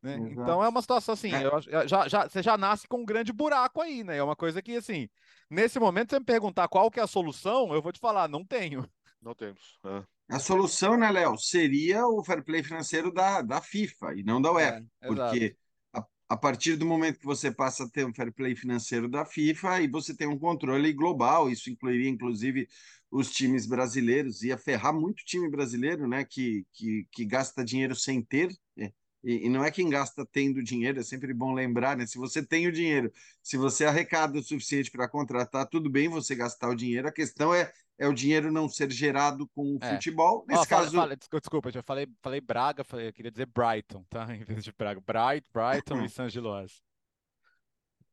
Né? 0.04 0.18
Então 0.32 0.62
é 0.62 0.68
uma 0.68 0.82
situação 0.82 1.14
assim, 1.14 1.32
eu, 1.32 1.88
já, 1.88 2.08
já, 2.08 2.28
você 2.28 2.44
já 2.44 2.58
nasce 2.58 2.88
com 2.88 2.98
um 2.98 3.06
grande 3.06 3.32
buraco 3.32 3.82
aí, 3.82 4.04
né? 4.04 4.18
É 4.18 4.24
uma 4.24 4.36
coisa 4.36 4.62
que 4.62 4.76
assim, 4.76 5.10
nesse 5.50 5.80
momento 5.80 6.10
você 6.10 6.20
me 6.20 6.26
perguntar 6.26 6.68
qual 6.68 6.92
que 6.92 7.00
é 7.00 7.04
a 7.04 7.08
solução, 7.08 7.74
eu 7.74 7.82
vou 7.82 7.92
te 7.92 8.02
falar, 8.02 8.28
não 8.28 8.44
tenho. 8.44 8.88
Não 9.22 9.34
temos. 9.34 9.80
É. 9.86 10.04
A 10.30 10.40
solução, 10.40 10.98
né, 10.98 11.12
Léo, 11.12 11.38
seria 11.38 12.08
o 12.08 12.24
fair 12.24 12.44
play 12.44 12.64
financeiro 12.64 13.12
da, 13.12 13.42
da 13.42 13.62
FIFA 13.62 14.16
e 14.16 14.24
não 14.24 14.42
da 14.42 14.52
UEFA. 14.52 14.86
É, 15.02 15.08
porque 15.08 15.56
a, 15.94 16.06
a, 16.30 16.38
partir 16.38 16.76
do 16.76 16.86
momento 16.86 17.20
que 17.20 17.26
você 17.26 17.52
passa 17.52 17.84
a 17.84 17.90
ter 17.90 18.06
um 18.06 18.14
fair 18.14 18.32
play 18.34 18.56
financeiro 18.56 19.10
da 19.10 19.26
FIFA 19.26 19.82
e 19.82 19.88
você 19.88 20.16
tem 20.16 20.28
um 20.28 20.40
controle 20.40 20.92
global, 20.94 21.50
isso 21.50 21.70
incluiria, 21.70 22.10
inclusive, 22.10 22.68
os 23.12 23.32
times 23.32 23.68
brasileiros, 23.68 24.42
ia 24.42 24.58
ferrar 24.58 24.94
muito 24.94 25.24
time 25.24 25.50
brasileiro, 25.50 26.08
né, 26.08 26.26
que, 26.26 26.66
que, 26.74 27.08
que 27.12 27.26
gasta 27.26 27.64
dinheiro 27.64 27.96
sem 27.96 28.22
ter. 28.24 28.50
Né? 28.76 28.92
E, 29.24 29.46
e, 29.46 29.50
não 29.50 29.64
é 29.64 29.70
quem 29.70 29.88
gasta 29.88 30.26
tendo 30.26 30.64
dinheiro, 30.64 31.00
é 31.00 31.04
sempre 31.04 31.34
bom 31.34 31.54
lembrar, 31.54 31.96
né? 31.96 32.06
Se 32.06 32.18
você 32.18 32.46
tem 32.46 32.68
o 32.68 32.72
dinheiro, 32.72 33.12
se 33.42 33.56
você 33.56 33.86
arrecada 33.86 34.38
o 34.38 34.44
suficiente 34.44 34.92
para 34.92 35.08
contratar, 35.08 35.68
tudo 35.70 35.90
bem 35.90 36.10
você 36.10 36.36
gastar 36.36 36.70
o 36.70 36.76
dinheiro. 36.76 37.08
A 37.08 37.12
questão 37.12 37.54
é, 37.54 37.72
é 37.98 38.08
o 38.08 38.14
dinheiro 38.14 38.52
não 38.52 38.68
ser 38.68 38.92
gerado 38.92 39.48
com 39.56 39.76
o 39.76 39.80
é. 39.82 39.94
futebol. 39.94 40.46
Nesse 40.48 40.64
oh, 40.64 40.68
caso. 40.68 40.92
Fala, 40.92 41.18
fala, 41.18 41.40
desculpa, 41.40 41.70
eu 41.74 41.84
falei, 41.84 42.08
falei 42.22 42.42
Braga, 42.42 42.84
falei, 42.84 43.08
eu 43.08 43.14
queria 43.14 43.32
dizer 43.32 43.48
Brighton, 43.48 44.04
tá? 44.10 44.26
Em 44.36 44.44
vez 44.44 44.64
de 44.64 44.72
Braga. 44.72 45.02
Bright, 45.02 45.46
Brighton 45.54 46.04
e 46.04 46.10
San 46.10 46.30
Giloas. 46.30 46.82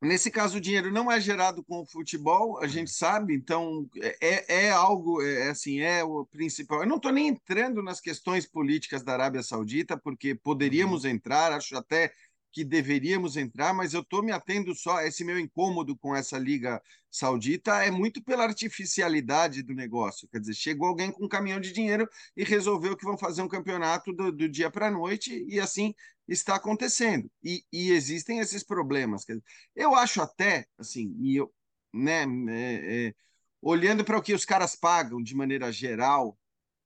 Nesse 0.03 0.31
caso, 0.31 0.57
o 0.57 0.61
dinheiro 0.61 0.91
não 0.91 1.11
é 1.11 1.21
gerado 1.21 1.63
com 1.63 1.81
o 1.81 1.85
futebol, 1.85 2.59
a 2.59 2.65
gente 2.65 2.89
sabe, 2.89 3.35
então 3.35 3.87
é, 4.19 4.65
é 4.65 4.71
algo, 4.71 5.21
é, 5.21 5.45
é 5.45 5.49
assim, 5.51 5.79
é 5.79 6.03
o 6.03 6.25
principal. 6.25 6.81
Eu 6.81 6.87
não 6.87 6.95
estou 6.95 7.11
nem 7.11 7.27
entrando 7.27 7.83
nas 7.83 8.01
questões 8.01 8.47
políticas 8.47 9.03
da 9.03 9.13
Arábia 9.13 9.43
Saudita, 9.43 9.95
porque 9.95 10.33
poderíamos 10.33 11.03
uhum. 11.03 11.11
entrar, 11.11 11.51
acho 11.51 11.77
até 11.77 12.11
que 12.51 12.63
deveríamos 12.63 13.37
entrar, 13.37 13.73
mas 13.73 13.93
eu 13.93 14.01
estou 14.01 14.21
me 14.21 14.31
atendo 14.31 14.75
só 14.75 14.97
a 14.97 15.07
esse 15.07 15.23
meu 15.23 15.39
incômodo 15.39 15.95
com 15.97 16.15
essa 16.15 16.37
Liga 16.37 16.81
Saudita, 17.09 17.83
é 17.83 17.91
muito 17.91 18.23
pela 18.23 18.43
artificialidade 18.43 19.63
do 19.63 19.73
negócio. 19.73 20.27
Quer 20.29 20.39
dizer, 20.39 20.53
chegou 20.53 20.87
alguém 20.87 21.11
com 21.11 21.25
um 21.25 21.29
caminhão 21.29 21.59
de 21.59 21.71
dinheiro 21.71 22.07
e 22.35 22.43
resolveu 22.43 22.95
que 22.95 23.05
vão 23.05 23.17
fazer 23.17 23.41
um 23.41 23.47
campeonato 23.47 24.13
do, 24.13 24.31
do 24.31 24.49
dia 24.49 24.69
para 24.69 24.87
a 24.87 24.91
noite, 24.91 25.45
e 25.47 25.59
assim 25.59 25.93
está 26.27 26.55
acontecendo. 26.55 27.29
E, 27.43 27.63
e 27.71 27.91
existem 27.91 28.39
esses 28.39 28.63
problemas. 28.63 29.21
Dizer, 29.21 29.43
eu 29.75 29.95
acho 29.95 30.21
até, 30.21 30.65
assim, 30.77 31.15
e 31.19 31.37
eu, 31.37 31.53
né, 31.93 32.23
é, 32.49 33.07
é, 33.07 33.15
olhando 33.61 34.03
para 34.03 34.17
o 34.17 34.21
que 34.21 34.33
os 34.33 34.45
caras 34.45 34.75
pagam 34.75 35.21
de 35.21 35.35
maneira 35.35 35.71
geral, 35.71 36.37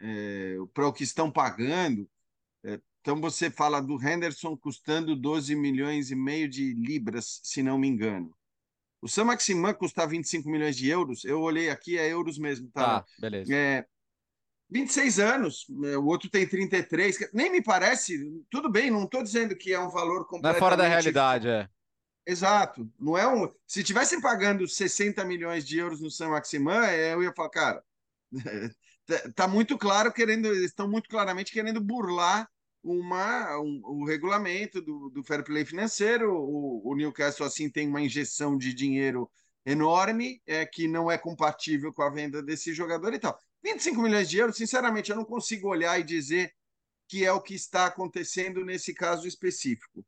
é, 0.01 0.57
para 0.74 0.88
o 0.88 0.93
que 0.93 1.03
estão 1.03 1.32
pagando, 1.32 2.09
então 3.06 3.22
você 3.22 3.51
fala 3.51 3.80
do 3.80 4.01
Henderson 4.01 4.58
custando 4.58 5.16
12 5.16 5.56
milhões 5.56 6.10
e 6.10 6.16
meio 6.16 6.49
de 6.49 6.74
libras, 6.74 7.39
se 7.43 7.62
não 7.62 7.78
me 7.78 7.88
engano. 7.88 8.36
O 8.99 9.08
Sam 9.08 9.26
Maximan 9.26 9.76
custa 9.76 10.08
25 10.08 10.49
milhões 10.49 10.76
de 10.76 10.89
euros. 10.89 11.24
Eu 11.24 11.39
olhei 11.39 11.70
aqui, 11.70 11.99
é 11.99 12.12
euros 12.12 12.39
mesmo, 12.39 12.68
tá? 12.72 13.01
Tá, 13.01 13.06
beleza. 13.20 13.53
É, 13.53 13.86
26 14.72 15.20
anos, 15.20 15.68
é, 15.84 15.99
o 15.99 16.06
outro 16.06 16.32
tem 16.32 16.47
33. 16.47 17.30
Nem 17.32 17.51
me 17.51 17.62
parece, 17.62 18.43
tudo 18.49 18.72
bem, 18.72 18.89
não 18.89 19.03
estou 19.03 19.22
dizendo 19.22 19.56
que 19.56 19.72
é 19.72 19.80
um 19.80 19.91
valor 19.91 20.26
completamente... 20.26 20.41
Não 20.41 20.58
é 20.58 20.60
fora 20.60 20.76
da 20.76 20.88
realidade, 20.88 21.47
é. 21.47 21.70
Exato. 22.26 22.91
Não 22.99 23.16
é 23.16 23.28
um. 23.28 23.47
Se 23.68 23.84
tivessem 23.84 24.20
pagando 24.20 24.68
60 24.68 25.24
milhões 25.26 25.64
de 25.64 25.78
euros 25.78 26.01
no 26.01 26.10
Sam 26.10 26.30
Maximan, 26.30 26.84
é, 26.88 27.14
eu 27.14 27.22
ia 27.22 27.32
falar, 27.36 27.49
cara, 27.49 27.84
tá, 29.06 29.32
tá 29.36 29.47
muito 29.47 29.78
claro 29.78 30.12
querendo, 30.12 30.51
estão 30.56 30.89
muito 30.89 31.08
claramente 31.08 31.51
querendo 31.51 31.80
burlar 31.80 32.49
uma, 32.86 33.59
um, 33.59 33.81
o 33.83 34.05
regulamento 34.05 34.79
do, 34.79 35.09
do 35.09 35.23
fair 35.23 35.43
play 35.43 35.65
financeiro. 35.65 36.31
O, 36.31 36.88
o, 36.88 36.95
Newcastle, 36.95 37.45
assim, 37.45 37.67
tem 37.67 37.88
uma 37.88 38.01
injeção 38.01 38.55
de 38.55 38.73
dinheiro 38.73 39.29
enorme, 39.65 40.39
é, 40.45 40.63
que 40.65 40.88
não 40.88 41.09
é 41.09 41.17
compatível 41.17 41.91
com 41.91 42.03
a 42.03 42.11
venda 42.11 42.43
desse 42.43 42.73
jogador 42.73 43.11
e 43.13 43.19
tal. 43.19 43.38
25 43.63 43.99
milhões 43.99 44.29
de 44.29 44.38
euros, 44.38 44.55
sinceramente, 44.55 45.09
eu 45.09 45.17
não 45.17 45.25
consigo 45.25 45.67
olhar 45.67 45.99
e 45.99 46.03
dizer 46.03 46.53
que 47.07 47.25
é 47.25 47.31
o 47.31 47.41
que 47.41 47.55
está 47.55 47.88
acontecendo 47.88 48.63
nesse 48.63 48.93
caso 48.93 49.27
específico. 49.27 50.05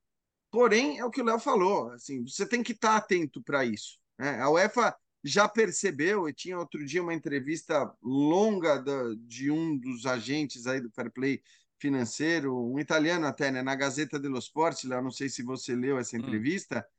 Porém, 0.51 0.99
é 0.99 1.05
o 1.05 1.09
que 1.09 1.21
o 1.21 1.25
Léo 1.25 1.39
falou, 1.39 1.91
assim, 1.91 2.23
você 2.23 2.45
tem 2.45 2.61
que 2.61 2.73
estar 2.73 2.95
atento 2.95 3.41
para 3.41 3.65
isso. 3.65 3.97
Né? 4.19 4.39
A 4.39 4.49
UEFA 4.51 4.95
já 5.23 5.47
percebeu, 5.47 6.30
e 6.30 6.34
tinha 6.34 6.59
outro 6.59 6.86
dia 6.86 7.01
uma 7.01 7.13
entrevista 7.13 7.91
longa 8.03 8.78
da, 8.78 9.13
de 9.21 9.49
um 9.49 9.75
dos 9.75 10.05
agentes 10.05 10.67
aí 10.67 10.80
do 10.80 10.91
Fair 10.91 11.11
Play 11.11 11.41
financeiro, 11.80 12.55
um 12.55 12.80
italiano 12.80 13.25
até, 13.25 13.51
né, 13.51 13.61
na 13.61 13.75
Gazeta 13.75 14.19
dello 14.19 14.39
Sport, 14.39 14.86
lá, 14.86 15.01
não 15.01 15.11
sei 15.11 15.30
se 15.30 15.43
você 15.43 15.75
leu 15.75 15.97
essa 15.97 16.15
hum. 16.15 16.19
entrevista, 16.19 16.80
hum. 16.80 16.93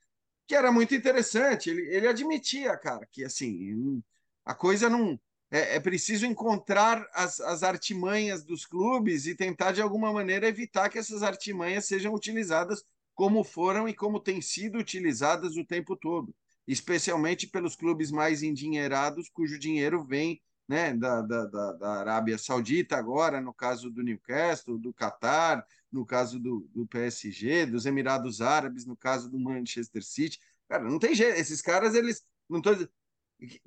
que 0.46 0.54
era 0.54 0.70
muito 0.72 0.94
interessante. 0.94 1.70
Ele, 1.70 1.82
ele 1.94 2.08
admitia, 2.08 2.76
cara, 2.76 3.06
que 3.06 3.24
assim, 3.24 4.02
a 4.44 4.54
coisa 4.54 4.88
não. 4.88 5.18
É, 5.50 5.76
é 5.76 5.80
preciso 5.80 6.26
encontrar 6.26 7.08
as, 7.14 7.40
as 7.40 7.62
artimanhas 7.62 8.44
dos 8.44 8.66
clubes 8.66 9.26
e 9.26 9.34
tentar, 9.34 9.72
de 9.72 9.80
alguma 9.80 10.12
maneira, 10.12 10.46
evitar 10.46 10.90
que 10.90 10.98
essas 10.98 11.22
artimanhas 11.22 11.86
sejam 11.86 12.12
utilizadas 12.12 12.84
como 13.14 13.42
foram 13.42 13.88
e 13.88 13.94
como 13.94 14.20
têm 14.20 14.42
sido 14.42 14.78
utilizadas 14.78 15.56
o 15.56 15.64
tempo 15.64 15.96
todo, 15.96 16.34
especialmente 16.66 17.46
pelos 17.46 17.74
clubes 17.74 18.10
mais 18.10 18.42
endinheirados, 18.42 19.30
cujo 19.30 19.58
dinheiro 19.58 20.04
vem 20.04 20.40
né, 20.68 20.94
da, 20.94 21.22
da, 21.22 21.72
da, 21.72 21.92
Arábia 22.00 22.36
Saudita 22.36 22.96
agora, 22.96 23.40
no 23.40 23.54
caso 23.54 23.90
do 23.90 24.02
Newcastle, 24.02 24.78
do 24.78 24.92
Qatar, 24.92 25.66
no 25.90 26.04
caso 26.04 26.38
do, 26.38 26.68
do 26.74 26.86
PSG, 26.86 27.64
dos 27.64 27.86
Emirados 27.86 28.42
Árabes, 28.42 28.84
no 28.84 28.94
caso 28.94 29.30
do 29.30 29.38
Manchester 29.38 30.04
City. 30.04 30.38
Cara, 30.68 30.84
não 30.84 30.98
tem 30.98 31.14
jeito. 31.14 31.38
Esses 31.38 31.62
caras, 31.62 31.94
eles 31.94 32.22
não 32.48 32.60
tô 32.60 32.74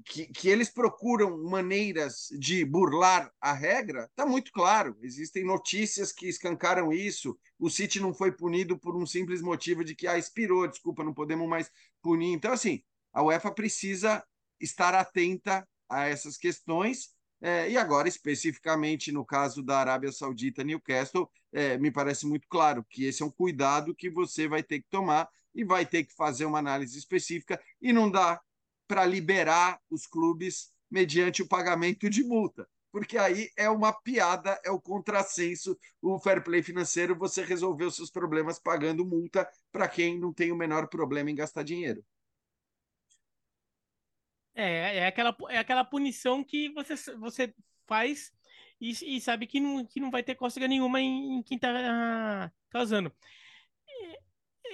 que, 0.06 0.28
que 0.28 0.50
eles 0.50 0.70
procuram 0.70 1.44
maneiras 1.46 2.28
de 2.38 2.66
burlar 2.66 3.32
a 3.40 3.54
regra, 3.54 4.06
está 4.06 4.26
muito 4.26 4.52
claro. 4.52 4.98
Existem 5.02 5.46
notícias 5.46 6.12
que 6.12 6.28
escancaram 6.28 6.92
isso. 6.92 7.38
O 7.58 7.70
City 7.70 8.00
não 8.00 8.14
foi 8.14 8.32
punido 8.32 8.78
por 8.78 8.96
um 8.96 9.06
simples 9.06 9.42
motivo 9.42 9.84
de 9.84 9.96
que 9.96 10.08
ah, 10.08 10.18
expirou, 10.18 10.68
desculpa, 10.68 11.04
não 11.04 11.14
podemos 11.14 11.48
mais 11.48 11.72
punir. 12.02 12.34
Então, 12.34 12.52
assim, 12.52 12.84
a 13.14 13.24
UEFA 13.24 13.52
precisa 13.52 14.24
estar 14.60 14.94
atenta 14.94 15.68
a 15.92 16.08
essas 16.08 16.38
questões. 16.38 17.10
É, 17.42 17.70
e 17.70 17.78
agora, 17.78 18.08
especificamente 18.08 19.12
no 19.12 19.26
caso 19.26 19.64
da 19.64 19.80
Arábia 19.80 20.12
Saudita, 20.12 20.64
Newcastle, 20.64 21.30
é, 21.52 21.78
me 21.78 21.92
parece 21.92 22.26
muito 22.26 22.48
claro 22.48 22.86
que 22.88 23.06
esse 23.06 23.24
é 23.24 23.26
um 23.26 23.32
cuidado 23.32 23.96
que 23.96 24.10
você 24.10 24.48
vai 24.48 24.64
ter 24.64 24.80
que 24.82 24.88
tomar 24.90 25.28
e 25.54 25.64
vai 25.64 25.86
ter 25.86 26.04
que 26.04 26.14
fazer 26.14 26.46
uma 26.46 26.60
análise 26.60 26.98
específica 26.98 27.60
e 27.82 27.92
não 27.92 28.10
dá 28.10 28.40
para 28.88 29.06
liberar 29.06 29.80
os 29.90 30.06
clubes 30.06 30.72
mediante 30.90 31.42
o 31.42 31.48
pagamento 31.48 32.10
de 32.10 32.24
multa, 32.24 32.68
porque 32.92 33.18
aí 33.18 33.50
é 33.58 33.70
uma 33.70 33.94
piada, 33.94 34.60
é 34.66 34.70
o 34.70 34.82
contrassenso, 34.82 35.78
o 36.02 36.20
fair 36.20 36.44
play 36.44 36.62
financeiro, 36.62 37.16
você 37.18 37.44
resolveu 37.44 37.90
seus 37.90 38.12
problemas 38.12 38.60
pagando 38.60 39.06
multa 39.06 39.48
para 39.72 39.88
quem 39.88 40.20
não 40.20 40.34
tem 40.34 40.52
o 40.52 40.58
menor 40.58 40.88
problema 40.88 41.32
em 41.32 41.36
gastar 41.36 41.64
dinheiro. 41.64 42.04
É, 44.54 44.98
é 44.98 45.08
aquela, 45.08 45.36
é 45.50 45.58
aquela 45.58 45.84
punição 45.84 46.44
que 46.44 46.70
você, 46.70 46.96
você 47.16 47.54
faz 47.88 48.32
e, 48.80 49.16
e 49.16 49.22
sabe 49.22 49.46
que 49.46 49.60
não, 49.60 49.86
que 49.86 50.00
não 50.00 50.10
vai 50.10 50.24
ter 50.24 50.36
cócega 50.36 50.68
nenhuma 50.68 51.00
em, 51.00 51.38
em 51.38 51.44
quem 51.44 51.56
está 51.56 51.70
ah, 51.70 52.52
causando. 52.70 53.14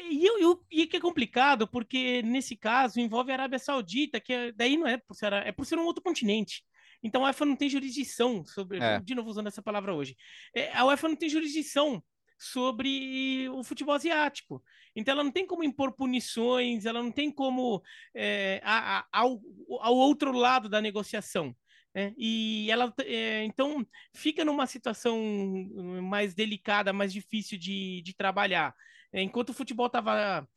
E, 0.09 0.25
e, 0.25 0.81
e, 0.83 0.87
que 0.87 0.97
é 0.97 0.99
complicado, 0.99 1.67
porque 1.67 2.21
nesse 2.21 2.55
caso 2.55 2.99
envolve 2.99 3.31
a 3.31 3.35
Arábia 3.35 3.59
Saudita, 3.59 4.19
que 4.21 4.31
é, 4.31 4.51
daí 4.53 4.77
não 4.77 4.87
é 4.87 4.97
por 4.97 5.13
ser, 5.13 5.33
é 5.33 5.51
por 5.51 5.65
ser 5.65 5.77
um 5.77 5.85
outro 5.85 6.01
continente. 6.01 6.63
Então 7.03 7.23
a 7.23 7.27
UEFA 7.27 7.45
não 7.45 7.55
tem 7.55 7.69
jurisdição 7.69 8.45
sobre. 8.45 8.79
É. 8.79 8.99
De 8.99 9.13
novo 9.13 9.29
usando 9.29 9.47
essa 9.47 9.61
palavra 9.61 9.93
hoje. 9.93 10.15
É, 10.55 10.75
a 10.75 10.85
UEFA 10.85 11.09
não 11.09 11.15
tem 11.15 11.29
jurisdição 11.29 12.01
sobre 12.37 13.49
o 13.49 13.63
futebol 13.63 13.95
asiático. 13.95 14.63
Então 14.95 15.13
ela 15.13 15.23
não 15.23 15.31
tem 15.31 15.45
como 15.45 15.63
impor 15.63 15.93
punições, 15.93 16.85
ela 16.85 17.01
não 17.01 17.11
tem 17.11 17.31
como 17.31 17.81
é, 18.15 18.61
a, 18.63 18.99
a, 18.99 19.07
ao, 19.11 19.41
ao 19.79 19.95
outro 19.95 20.31
lado 20.31 20.69
da 20.69 20.81
negociação. 20.81 21.55
Né? 21.93 22.13
E 22.17 22.69
ela 22.69 22.93
é, 22.99 23.43
então 23.43 23.85
fica 24.15 24.45
numa 24.45 24.67
situação 24.67 25.19
mais 26.03 26.35
delicada, 26.35 26.93
mais 26.93 27.11
difícil 27.11 27.57
de, 27.57 28.01
de 28.03 28.15
trabalhar. 28.15 28.75
É, 29.11 29.21
enquanto 29.21 29.49
o 29.49 29.53
futebol 29.53 29.87
estava. 29.87 30.47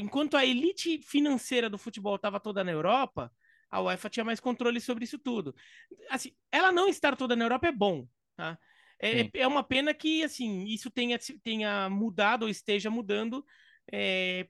Enquanto 0.00 0.36
a 0.36 0.44
elite 0.46 1.02
financeira 1.02 1.68
do 1.68 1.76
futebol 1.76 2.14
estava 2.14 2.38
toda 2.38 2.62
na 2.62 2.70
Europa, 2.70 3.32
a 3.68 3.80
UEFA 3.80 4.08
tinha 4.08 4.24
mais 4.24 4.38
controle 4.38 4.80
sobre 4.80 5.04
isso 5.04 5.18
tudo. 5.18 5.54
Assim, 6.08 6.32
ela 6.52 6.70
não 6.70 6.88
estar 6.88 7.16
toda 7.16 7.34
na 7.34 7.44
Europa 7.44 7.66
é 7.66 7.72
bom, 7.72 8.06
tá? 8.36 8.56
É, 9.00 9.28
é 9.34 9.46
uma 9.46 9.62
pena 9.62 9.92
que 9.92 10.24
assim 10.24 10.64
isso 10.64 10.90
tenha, 10.90 11.18
tenha 11.42 11.90
mudado 11.90 12.44
ou 12.44 12.48
esteja 12.48 12.90
mudando 12.90 13.44
é, 13.92 14.48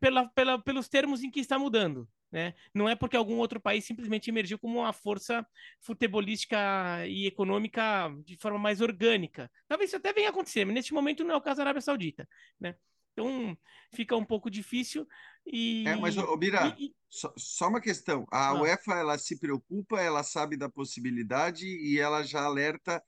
pela, 0.00 0.28
pela, 0.28 0.58
pelos 0.58 0.88
termos 0.88 1.22
em 1.22 1.30
que 1.30 1.40
está 1.40 1.58
mudando. 1.58 2.08
Né? 2.30 2.54
Não 2.74 2.88
é 2.88 2.94
porque 2.94 3.16
algum 3.16 3.36
outro 3.36 3.58
país 3.58 3.84
simplesmente 3.84 4.28
emergiu 4.28 4.58
como 4.58 4.80
uma 4.80 4.92
força 4.92 5.46
futebolística 5.80 6.58
e 7.06 7.26
econômica 7.26 8.12
de 8.24 8.36
forma 8.36 8.58
mais 8.58 8.80
orgânica. 8.80 9.50
Talvez 9.66 9.90
isso 9.90 9.96
até 9.96 10.12
venha 10.12 10.28
a 10.28 10.30
acontecer, 10.30 10.64
mas 10.64 10.74
neste 10.74 10.92
momento 10.92 11.24
não 11.24 11.34
é 11.34 11.36
o 11.36 11.40
caso 11.40 11.56
da 11.58 11.62
Arábia 11.64 11.80
Saudita. 11.80 12.28
Né? 12.60 12.74
Então 13.12 13.56
fica 13.94 14.14
um 14.14 14.24
pouco 14.24 14.50
difícil. 14.50 15.06
E... 15.46 15.84
É, 15.86 15.96
mas, 15.96 16.16
Obira, 16.18 16.76
e... 16.78 16.94
só, 17.08 17.32
só, 17.36 17.68
uma 17.68 17.80
questão. 17.80 18.26
A 18.30 18.48
ah. 18.48 18.60
UEFA 18.60 18.94
ela 18.94 19.18
se 19.18 19.40
preocupa, 19.40 20.00
ela 20.00 20.22
sabe 20.22 20.56
da 20.56 20.68
possibilidade 20.68 21.66
e 21.66 21.98
ela 21.98 22.22
já 22.22 22.42
alerta 22.42 23.02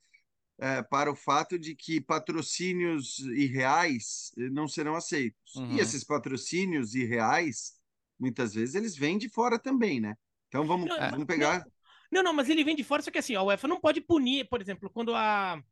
é, 0.60 0.82
para 0.82 1.10
o 1.10 1.16
fato 1.16 1.58
de 1.58 1.74
que 1.74 2.00
patrocínios 2.00 3.18
irreais 3.18 4.30
eh, 4.36 4.50
não 4.50 4.68
serão 4.68 4.94
aceitos. 4.94 5.56
Uhum. 5.56 5.72
E 5.72 5.80
esses 5.80 6.04
patrocínios 6.04 6.94
irreais, 6.94 7.72
muitas 8.18 8.52
vezes, 8.52 8.74
eles 8.74 8.94
vêm 8.94 9.16
de 9.16 9.28
fora 9.28 9.58
também, 9.58 10.00
né? 10.00 10.14
Então 10.48 10.66
vamos, 10.66 10.88
não, 10.88 11.10
vamos 11.10 11.24
pegar. 11.24 11.64
Não, 12.12 12.22
não, 12.22 12.34
mas 12.34 12.50
ele 12.50 12.62
vem 12.62 12.76
de 12.76 12.84
fora, 12.84 13.00
só 13.00 13.10
que 13.10 13.18
assim, 13.18 13.34
a 13.34 13.42
UEFA 13.42 13.66
não 13.66 13.80
pode 13.80 14.02
punir, 14.02 14.48
por 14.48 14.60
exemplo, 14.60 14.90
quando 14.90 15.14
a. 15.14 15.62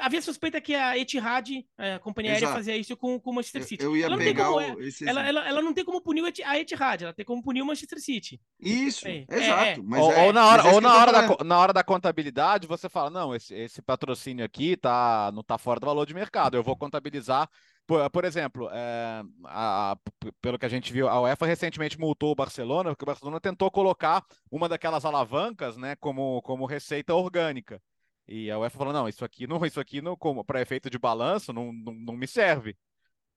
Havia 0.00 0.20
suspeita 0.20 0.60
que 0.60 0.74
a 0.74 0.96
Etihad, 0.98 1.64
é, 1.78 1.94
a 1.94 1.98
companhia 1.98 2.32
aérea, 2.32 2.48
fazia 2.48 2.76
isso 2.76 2.96
com, 2.96 3.18
com 3.18 3.30
o 3.30 3.34
Manchester 3.34 3.64
City. 3.64 3.82
Eu, 3.82 3.90
eu 3.92 3.96
ia 3.96 4.06
ela 4.06 4.18
pegar 4.18 4.46
como, 4.46 4.76
o, 4.76 4.82
esse 4.82 5.08
ela, 5.08 5.26
ela, 5.26 5.48
ela, 5.48 5.62
não 5.62 5.72
tem 5.72 5.84
como 5.84 6.00
punir 6.00 6.22
a 6.44 6.58
Etihad, 6.58 7.02
ela 7.02 7.12
tem 7.12 7.24
como 7.24 7.42
punir 7.42 7.62
o 7.62 7.66
Manchester 7.66 8.00
City. 8.00 8.40
Isso, 8.60 9.08
é, 9.08 9.24
exato. 9.30 9.80
É, 9.94 9.98
ou, 9.98 10.26
ou, 10.26 10.32
na 10.32 10.46
hora, 10.46 10.74
ou 10.74 10.80
na, 10.80 10.96
hora 10.96 11.12
da, 11.12 11.44
na 11.44 11.58
hora 11.58 11.72
da 11.72 11.82
contabilidade, 11.82 12.66
você 12.66 12.88
fala, 12.88 13.10
não, 13.10 13.34
esse, 13.34 13.54
esse 13.54 13.80
patrocínio 13.80 14.44
aqui 14.44 14.76
tá, 14.76 15.30
não 15.34 15.42
tá 15.42 15.56
fora 15.56 15.80
do 15.80 15.86
valor 15.86 16.06
de 16.06 16.14
mercado, 16.14 16.56
eu 16.56 16.62
vou 16.62 16.76
contabilizar 16.76 17.48
por, 17.88 18.10
por 18.10 18.26
exemplo, 18.26 18.68
é, 18.70 19.22
a, 19.46 19.92
a, 19.92 19.96
pelo 20.42 20.58
que 20.58 20.66
a 20.66 20.68
gente 20.68 20.92
viu, 20.92 21.08
a 21.08 21.22
UEFA 21.22 21.46
recentemente 21.46 21.98
multou 21.98 22.30
o 22.30 22.34
Barcelona, 22.34 22.90
porque 22.90 23.02
o 23.02 23.06
Barcelona 23.06 23.40
tentou 23.40 23.70
colocar 23.70 24.22
uma 24.50 24.68
daquelas 24.68 25.06
alavancas 25.06 25.78
né, 25.78 25.96
como, 25.96 26.42
como 26.42 26.66
receita 26.66 27.14
orgânica. 27.14 27.80
E 28.28 28.50
a 28.50 28.58
UEFA 28.58 28.78
falou: 28.78 28.92
não, 28.92 29.08
isso 29.08 29.24
aqui 29.24 29.46
não, 29.46 29.64
isso 29.64 29.80
aqui 29.80 30.02
não, 30.02 30.16
como 30.16 30.44
para 30.44 30.60
efeito 30.60 30.90
de 30.90 30.98
balanço, 30.98 31.52
não, 31.52 31.72
não, 31.72 31.94
não 31.94 32.16
me 32.16 32.26
serve. 32.26 32.76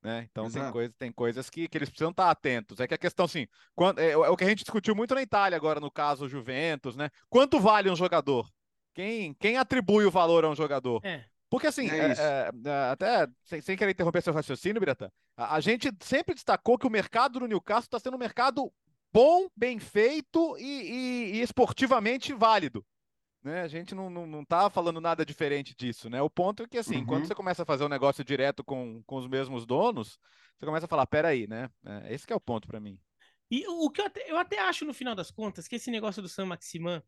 Né? 0.03 0.27
Então 0.31 0.49
tem, 0.49 0.71
coisa, 0.71 0.93
tem 0.97 1.11
coisas 1.11 1.49
que, 1.49 1.67
que 1.67 1.77
eles 1.77 1.89
precisam 1.89 2.09
estar 2.09 2.29
atentos. 2.29 2.79
É 2.79 2.87
que 2.87 2.93
a 2.93 2.97
questão, 2.97 3.25
assim, 3.25 3.47
quando, 3.75 3.99
é, 3.99 4.11
é, 4.11 4.17
o 4.17 4.35
que 4.35 4.43
a 4.43 4.49
gente 4.49 4.63
discutiu 4.63 4.95
muito 4.95 5.13
na 5.13 5.21
Itália 5.21 5.55
agora, 5.55 5.79
no 5.79 5.91
caso 5.91 6.27
Juventus, 6.27 6.95
né? 6.95 7.09
Quanto 7.29 7.59
vale 7.59 7.89
um 7.89 7.95
jogador? 7.95 8.49
Quem, 8.93 9.33
quem 9.35 9.57
atribui 9.57 10.05
o 10.05 10.11
valor 10.11 10.43
a 10.43 10.49
um 10.49 10.55
jogador? 10.55 10.99
É. 11.05 11.23
Porque 11.49 11.67
assim, 11.67 11.89
é 11.89 12.13
é, 12.13 12.51
é, 12.65 12.89
até 12.91 13.27
sem, 13.43 13.61
sem, 13.61 13.77
querer 13.77 13.91
interromper 13.91 14.21
seu 14.21 14.33
raciocínio, 14.33 14.79
Biratan, 14.79 15.09
a, 15.35 15.55
a, 15.55 15.59
gente 15.59 15.91
sempre 15.99 16.33
destacou 16.33 16.77
que 16.77 16.87
o 16.87 16.89
mercado 16.89 17.39
do 17.39 17.47
Newcastle 17.47 17.87
está 17.87 17.99
sendo 17.99 18.15
um 18.15 18.19
mercado 18.19 18.71
bom, 19.13 19.47
bem 19.55 19.77
feito 19.77 20.57
e, 20.57 20.63
e, 20.63 21.31
e 21.35 21.41
esportivamente 21.41 22.33
válido. 22.33 22.85
Né? 23.43 23.61
A 23.61 23.67
gente 23.67 23.95
não, 23.95 24.09
não, 24.09 24.27
não 24.27 24.45
tá 24.45 24.69
falando 24.69 25.01
nada 25.01 25.25
diferente 25.25 25.75
disso, 25.75 26.09
né? 26.09 26.21
O 26.21 26.29
ponto 26.29 26.63
é 26.63 26.67
que, 26.67 26.77
assim, 26.77 26.97
uhum. 26.97 27.05
quando 27.05 27.25
você 27.25 27.33
começa 27.33 27.63
a 27.63 27.65
fazer 27.65 27.83
um 27.83 27.89
negócio 27.89 28.23
direto 28.23 28.63
com, 28.63 29.01
com 29.03 29.15
os 29.15 29.27
mesmos 29.27 29.65
donos, 29.65 30.19
você 30.57 30.65
começa 30.65 30.85
a 30.85 30.89
falar, 30.89 31.07
peraí, 31.07 31.47
né? 31.47 31.69
É, 31.83 32.13
esse 32.13 32.31
é 32.31 32.35
o 32.35 32.39
ponto 32.39 32.67
para 32.67 32.79
mim. 32.79 32.99
E 33.49 33.67
o 33.67 33.89
que 33.89 33.99
eu 33.99 34.05
até, 34.05 34.31
eu 34.31 34.37
até 34.37 34.59
acho, 34.59 34.85
no 34.85 34.93
final 34.93 35.15
das 35.15 35.31
contas, 35.31 35.67
que 35.67 35.75
esse 35.75 35.89
negócio 35.89 36.21
do 36.21 36.29
Sam 36.29 36.45
Maximan, 36.45 37.03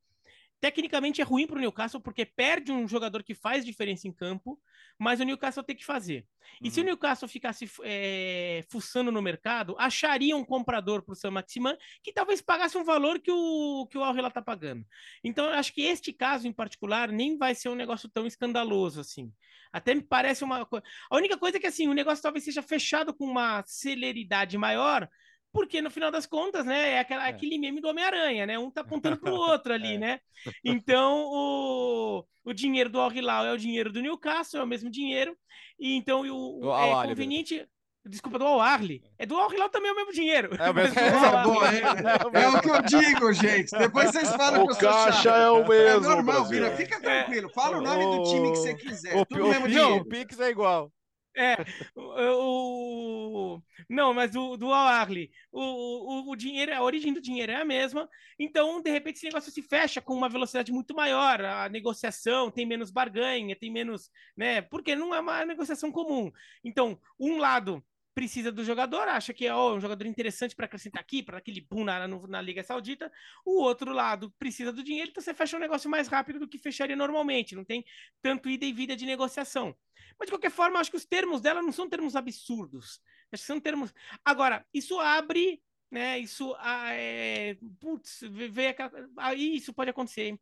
Tecnicamente 0.63 1.19
é 1.19 1.25
ruim 1.25 1.45
para 1.45 1.57
o 1.57 1.59
Newcastle 1.59 1.99
porque 1.99 2.25
perde 2.25 2.71
um 2.71 2.87
jogador 2.87 3.21
que 3.21 3.35
faz 3.35 3.65
diferença 3.65 4.07
em 4.07 4.13
campo, 4.13 4.57
mas 4.97 5.19
o 5.19 5.25
Newcastle 5.25 5.61
tem 5.61 5.75
que 5.75 5.83
fazer. 5.83 6.25
E 6.61 6.67
uhum. 6.67 6.71
se 6.71 6.79
o 6.79 6.83
uhum. 6.83 6.85
Newcastle 6.87 7.27
ficasse 7.27 7.69
é, 7.83 8.63
fuçando 8.69 9.11
no 9.11 9.21
mercado, 9.21 9.75
acharia 9.77 10.37
um 10.37 10.45
comprador 10.45 11.01
para 11.03 11.11
o 11.11 11.15
Sam 11.17 11.31
Maximan 11.31 11.77
que 12.01 12.13
talvez 12.13 12.41
pagasse 12.41 12.77
um 12.77 12.85
valor 12.85 13.19
que 13.19 13.29
o, 13.29 13.85
que 13.91 13.97
o 13.97 14.03
Al 14.05 14.15
está 14.25 14.41
pagando. 14.41 14.85
Então, 15.21 15.47
eu 15.47 15.51
acho 15.51 15.73
que 15.73 15.81
este 15.81 16.13
caso 16.13 16.47
em 16.47 16.53
particular 16.53 17.11
nem 17.11 17.37
vai 17.37 17.53
ser 17.53 17.67
um 17.67 17.75
negócio 17.75 18.07
tão 18.07 18.25
escandaloso 18.25 19.01
assim. 19.01 19.33
Até 19.69 19.93
me 19.93 20.01
parece 20.01 20.45
uma 20.45 20.65
coisa. 20.65 20.85
A 21.11 21.17
única 21.17 21.37
coisa 21.37 21.57
é 21.57 21.59
que 21.59 21.67
assim, 21.67 21.89
o 21.89 21.93
negócio 21.93 22.23
talvez 22.23 22.45
seja 22.45 22.61
fechado 22.61 23.13
com 23.13 23.25
uma 23.25 23.61
celeridade 23.67 24.57
maior, 24.57 25.09
porque 25.53 25.81
no 25.81 25.91
final 25.91 26.09
das 26.09 26.25
contas, 26.25 26.65
né, 26.65 26.93
é, 26.93 26.99
aquela, 26.99 27.27
é. 27.27 27.29
aquele 27.29 27.59
meme 27.59 27.79
do 27.79 27.87
Homem-Aranha, 27.87 28.47
né? 28.47 28.57
Um 28.57 28.71
tá 28.71 28.81
apontando 28.81 29.17
pro 29.17 29.33
outro 29.37 29.71
ali, 29.71 29.93
é. 29.93 29.97
né? 29.99 30.19
Então, 30.65 31.25
o, 31.27 32.25
o 32.43 32.53
dinheiro 32.53 32.89
do 32.89 32.99
Al 32.99 33.13
Hilal 33.13 33.45
é 33.45 33.53
o 33.53 33.57
dinheiro 33.57 33.91
do 33.91 34.01
Newcastle, 34.01 34.59
é 34.59 34.63
o 34.63 34.67
mesmo 34.67 34.89
dinheiro. 34.89 35.37
E 35.79 35.95
então 35.95 36.21
o, 36.21 36.65
o 36.65 36.75
é 36.75 37.07
conveniente. 37.07 37.65
Desculpa, 38.05 38.37
do 38.37 38.45
Al-Arli. 38.45 39.01
É 39.17 39.25
do 39.25 39.37
Al-Hilal 39.37 39.69
também 39.69 39.89
é 39.89 39.93
o 39.93 39.95
mesmo 39.95 40.11
dinheiro. 40.11 40.49
É 40.59 40.69
o 40.69 40.73
mesmo. 40.73 40.95
É, 40.99 42.39
é, 42.39 42.43
é, 42.43 42.49
o 42.49 42.61
que 42.61 42.69
eu 42.69 42.81
digo, 42.81 43.31
gente. 43.31 43.71
Depois 43.77 44.11
vocês 44.11 44.29
falam 44.35 44.63
o 44.63 44.67
que 44.67 44.73
eu 44.73 44.91
sou 44.91 45.05
caixa 45.05 45.29
é 45.29 45.49
o 45.49 45.65
mesmo. 45.65 46.05
É 46.05 46.15
normal, 46.15 46.45
Vira. 46.45 46.75
Fica 46.75 46.99
tranquilo. 46.99 47.49
Fala 47.49 47.77
o 47.77 47.81
nome 47.81 48.03
do 48.03 48.23
time 48.23 48.51
que 48.51 48.57
você 48.57 48.73
quiser. 48.73 49.15
O, 49.15 49.25
Tudo 49.25 49.45
o, 49.45 49.49
mesmo 49.49 49.65
o, 49.65 49.69
dinheiro. 49.69 49.95
o 49.95 50.05
Pix 50.05 50.39
é 50.39 50.49
igual. 50.49 50.91
É, 51.35 51.55
o, 51.95 53.55
o, 53.55 53.63
não, 53.89 54.13
mas 54.13 54.31
do, 54.31 54.55
do 54.55 54.71
Al-Arli, 54.71 55.31
o, 55.51 55.61
o, 55.61 56.31
o, 56.31 56.35
dinheiro, 56.35 56.73
a 56.75 56.83
origem 56.83 57.11
do 57.11 57.19
dinheiro 57.19 57.51
é 57.51 57.55
a 57.55 57.65
mesma, 57.65 58.07
então, 58.37 58.81
de 58.81 58.91
repente, 58.91 59.15
esse 59.15 59.25
negócio 59.25 59.51
se 59.51 59.61
fecha 59.63 59.99
com 59.99 60.13
uma 60.13 60.29
velocidade 60.29 60.71
muito 60.71 60.93
maior, 60.93 61.43
a 61.43 61.67
negociação 61.69 62.51
tem 62.51 62.67
menos 62.67 62.91
barganha, 62.91 63.55
tem 63.55 63.71
menos, 63.71 64.11
né, 64.37 64.61
porque 64.61 64.95
não 64.95 65.13
é 65.13 65.19
uma 65.19 65.43
negociação 65.43 65.91
comum. 65.91 66.31
Então, 66.63 66.99
um 67.19 67.37
lado 67.37 67.83
precisa 68.13 68.51
do 68.51 68.63
jogador, 68.63 69.07
acha 69.07 69.33
que 69.33 69.45
é 69.45 69.55
oh, 69.55 69.75
um 69.75 69.81
jogador 69.81 70.05
interessante 70.05 70.55
para 70.55 70.65
acrescentar 70.65 71.01
aqui, 71.01 71.23
para 71.23 71.37
aquele 71.37 71.61
boom 71.61 71.83
na, 71.83 72.07
na 72.07 72.41
Liga 72.41 72.63
Saudita. 72.63 73.11
O 73.45 73.61
outro 73.61 73.91
lado 73.91 74.31
precisa 74.37 74.71
do 74.71 74.83
dinheiro, 74.83 75.09
então 75.09 75.23
você 75.23 75.33
fecha 75.33 75.57
um 75.57 75.59
negócio 75.59 75.89
mais 75.89 76.07
rápido 76.07 76.39
do 76.39 76.47
que 76.47 76.57
fecharia 76.57 76.95
normalmente. 76.95 77.55
Não 77.55 77.65
tem 77.65 77.83
tanto 78.21 78.49
ida 78.49 78.65
e 78.65 78.73
vida 78.73 78.95
de 78.95 79.05
negociação. 79.05 79.75
Mas, 80.19 80.27
de 80.27 80.31
qualquer 80.31 80.51
forma, 80.51 80.79
acho 80.79 80.91
que 80.91 80.97
os 80.97 81.05
termos 81.05 81.41
dela 81.41 81.61
não 81.61 81.71
são 81.71 81.89
termos 81.89 82.15
absurdos. 82.15 83.01
Acho 83.31 83.43
que 83.43 83.47
são 83.47 83.59
termos. 83.59 83.93
Agora, 84.23 84.65
isso 84.73 84.99
abre 84.99 85.61
né? 85.93 86.17
Isso, 86.17 86.55
ah, 86.57 86.91
é, 86.91 87.55
putz, 87.79 88.21
vê 88.49 88.69
aquela, 88.69 88.91
aí 89.15 89.55
isso 89.55 89.71
pode 89.71 89.91
acontecer. 89.91 90.35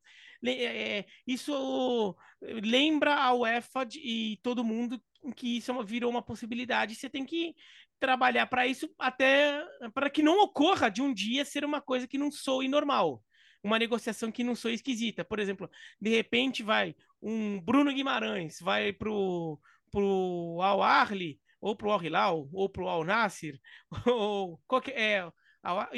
É, 0.45 1.06
isso 1.28 2.16
lembra 2.41 3.16
a 3.16 3.34
UEFA 3.34 3.86
de, 3.86 3.99
e 3.99 4.38
todo 4.38 4.64
mundo 4.64 4.99
que 5.36 5.58
isso 5.58 5.70
é 5.70 5.84
virou 5.84 6.10
uma 6.10 6.22
possibilidade. 6.22 6.95
Você 6.95 7.10
tem 7.10 7.26
que 7.26 7.54
trabalhar 7.99 8.47
para 8.47 8.66
isso 8.66 8.89
até 8.97 9.62
para 9.93 10.10
que 10.10 10.24
não 10.24 10.41
ocorra 10.41 10.89
de 10.89 11.02
um 11.02 11.14
dia 11.14 11.43
ser 11.43 11.66
uma 11.66 11.82
coisa 11.82 12.08
que 12.08 12.18
não 12.18 12.32
soe 12.32 12.70
normal. 12.70 13.22
Uma 13.62 13.78
negociação 13.78 14.32
que 14.32 14.45
não 14.45 14.56
soe 14.56 14.74
esquisita. 14.74 15.26
Por 15.26 15.38
exemplo, 15.38 15.70
de 15.99 16.10
repente 16.10 16.64
vai 16.64 16.95
um 17.22 17.60
Bruno 17.60 17.93
Guimarães, 17.93 18.58
vai 18.62 18.93
pro, 18.93 19.60
pro 19.91 20.60
Al 20.62 20.82
Arli, 20.82 21.39
ou 21.60 21.76
pro 21.76 21.91
Al 21.91 22.04
Hilal, 22.04 22.49
ou 22.54 22.70
pro 22.70 22.88
Al 22.88 23.04
Nasser, 23.04 23.60
ou 24.08 24.60
qualquer, 24.66 24.97
é, 24.97 25.32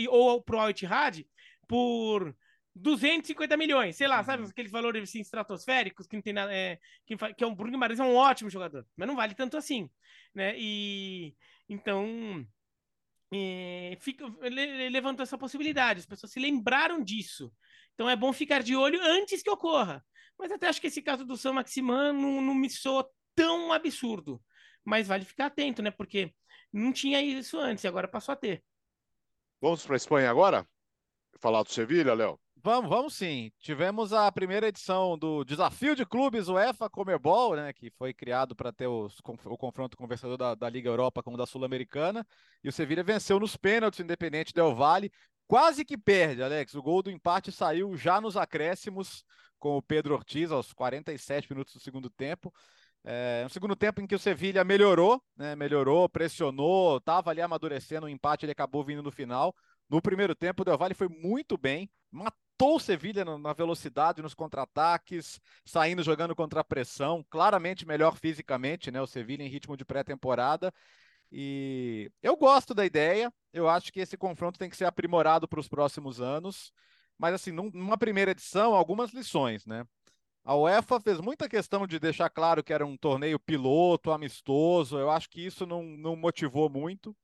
ou 0.10 0.42
pro 0.42 0.60
Al 0.60 0.70
Ittihad, 0.70 1.26
por 1.68 2.36
250 2.76 3.56
milhões, 3.56 3.96
sei 3.96 4.08
lá, 4.08 4.24
sabe, 4.24 4.44
uhum. 4.44 4.50
aqueles 4.50 4.72
valores 4.72 5.04
assim, 5.04 5.22
estratosféricos 5.22 6.08
que 6.08 6.16
não 6.16 6.24
tem 6.24 6.34
nada, 6.34 6.54
é, 6.54 6.80
que, 7.06 7.16
que 7.36 7.44
é 7.44 7.48
um 7.48 7.54
Bruno 7.54 7.72
Guimarães 7.72 8.00
é 8.00 8.04
um 8.04 8.16
ótimo 8.16 8.50
jogador, 8.50 8.86
mas 8.96 9.08
não 9.08 9.16
vale 9.16 9.36
tanto 9.36 9.58
assim, 9.58 9.90
né? 10.34 10.56
E 10.58 11.36
então 11.70 12.46
é, 13.32 13.98
fica, 14.00 14.26
levantou 14.92 15.24
essa 15.24 15.38
possibilidade, 15.38 16.00
as 16.00 16.06
pessoas 16.06 16.32
se 16.32 16.40
lembraram 16.40 17.04
disso. 17.04 17.52
Então 17.94 18.10
é 18.10 18.16
bom 18.16 18.34
ficar 18.34 18.64
de 18.64 18.76
olho 18.76 19.00
antes 19.02 19.44
que 19.44 19.50
ocorra. 19.50 20.04
Mas 20.38 20.52
até 20.52 20.68
acho 20.68 20.82
que 20.82 20.88
esse 20.88 21.02
caso 21.02 21.26
do 21.26 21.38
São 21.38 21.54
Maximan 21.54 22.12
não, 22.12 22.42
não 22.42 22.56
me 22.56 22.70
soa 22.70 23.08
tão 23.36 23.72
absurdo. 23.72 24.42
Mas 24.84 25.08
vale 25.08 25.26
ficar 25.26 25.48
atento, 25.48 25.82
né? 25.82 25.92
Porque 25.92 26.34
não 26.72 26.92
tinha 26.92 27.22
isso 27.22 27.60
antes 27.60 27.84
e 27.84 27.88
agora 27.88 28.08
passou 28.08 28.34
a 28.34 28.36
ter. 28.36 28.64
Vamos 29.64 29.86
para 29.86 29.96
a 29.96 29.98
Espanha 29.98 30.30
agora? 30.30 30.68
Falar 31.40 31.64
do 31.64 31.72
Sevilha, 31.72 32.14
Léo? 32.14 32.38
Vamos, 32.62 32.90
vamos 32.90 33.14
sim. 33.16 33.50
Tivemos 33.60 34.12
a 34.12 34.30
primeira 34.30 34.68
edição 34.68 35.18
do 35.18 35.46
Desafio 35.46 35.96
de 35.96 36.06
Clubes 36.06 36.50
UEFA 36.50 36.90
Comebol, 36.90 37.56
né, 37.56 37.72
que 37.72 37.90
foi 37.92 38.14
criado 38.14 38.54
para 38.58 38.74
ter 38.74 38.88
os, 38.88 39.20
o 39.46 39.58
confronto 39.58 39.96
vencedor 40.06 40.36
da, 40.36 40.54
da, 40.54 40.70
Liga 40.70 40.90
Europa 40.90 41.24
com 41.24 41.34
o 41.34 41.38
da 41.38 41.46
Sul-Americana. 41.46 42.28
E 42.62 42.68
o 42.68 42.74
Sevilha 42.74 43.06
venceu 43.06 43.40
nos 43.40 43.56
pênaltis, 43.56 44.02
Independente 44.02 44.54
Del 44.54 44.76
Valle. 44.76 45.10
Quase 45.48 45.86
que 45.86 45.98
perde, 45.98 46.44
Alex. 46.44 46.76
O 46.76 46.84
gol 46.84 47.02
do 47.02 47.10
empate 47.10 47.50
saiu 47.50 47.96
já 47.96 48.20
nos 48.20 48.36
acréscimos 48.36 49.24
com 49.58 49.78
o 49.78 49.82
Pedro 49.82 50.14
Ortiz 50.14 50.52
aos 50.52 50.74
47 50.74 51.50
minutos 51.50 51.74
do 51.74 51.80
segundo 51.80 52.10
tempo. 52.10 52.54
É, 53.06 53.44
um 53.46 53.50
segundo 53.50 53.76
tempo 53.76 54.02
em 54.02 54.08
que 54.08 54.16
o 54.16 54.20
Sevilha 54.20 54.64
melhorou, 54.64 55.22
né, 55.36 55.56
melhorou, 55.56 56.08
pressionou, 56.08 56.98
estava 56.98 57.32
ali 57.32 57.42
amadurecendo 57.42 58.06
o 58.06 58.10
empate, 58.10 58.46
ele 58.46 58.54
acabou 58.54 58.84
vindo 58.84 59.04
no 59.04 59.12
final. 59.12 59.54
No 59.90 60.02
primeiro 60.02 60.34
tempo, 60.34 60.62
o 60.62 60.66
Del 60.66 60.78
Valle 60.78 60.94
foi 60.94 61.10
muito 61.10 61.58
bem, 61.58 61.90
matou 62.10 62.78
o 62.78 62.80
Sevilha 62.80 63.26
na 63.26 63.52
velocidade, 63.54 64.22
nos 64.22 64.34
contra-ataques, 64.34 65.42
saindo 65.66 66.02
jogando 66.02 66.36
contra 66.36 66.62
a 66.62 66.64
pressão, 66.64 67.26
claramente 67.30 67.86
melhor 67.86 68.16
fisicamente, 68.16 68.90
né? 68.90 69.02
O 69.02 69.08
Sevilha 69.08 69.44
em 69.44 69.50
ritmo 69.50 69.76
de 69.76 69.84
pré-temporada. 69.84 70.74
E 71.32 72.10
eu 72.22 72.38
gosto 72.38 72.74
da 72.74 72.86
ideia, 72.86 73.34
eu 73.52 73.68
acho 73.68 73.92
que 73.92 74.00
esse 74.00 74.16
confronto 74.16 74.58
tem 74.58 74.70
que 74.70 74.78
ser 74.78 74.86
aprimorado 74.86 75.48
para 75.48 75.60
os 75.60 75.68
próximos 75.68 76.22
anos. 76.22 76.72
Mas, 77.18 77.34
assim, 77.34 77.52
numa 77.52 77.98
primeira 77.98 78.32
edição, 78.32 78.74
algumas 78.74 79.12
lições, 79.12 79.66
né? 79.66 79.86
A 80.46 80.56
UEFA 80.56 81.00
fez 81.00 81.22
muita 81.22 81.48
questão 81.48 81.88
de 81.88 82.00
deixar 82.00 82.30
claro 82.30 82.64
que 82.64 82.74
era 82.74 82.86
um 82.86 82.98
torneio 82.98 83.40
piloto, 83.40 84.12
amistoso. 84.12 84.98
Eu 84.98 85.10
acho 85.10 85.30
que 85.30 85.46
isso 85.46 85.66
não, 85.66 85.84
não 85.84 86.16
motivou 86.16 86.70
muito. 86.70 87.16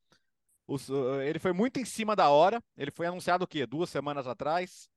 Uh, 0.66 1.20
ele 1.22 1.38
foi 1.38 1.52
muito 1.52 1.78
em 1.78 1.84
cima 1.84 2.16
da 2.16 2.30
hora. 2.30 2.62
Ele 2.76 2.90
foi 2.90 3.06
anunciado 3.06 3.44
o 3.44 3.46
quê? 3.46 3.66
Duas 3.66 3.90
semanas 3.90 4.26
atrás. 4.26 4.88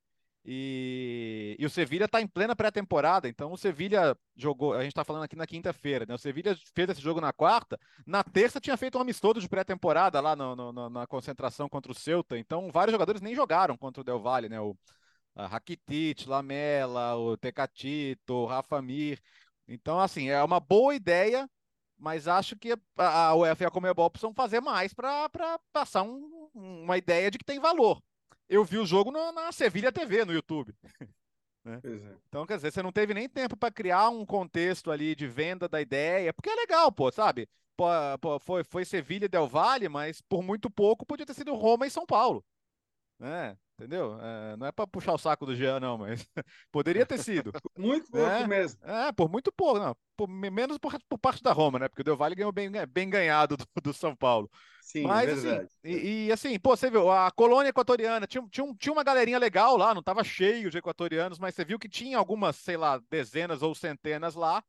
E, 0.45 1.55
e 1.57 1.65
o 1.65 1.69
Sevilha 1.69 2.05
está 2.05 2.21
em 2.21 2.27
plena 2.27 2.55
pré-temporada. 2.55 3.27
Então 3.27 3.51
o 3.51 3.57
Sevilha 3.57 4.17
jogou. 4.35 4.73
A 4.73 4.81
gente 4.81 4.91
está 4.91 5.03
falando 5.03 5.23
aqui 5.23 5.35
na 5.35 5.47
quinta-feira, 5.47 6.05
né? 6.05 6.13
O 6.13 6.17
Sevilha 6.17 6.57
fez 6.73 6.89
esse 6.89 7.01
jogo 7.01 7.19
na 7.19 7.33
quarta. 7.33 7.77
Na 8.05 8.23
terça 8.23 8.59
tinha 8.61 8.77
feito 8.77 8.97
um 8.97 9.01
amistoso 9.01 9.41
de 9.41 9.49
pré-temporada 9.49 10.21
lá 10.21 10.35
no, 10.35 10.55
no, 10.55 10.89
na 10.89 11.07
concentração 11.07 11.67
contra 11.67 11.91
o 11.91 11.95
Celta. 11.95 12.37
Então 12.37 12.71
vários 12.71 12.93
jogadores 12.93 13.21
nem 13.21 13.35
jogaram 13.35 13.75
contra 13.77 13.99
o 13.99 14.03
Del 14.03 14.21
Valle, 14.21 14.47
né? 14.47 14.61
O 14.61 14.77
Rakitic, 15.35 16.25
Lamela, 16.27 17.15
o 17.15 17.35
Tecatito, 17.37 18.33
o 18.33 18.45
Rafa 18.45 18.81
Mir 18.81 19.19
Então, 19.67 19.99
assim, 19.99 20.29
é 20.29 20.43
uma 20.43 20.59
boa 20.59 20.93
ideia, 20.93 21.49
mas 21.97 22.27
acho 22.27 22.55
que 22.55 22.73
a, 22.97 23.35
UEFA 23.35 23.63
e 23.63 23.67
a 23.67 23.71
Comebol 23.71 24.09
precisam 24.09 24.33
fazer 24.33 24.61
mais 24.61 24.93
para 24.93 25.29
passar 25.71 26.03
um, 26.03 26.49
uma 26.53 26.97
ideia 26.97 27.31
de 27.31 27.37
que 27.37 27.45
tem 27.45 27.59
valor. 27.59 28.01
Eu 28.47 28.63
vi 28.63 28.77
o 28.77 28.85
jogo 28.85 29.11
na, 29.11 29.31
na 29.31 29.51
Sevilha 29.51 29.91
TV, 29.91 30.25
no 30.25 30.33
YouTube. 30.33 30.73
Né? 31.63 31.79
É. 31.81 32.17
Então, 32.27 32.45
quer 32.45 32.57
dizer, 32.57 32.73
você 32.73 32.83
não 32.83 32.91
teve 32.91 33.13
nem 33.13 33.29
tempo 33.29 33.55
para 33.55 33.71
criar 33.71 34.09
um 34.09 34.25
contexto 34.25 34.91
ali 34.91 35.15
de 35.15 35.25
venda 35.27 35.65
da 35.65 35.79
ideia, 35.79 36.33
porque 36.33 36.49
é 36.49 36.55
legal, 36.55 36.91
pô, 36.91 37.09
sabe? 37.09 37.47
Pô, 37.77 37.85
pô, 38.19 38.39
foi, 38.39 38.63
foi 38.65 38.83
Sevilha 38.83 39.25
e 39.25 39.29
Del 39.29 39.47
Valle, 39.47 39.87
mas 39.87 40.21
por 40.21 40.43
muito 40.43 40.69
pouco 40.69 41.05
podia 41.05 41.25
ter 41.25 41.33
sido 41.33 41.55
Roma 41.55 41.87
e 41.87 41.89
São 41.89 42.05
Paulo. 42.05 42.43
Né? 43.17 43.57
Entendeu? 43.75 44.19
É, 44.21 44.55
não 44.55 44.67
é 44.67 44.71
para 44.71 44.85
puxar 44.85 45.13
o 45.13 45.17
saco 45.17 45.47
do 45.47 45.55
Jean, 45.55 45.79
não, 45.79 45.97
mas 45.97 46.23
poderia 46.71 47.05
ter 47.07 47.17
sido. 47.17 47.51
muito 47.75 48.11
pouco 48.11 48.27
é, 48.27 48.47
mesmo. 48.47 48.79
É, 48.83 49.11
por 49.11 49.29
muito 49.29 49.51
pouco, 49.51 49.79
não. 49.79 49.97
Por, 50.15 50.27
menos 50.27 50.77
por, 50.77 50.95
por, 51.09 51.17
parte 51.17 51.41
da 51.41 51.51
Roma, 51.51 51.79
né? 51.79 51.89
Porque 51.89 52.01
o 52.01 52.05
Del 52.05 52.15
Valle 52.15 52.35
ganhou 52.35 52.51
bem, 52.51 52.69
bem 52.87 53.09
ganhado 53.09 53.57
do, 53.57 53.65
do 53.81 53.91
São 53.91 54.15
Paulo. 54.15 54.49
Sim, 54.79 55.07
mas, 55.07 55.27
assim, 55.27 55.41
verdade. 55.41 55.65
Assim, 55.65 55.91
e, 55.91 56.27
e, 56.27 56.31
assim, 56.31 56.59
pô, 56.59 56.77
você 56.77 56.89
viu, 56.91 57.09
a 57.09 57.31
colônia 57.31 57.69
equatoriana, 57.69 58.27
tinha, 58.27 58.45
tinha, 58.51 58.75
tinha 58.77 58.93
uma 58.93 59.03
galerinha 59.03 59.39
legal 59.39 59.75
lá, 59.75 59.91
não 59.91 60.03
tava 60.03 60.23
cheio 60.23 60.69
de 60.69 60.77
equatorianos, 60.77 61.39
mas 61.39 61.55
você 61.55 61.65
viu 61.65 61.79
que 61.79 61.89
tinha 61.89 62.17
algumas, 62.17 62.55
sei 62.57 62.77
lá, 62.77 63.01
dezenas 63.09 63.63
ou 63.63 63.73
centenas 63.73 64.35
lá. 64.35 64.63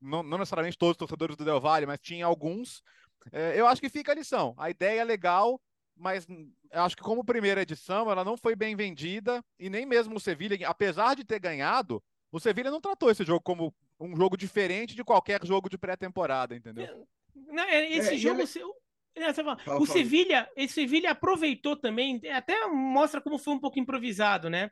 Não, 0.00 0.24
não 0.24 0.38
necessariamente 0.38 0.76
todos 0.76 0.92
os 0.92 0.98
torcedores 0.98 1.36
do 1.36 1.44
Del 1.44 1.60
Valle, 1.60 1.86
mas 1.86 2.00
tinha 2.00 2.26
alguns. 2.26 2.82
É, 3.30 3.58
eu 3.58 3.66
acho 3.68 3.80
que 3.80 3.88
fica 3.88 4.10
a 4.10 4.14
lição. 4.14 4.54
A 4.58 4.70
ideia 4.70 5.00
é 5.02 5.04
legal, 5.04 5.60
mas 5.96 6.26
acho 6.72 6.96
que 6.96 7.02
como 7.02 7.24
primeira 7.24 7.62
edição 7.62 8.10
ela 8.10 8.24
não 8.24 8.36
foi 8.36 8.56
bem 8.56 8.74
vendida 8.74 9.44
e 9.58 9.70
nem 9.70 9.86
mesmo 9.86 10.16
o 10.16 10.20
Sevilha, 10.20 10.56
apesar 10.68 11.14
de 11.14 11.24
ter 11.24 11.38
ganhado, 11.38 12.02
o 12.32 12.40
Sevilha 12.40 12.70
não 12.70 12.80
tratou 12.80 13.10
esse 13.10 13.24
jogo 13.24 13.40
como 13.40 13.74
um 13.98 14.16
jogo 14.16 14.36
diferente 14.36 14.94
de 14.94 15.04
qualquer 15.04 15.44
jogo 15.44 15.68
de 15.68 15.78
pré-temporada, 15.78 16.54
entendeu? 16.54 17.06
Não, 17.34 17.64
é, 17.64 17.92
esse 17.92 18.14
é, 18.14 18.18
jogo, 18.18 18.40
ele... 18.40 19.74
o 19.78 19.86
Sevilha, 19.86 20.50
esse 20.56 20.74
Sevilha 20.74 21.12
aproveitou 21.12 21.76
também, 21.76 22.20
até 22.32 22.66
mostra 22.66 23.20
como 23.20 23.38
foi 23.38 23.54
um 23.54 23.60
pouco 23.60 23.78
improvisado, 23.78 24.50
né? 24.50 24.70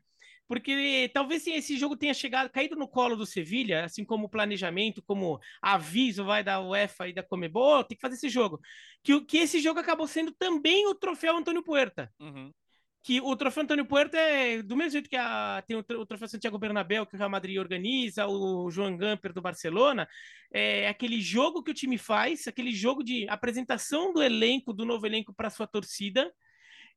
Porque 0.53 1.11
talvez 1.15 1.47
esse 1.47 1.79
jogo 1.79 1.97
tenha 1.97 2.13
chegado, 2.13 2.51
caído 2.51 2.77
no 2.77 2.87
colo 2.87 3.17
do 3.17 3.25
Sevilha, 3.25 3.87
assim 3.87 4.05
como 4.05 4.27
o 4.27 4.29
planejamento, 4.29 5.01
como 5.01 5.41
aviso 5.63 6.27
vai 6.27 6.45
da 6.45 6.61
UEFA 6.61 7.09
e 7.09 7.15
da 7.15 7.23
Comebol, 7.23 7.83
tem 7.83 7.97
que 7.97 8.03
fazer 8.03 8.17
esse 8.17 8.29
jogo. 8.29 8.61
Que, 9.03 9.19
que 9.23 9.39
esse 9.39 9.61
jogo 9.61 9.81
acabou 9.81 10.07
sendo 10.07 10.31
também 10.31 10.87
o 10.87 10.95
troféu 10.95 11.39
Antônio 11.39 11.63
Puerta. 11.63 12.13
Uhum. 12.21 12.53
Que 13.03 13.19
o 13.19 13.35
troféu 13.35 13.63
Antônio 13.63 13.87
Puerta 13.87 14.19
é 14.19 14.63
do 14.63 14.77
mesmo 14.77 14.91
jeito 14.91 15.09
que 15.09 15.17
a, 15.17 15.65
tem 15.67 15.75
o, 15.75 15.81
o 15.81 16.05
troféu 16.05 16.29
Santiago 16.29 16.59
Bernabéu, 16.59 17.07
que 17.07 17.15
o 17.15 17.19
Real 17.19 17.31
Madrid 17.31 17.59
organiza, 17.59 18.27
o 18.27 18.71
João 18.71 18.95
Gamper 18.95 19.33
do 19.33 19.41
Barcelona, 19.41 20.07
é 20.53 20.87
aquele 20.87 21.19
jogo 21.19 21.63
que 21.63 21.71
o 21.71 21.75
time 21.75 21.97
faz, 21.97 22.47
aquele 22.47 22.73
jogo 22.73 23.03
de 23.03 23.27
apresentação 23.27 24.13
do 24.13 24.23
elenco, 24.23 24.75
do 24.75 24.85
novo 24.85 25.07
elenco 25.07 25.33
para 25.33 25.49
sua 25.49 25.67
torcida, 25.67 26.31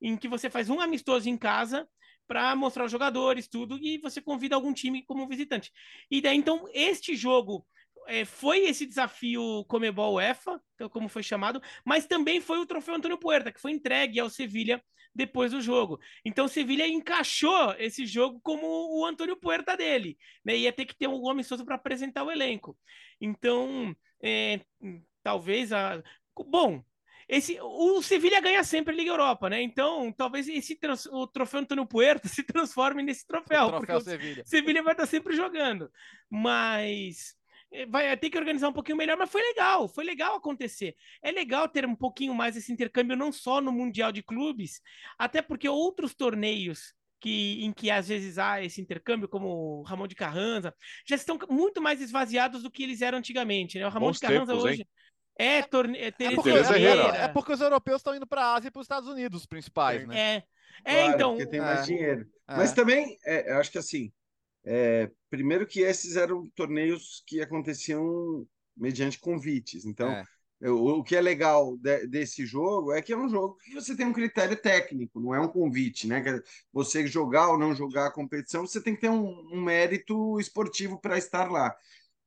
em 0.02 0.18
que 0.18 0.28
você 0.28 0.50
faz 0.50 0.70
um 0.70 0.82
amistoso 0.82 1.30
em 1.30 1.38
casa 1.38 1.88
para 2.28 2.56
mostrar 2.56 2.86
os 2.86 2.92
jogadores, 2.92 3.48
tudo, 3.48 3.78
e 3.78 3.98
você 4.00 4.22
convida 4.22 4.56
algum 4.56 4.74
time 4.74 5.04
como 5.04 5.28
visitante. 5.28 5.72
E 6.10 6.22
daí, 6.22 6.38
então, 6.38 6.68
este 6.74 7.16
jogo 7.16 7.66
é, 8.08 8.26
foi 8.26 8.66
esse 8.66 8.86
desafio 8.86 9.66
Comebol 9.68 10.16
UEFA, 10.16 10.62
é 10.80 10.90
como 10.90 11.10
foi 11.10 11.24
chamado, 11.24 11.62
mas 11.84 12.06
também 12.06 12.42
foi 12.42 12.60
o 12.60 12.66
troféu 12.66 12.96
Antônio 12.96 13.18
Puerta, 13.18 13.52
que 13.52 13.62
foi 13.62 13.72
entregue 13.72 14.20
ao 14.20 14.30
Sevilha 14.30 14.84
depois 15.14 15.52
do 15.52 15.62
jogo. 15.62 16.00
Então, 16.26 16.46
o 16.46 16.50
Sevilha 16.50 16.86
encaixou 16.86 17.74
esse 17.80 18.06
jogo 18.06 18.40
como 18.42 18.66
o 19.00 19.06
Antônio 19.06 19.38
Puerta 19.38 19.78
dele, 19.78 20.18
né? 20.44 20.58
Ia 20.58 20.74
ter 20.74 20.86
que 20.86 20.96
ter 20.96 21.08
um 21.08 21.24
homem 21.26 21.44
soso 21.44 21.66
para 21.66 21.76
apresentar 21.76 22.24
o 22.24 22.32
elenco. 22.32 22.78
Então, 23.20 23.96
é, 24.22 24.60
talvez 25.24 25.72
a. 25.72 26.04
Bom, 26.48 26.84
esse, 27.28 27.58
o 27.62 28.02
Sevilha 28.02 28.40
ganha 28.40 28.64
sempre 28.64 28.94
a 28.94 28.96
Liga 28.96 29.10
Europa, 29.10 29.50
né? 29.50 29.62
Então, 29.62 30.12
talvez 30.12 30.48
esse 30.48 30.78
o 31.12 31.26
troféu 31.26 31.62
Antônio 31.62 31.86
Puerta 31.86 32.28
se 32.30 32.44
transforme 32.44 33.02
nesse 33.02 33.26
troféu, 33.26 33.66
o 33.66 33.70
troféu 33.70 33.98
porque 33.98 34.10
Sevilha. 34.12 34.44
o 34.44 34.48
Sevilha 34.48 34.84
vai 34.84 34.94
estar 34.94 35.08
sempre 35.08 35.36
jogando. 35.36 35.92
Mas 36.30 37.36
eh, 37.72 37.86
vai 37.88 38.16
ter 38.16 38.30
que 38.30 38.38
organizar 38.38 38.70
um 38.70 38.74
pouquinho 38.74 38.98
melhor, 38.98 39.18
mas 39.18 39.32
foi 39.32 39.42
legal, 39.42 39.88
foi 39.88 40.04
legal 40.04 40.36
acontecer. 40.36 40.96
É 41.22 41.32
legal 41.32 41.68
ter 41.68 41.86
um 41.86 41.96
pouquinho 41.96 42.34
mais 42.36 42.56
esse 42.56 42.72
intercâmbio, 42.72 43.18
não 43.18 43.32
só 43.32 43.60
no 43.60 43.72
Mundial 43.72 44.12
de 44.12 44.22
Clubes, 44.22 44.82
até 45.18 45.42
porque 45.42 45.68
outros 45.68 46.14
torneios 46.14 46.94
que, 47.20 47.66
em 47.66 47.74
que 47.74 47.90
às 47.90 48.08
vezes 48.08 48.38
há 48.38 48.64
esse 48.64 48.80
intercâmbio, 48.80 49.28
como 49.28 49.80
o 49.80 49.82
Ramon 49.82 50.08
de 50.08 50.14
Carranza, 50.14 50.76
já 51.08 51.16
estão 51.16 51.40
muito 51.50 51.82
mais 51.82 52.00
esvaziados 52.00 52.62
do 52.62 52.70
que 52.70 52.84
eles 52.84 53.02
eram 53.02 53.18
antigamente. 53.18 53.80
Né? 53.80 53.88
O 53.88 53.90
Ramon 53.90 54.08
Bons 54.08 54.18
de 54.18 54.28
Carranza 54.28 54.52
tempos, 54.52 54.64
hoje. 54.64 54.82
Hein? 54.82 54.88
É, 55.38 55.62
torne... 55.64 55.98
é, 55.98 56.08
é, 56.08 56.12
porque, 56.36 56.50
é, 56.50 57.24
é, 57.24 57.28
porque 57.28 57.54
os 57.54 57.62
europeus 57.62 57.98
estão 57.98 58.16
indo 58.16 58.26
para 58.26 58.42
a 58.42 58.56
Ásia 58.56 58.70
e 58.70 58.72
para 58.72 58.80
os 58.80 58.86
Estados 58.86 59.10
Unidos, 59.10 59.42
os 59.42 59.46
principais, 59.46 60.08
né? 60.08 60.18
É, 60.18 60.44
é 60.86 60.94
claro, 61.02 61.16
então. 61.16 61.32
Porque 61.32 61.48
tem 61.48 61.60
mais 61.60 61.80
é. 61.82 61.84
dinheiro. 61.84 62.22
É. 62.48 62.56
Mas 62.56 62.72
também, 62.72 63.18
é, 63.26 63.52
eu 63.52 63.58
acho 63.58 63.72
que 63.72 63.78
assim, 63.78 64.12
primeiro 65.30 65.68
que 65.68 65.82
esses 65.82 66.16
eram 66.16 66.50
torneios 66.56 67.22
que 67.28 67.42
aconteciam 67.42 68.48
mediante 68.76 69.20
convites. 69.20 69.86
Então, 69.86 70.24
o, 70.62 71.00
o, 71.00 71.04
que 71.04 71.16
é 71.16 71.22
legal 71.22 71.78
de, 71.78 72.08
desse 72.08 72.46
jogo 72.46 72.94
é 72.94 73.02
que 73.02 73.12
é 73.12 73.18
um 73.18 73.30
jogo 73.30 73.58
que 73.58 73.74
você 73.74 73.96
tem 73.96 74.06
um 74.06 74.14
critério 74.14 74.56
técnico, 74.56 75.20
não 75.20 75.36
é 75.36 75.40
um 75.40 75.50
convite, 75.50 76.08
né? 76.08 76.24
Você 76.72 77.06
jogar 77.08 77.50
ou 77.50 77.58
não 77.58 77.76
jogar 77.76 78.08
a 78.08 78.12
competição, 78.12 78.66
você 78.66 78.82
tem 78.82 78.96
que 78.96 79.02
ter 79.02 79.10
um, 79.10 79.50
um 79.52 79.62
mérito 79.62 80.40
esportivo 80.40 80.98
para 81.00 81.18
estar 81.18 81.52
lá. 81.52 81.76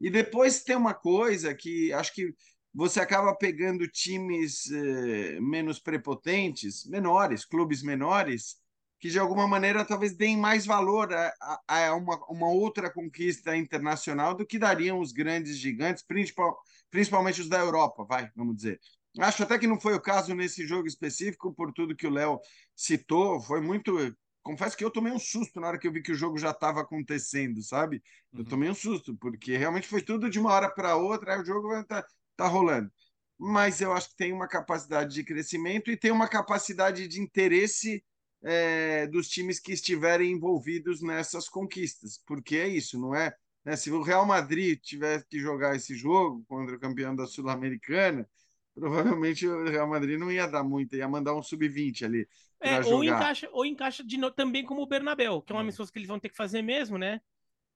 E 0.00 0.10
depois 0.10 0.62
tem 0.62 0.76
uma 0.76 0.94
coisa 0.94 1.54
que 1.54 1.92
acho 1.92 2.14
que 2.14 2.34
você 2.74 3.00
acaba 3.00 3.34
pegando 3.34 3.88
times 3.88 4.70
eh, 4.70 5.40
menos 5.40 5.78
prepotentes, 5.78 6.84
menores, 6.86 7.44
clubes 7.44 7.82
menores, 7.82 8.56
que 9.00 9.08
de 9.08 9.18
alguma 9.18 9.46
maneira 9.46 9.84
talvez 9.84 10.16
deem 10.16 10.36
mais 10.36 10.66
valor 10.66 11.12
a, 11.12 11.34
a, 11.66 11.86
a 11.88 11.94
uma, 11.94 12.16
uma, 12.28 12.48
outra 12.48 12.90
conquista 12.90 13.56
internacional 13.56 14.34
do 14.34 14.46
que 14.46 14.58
dariam 14.58 14.98
os 15.00 15.12
grandes 15.12 15.56
gigantes, 15.56 16.02
principal, 16.02 16.58
principalmente 16.90 17.40
os 17.40 17.48
da 17.48 17.58
Europa, 17.58 18.04
vai, 18.04 18.30
vamos 18.34 18.56
dizer. 18.56 18.80
Acho 19.18 19.42
até 19.42 19.58
que 19.58 19.66
não 19.66 19.80
foi 19.80 19.94
o 19.94 20.00
caso 20.00 20.34
nesse 20.34 20.66
jogo 20.66 20.86
específico, 20.86 21.52
por 21.52 21.72
tudo 21.72 21.96
que 21.96 22.06
o 22.06 22.10
Léo 22.10 22.40
citou, 22.74 23.40
foi 23.40 23.60
muito. 23.60 23.96
Confesso 24.42 24.76
que 24.76 24.84
eu 24.84 24.90
tomei 24.90 25.12
um 25.12 25.18
susto 25.18 25.60
na 25.60 25.68
hora 25.68 25.78
que 25.78 25.86
eu 25.86 25.92
vi 25.92 26.02
que 26.02 26.12
o 26.12 26.16
jogo 26.16 26.38
já 26.38 26.50
estava 26.50 26.80
acontecendo, 26.80 27.62
sabe? 27.62 28.02
Eu 28.32 28.40
uhum. 28.40 28.44
tomei 28.44 28.70
um 28.70 28.74
susto, 28.74 29.16
porque 29.16 29.56
realmente 29.56 29.88
foi 29.88 30.02
tudo 30.02 30.30
de 30.30 30.38
uma 30.38 30.52
hora 30.52 30.70
para 30.70 30.96
outra, 30.96 31.34
aí 31.34 31.40
o 31.40 31.44
jogo 31.44 31.68
vai 31.68 31.82
estar 31.82 32.04
está 32.38 32.46
rolando. 32.46 32.90
Mas 33.36 33.80
eu 33.80 33.92
acho 33.92 34.10
que 34.10 34.16
tem 34.16 34.32
uma 34.32 34.48
capacidade 34.48 35.12
de 35.12 35.24
crescimento 35.24 35.90
e 35.90 35.96
tem 35.96 36.10
uma 36.10 36.28
capacidade 36.28 37.06
de 37.08 37.20
interesse 37.20 38.04
é, 38.42 39.06
dos 39.08 39.28
times 39.28 39.58
que 39.58 39.72
estiverem 39.72 40.32
envolvidos 40.32 41.02
nessas 41.02 41.48
conquistas, 41.48 42.22
porque 42.24 42.56
é 42.56 42.68
isso, 42.68 42.98
não 42.98 43.14
é? 43.14 43.34
Né? 43.64 43.76
Se 43.76 43.90
o 43.90 44.02
Real 44.02 44.24
Madrid 44.24 44.78
tivesse 44.80 45.26
que 45.28 45.40
jogar 45.40 45.74
esse 45.74 45.96
jogo 45.96 46.44
contra 46.48 46.76
o 46.76 46.80
campeão 46.80 47.14
da 47.14 47.26
Sul-Americana, 47.26 48.28
provavelmente 48.74 49.46
o 49.46 49.68
Real 49.68 49.88
Madrid 49.88 50.18
não 50.18 50.30
ia 50.30 50.46
dar 50.46 50.62
muito, 50.62 50.94
ia 50.94 51.08
mandar 51.08 51.34
um 51.34 51.42
sub-20 51.42 52.04
ali. 52.04 52.28
É, 52.60 52.80
ou 52.80 53.04
encaixa, 53.04 53.48
ou 53.52 53.64
encaixa 53.64 54.04
de 54.04 54.18
também 54.32 54.64
como 54.64 54.82
o 54.82 54.86
Bernabéu, 54.86 55.42
que 55.42 55.52
é 55.52 55.56
uma 55.56 55.64
missão 55.64 55.86
que 55.86 55.98
eles 55.98 56.08
vão 56.08 56.18
ter 56.18 56.28
que 56.28 56.36
fazer 56.36 56.62
mesmo, 56.62 56.98
né? 56.98 57.20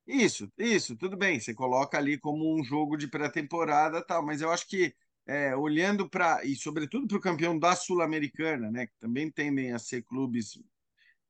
Isso, 0.06 0.50
isso, 0.58 0.96
tudo 0.96 1.16
bem. 1.16 1.38
Você 1.40 1.54
coloca 1.54 1.96
ali 1.96 2.18
como 2.18 2.58
um 2.58 2.64
jogo 2.64 2.96
de 2.96 3.06
pré-temporada, 3.08 4.04
tal, 4.04 4.24
mas 4.24 4.40
eu 4.40 4.50
acho 4.50 4.66
que 4.68 4.94
é, 5.26 5.54
olhando 5.56 6.08
para 6.08 6.44
e 6.44 6.56
sobretudo 6.56 7.06
para 7.06 7.16
o 7.16 7.20
campeão 7.20 7.56
da 7.58 7.76
Sul-Americana, 7.76 8.70
né, 8.70 8.86
que 8.86 8.94
também 8.98 9.30
tendem 9.30 9.72
a 9.72 9.78
ser 9.78 10.02
clubes 10.02 10.58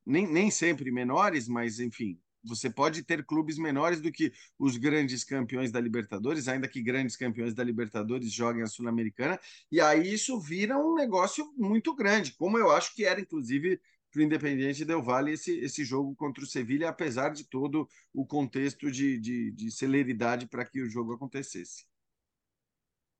nem, 0.06 0.26
nem 0.26 0.50
sempre 0.50 0.90
menores, 0.92 1.48
mas 1.48 1.80
enfim, 1.80 2.18
você 2.44 2.70
pode 2.70 3.04
ter 3.04 3.24
clubes 3.26 3.58
menores 3.58 4.00
do 4.00 4.12
que 4.12 4.32
os 4.58 4.76
grandes 4.78 5.24
campeões 5.24 5.72
da 5.72 5.80
Libertadores, 5.80 6.48
ainda 6.48 6.68
que 6.68 6.82
grandes 6.82 7.16
campeões 7.16 7.54
da 7.54 7.64
Libertadores 7.64 8.32
joguem 8.32 8.62
a 8.62 8.66
Sul-Americana, 8.66 9.38
e 9.70 9.80
aí 9.80 10.12
isso 10.14 10.40
vira 10.40 10.78
um 10.78 10.94
negócio 10.94 11.52
muito 11.56 11.94
grande, 11.94 12.34
como 12.34 12.58
eu 12.58 12.70
acho 12.72 12.94
que 12.94 13.04
era, 13.04 13.20
inclusive, 13.20 13.80
para 14.12 14.20
o 14.20 14.22
Independiente 14.22 14.84
Del 14.84 15.02
Valle 15.02 15.32
esse, 15.32 15.58
esse 15.60 15.84
jogo 15.84 16.14
contra 16.14 16.44
o 16.44 16.46
Sevilha, 16.46 16.90
apesar 16.90 17.30
de 17.30 17.48
todo 17.48 17.88
o 18.12 18.26
contexto 18.26 18.90
de, 18.90 19.18
de, 19.18 19.50
de 19.52 19.70
celeridade 19.70 20.46
para 20.46 20.66
que 20.66 20.82
o 20.82 20.88
jogo 20.88 21.14
acontecesse. 21.14 21.86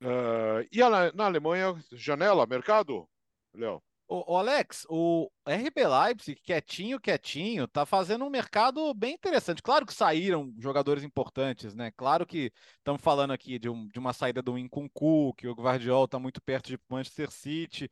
Uh, 0.03 0.66
e 0.70 0.82
a, 0.82 1.12
na 1.12 1.24
Alemanha, 1.24 1.74
janela, 1.93 2.47
mercado, 2.47 3.09
Léo? 3.55 3.82
O, 4.09 4.34
o, 4.34 4.36
Alex, 4.36 4.84
o 4.90 5.30
RB 5.47 5.86
Leipzig, 5.86 6.38
quietinho, 6.43 7.01
quietinho, 7.01 7.66
tá 7.66 7.86
fazendo 7.86 8.26
um 8.26 8.28
mercado 8.28 8.93
bem 8.93 9.14
interessante. 9.14 9.62
Claro 9.62 9.86
que 9.86 9.95
saíram 9.95 10.53
jogadores 10.59 11.03
importantes, 11.03 11.74
né? 11.74 11.90
Claro 11.93 12.26
que 12.26 12.53
estamos 12.76 13.01
falando 13.01 13.32
aqui 13.32 13.59
de, 13.59 13.70
um, 13.70 13.88
de 13.88 13.99
uma 13.99 14.12
saída 14.12 14.43
do 14.43 14.59
Incuncu, 14.59 15.32
que 15.34 15.49
o 15.49 15.55
Guardiola 15.55 16.05
está 16.05 16.18
muito 16.18 16.43
perto 16.43 16.66
de 16.66 16.78
Manchester 16.90 17.30
City, 17.30 17.88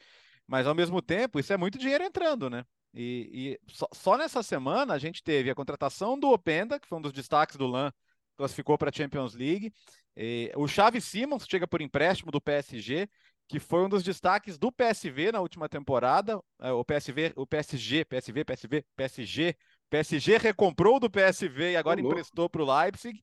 mas 0.47 0.67
ao 0.67 0.75
mesmo 0.75 1.01
tempo 1.01 1.39
isso 1.39 1.53
é 1.55 1.57
muito 1.57 1.79
dinheiro 1.79 2.05
entrando, 2.05 2.51
né? 2.51 2.67
E, 2.93 3.59
e 3.67 3.73
só, 3.73 3.87
só, 3.93 4.17
nessa 4.17 4.43
semana 4.43 4.95
a 4.95 4.99
gente 4.99 5.23
teve 5.23 5.51
a 5.51 5.55
contratação 5.55 6.19
do 6.19 6.31
Openda, 6.31 6.79
que 6.79 6.89
foi 6.89 6.99
um 6.99 7.03
dos 7.03 7.13
destaques 7.13 7.57
do 7.57 7.67
LAN 7.67 7.93
classificou 8.37 8.79
para 8.79 8.91
a 8.91 8.93
Champions 8.93 9.35
League. 9.35 9.73
E, 10.17 10.51
o 10.57 10.67
Xavi 10.67 11.01
Simons 11.01 11.47
chega 11.49 11.67
por 11.67 11.81
empréstimo 11.81 12.33
do 12.33 12.41
PSG, 12.41 13.09
que 13.49 13.59
foi 13.59 13.85
um 13.85 13.89
dos 13.89 14.03
destaques 14.03 14.59
do 14.59 14.73
PSV 14.73 15.33
na 15.33 15.41
última 15.41 15.69
temporada. 15.69 16.41
É, 16.61 16.73
o 16.73 16.85
PSV, 16.85 17.33
o 17.37 17.47
PSG, 17.47 18.05
PSV, 18.05 18.45
PSV, 18.45 18.85
PSG, 18.97 19.57
PSG 19.91 20.39
recomprou 20.39 21.01
do 21.01 21.11
PSV 21.11 21.73
e 21.73 21.77
agora 21.77 22.01
emprestou 22.01 22.49
para 22.49 22.63
o 22.63 22.81
Leipzig. 22.81 23.23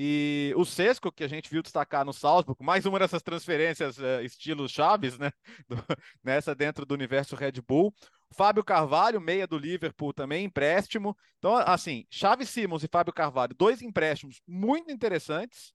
E 0.00 0.52
o 0.56 0.64
Sesco, 0.64 1.10
que 1.10 1.24
a 1.24 1.28
gente 1.28 1.50
viu 1.50 1.62
destacar 1.62 2.04
no 2.04 2.12
Salzburg, 2.12 2.62
mais 2.62 2.86
uma 2.86 3.00
dessas 3.00 3.20
transferências 3.20 3.98
uh, 3.98 4.20
estilo 4.22 4.68
Chaves, 4.68 5.18
né? 5.18 5.32
Do, 5.68 5.76
nessa 6.22 6.54
dentro 6.54 6.86
do 6.86 6.94
universo 6.94 7.34
Red 7.34 7.60
Bull. 7.66 7.92
Fábio 8.30 8.62
Carvalho, 8.62 9.20
meia 9.20 9.46
do 9.46 9.58
Liverpool, 9.58 10.12
também 10.12 10.44
empréstimo. 10.44 11.16
Então, 11.38 11.56
assim, 11.56 12.06
Chaves 12.10 12.48
Simons 12.50 12.84
e 12.84 12.88
Fábio 12.88 13.12
Carvalho, 13.12 13.54
dois 13.56 13.82
empréstimos 13.82 14.40
muito 14.46 14.92
interessantes. 14.92 15.72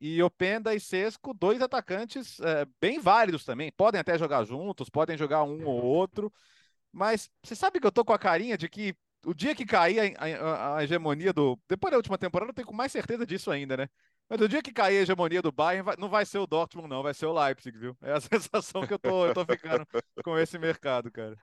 E 0.00 0.22
Openda 0.22 0.74
e 0.74 0.78
Sesco, 0.78 1.32
dois 1.32 1.62
atacantes 1.62 2.38
uh, 2.40 2.70
bem 2.80 3.00
válidos 3.00 3.44
também. 3.44 3.72
Podem 3.72 4.00
até 4.00 4.18
jogar 4.18 4.44
juntos, 4.44 4.88
podem 4.88 5.16
jogar 5.16 5.42
um 5.44 5.66
ou 5.66 5.82
outro. 5.82 6.32
Mas 6.92 7.28
você 7.42 7.56
sabe 7.56 7.80
que 7.80 7.86
eu 7.86 7.92
tô 7.92 8.04
com 8.04 8.12
a 8.12 8.18
carinha 8.18 8.56
de 8.56 8.68
que 8.68 8.94
o 9.24 9.34
dia 9.34 9.54
que 9.54 9.64
cair 9.64 10.16
a, 10.16 10.24
a, 10.24 10.76
a, 10.76 10.84
hegemonia 10.84 11.32
do. 11.32 11.58
Depois 11.68 11.90
da 11.90 11.96
última 11.96 12.18
temporada, 12.18 12.50
eu 12.50 12.54
tenho 12.54 12.66
com 12.66 12.74
mais 12.74 12.92
certeza 12.92 13.26
disso 13.26 13.50
ainda, 13.50 13.76
né? 13.76 13.88
Mas 14.28 14.40
o 14.40 14.48
dia 14.48 14.62
que 14.62 14.72
cair 14.72 14.98
a 14.98 15.02
hegemonia 15.02 15.42
do 15.42 15.52
Bayern, 15.52 15.84
vai, 15.84 15.96
não 15.98 16.08
vai 16.08 16.24
ser 16.24 16.38
o 16.38 16.46
Dortmund, 16.46 16.88
não, 16.88 17.02
vai 17.02 17.12
ser 17.12 17.26
o 17.26 17.32
Leipzig, 17.32 17.76
viu? 17.76 17.96
É 18.02 18.12
a 18.12 18.20
sensação 18.20 18.86
que 18.86 18.94
eu 18.94 18.98
tô, 18.98 19.26
eu 19.26 19.34
tô 19.34 19.44
ficando 19.44 19.86
com 20.24 20.38
esse 20.38 20.58
mercado, 20.58 21.10
cara. 21.10 21.36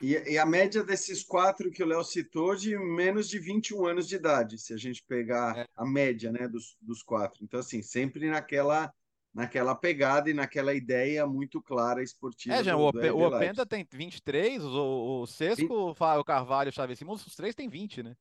E, 0.00 0.14
e, 0.32 0.38
a 0.38 0.46
média 0.46 0.82
desses 0.82 1.22
quatro 1.22 1.70
que 1.70 1.82
o 1.82 1.86
Léo 1.86 2.02
citou 2.02 2.56
de 2.56 2.74
menos 2.78 3.28
de 3.28 3.38
21 3.38 3.86
anos 3.86 4.08
de 4.08 4.16
idade, 4.16 4.58
se 4.58 4.72
a 4.72 4.76
gente 4.78 5.04
pegar 5.06 5.58
é. 5.58 5.66
a 5.76 5.84
média 5.84 6.32
né, 6.32 6.48
dos, 6.48 6.74
dos 6.80 7.02
quatro. 7.02 7.44
Então, 7.44 7.60
assim, 7.60 7.82
sempre 7.82 8.30
naquela 8.30 8.90
naquela 9.32 9.74
pegada 9.74 10.28
e 10.28 10.34
naquela 10.34 10.74
ideia 10.74 11.26
muito 11.26 11.62
clara 11.62 12.02
esportiva. 12.02 12.56
É, 12.56 12.64
já, 12.64 12.74
do, 12.74 12.82
o, 12.82 12.92
do 12.92 13.16
o 13.16 13.26
Openda 13.26 13.64
tem 13.64 13.86
23, 13.90 14.64
o, 14.64 15.22
o 15.22 15.26
Sesco, 15.26 15.94
20... 15.94 16.00
o 16.18 16.24
Carvalho, 16.24 16.70
o 16.70 16.72
Chaves 16.72 16.98
Simons, 16.98 17.26
os 17.26 17.34
três 17.34 17.54
tem 17.54 17.68
20, 17.68 18.02
né? 18.02 18.16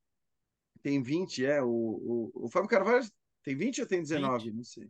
Tem 0.81 1.01
20, 1.01 1.45
é. 1.45 1.61
O, 1.61 1.67
o, 1.67 2.31
o 2.45 2.49
Fábio 2.49 2.69
Carvalho 2.69 3.05
tem 3.43 3.55
20 3.55 3.81
ou 3.81 3.87
tem 3.87 4.01
19? 4.01 4.45
20. 4.45 4.55
Não 4.55 4.63
sei. 4.63 4.89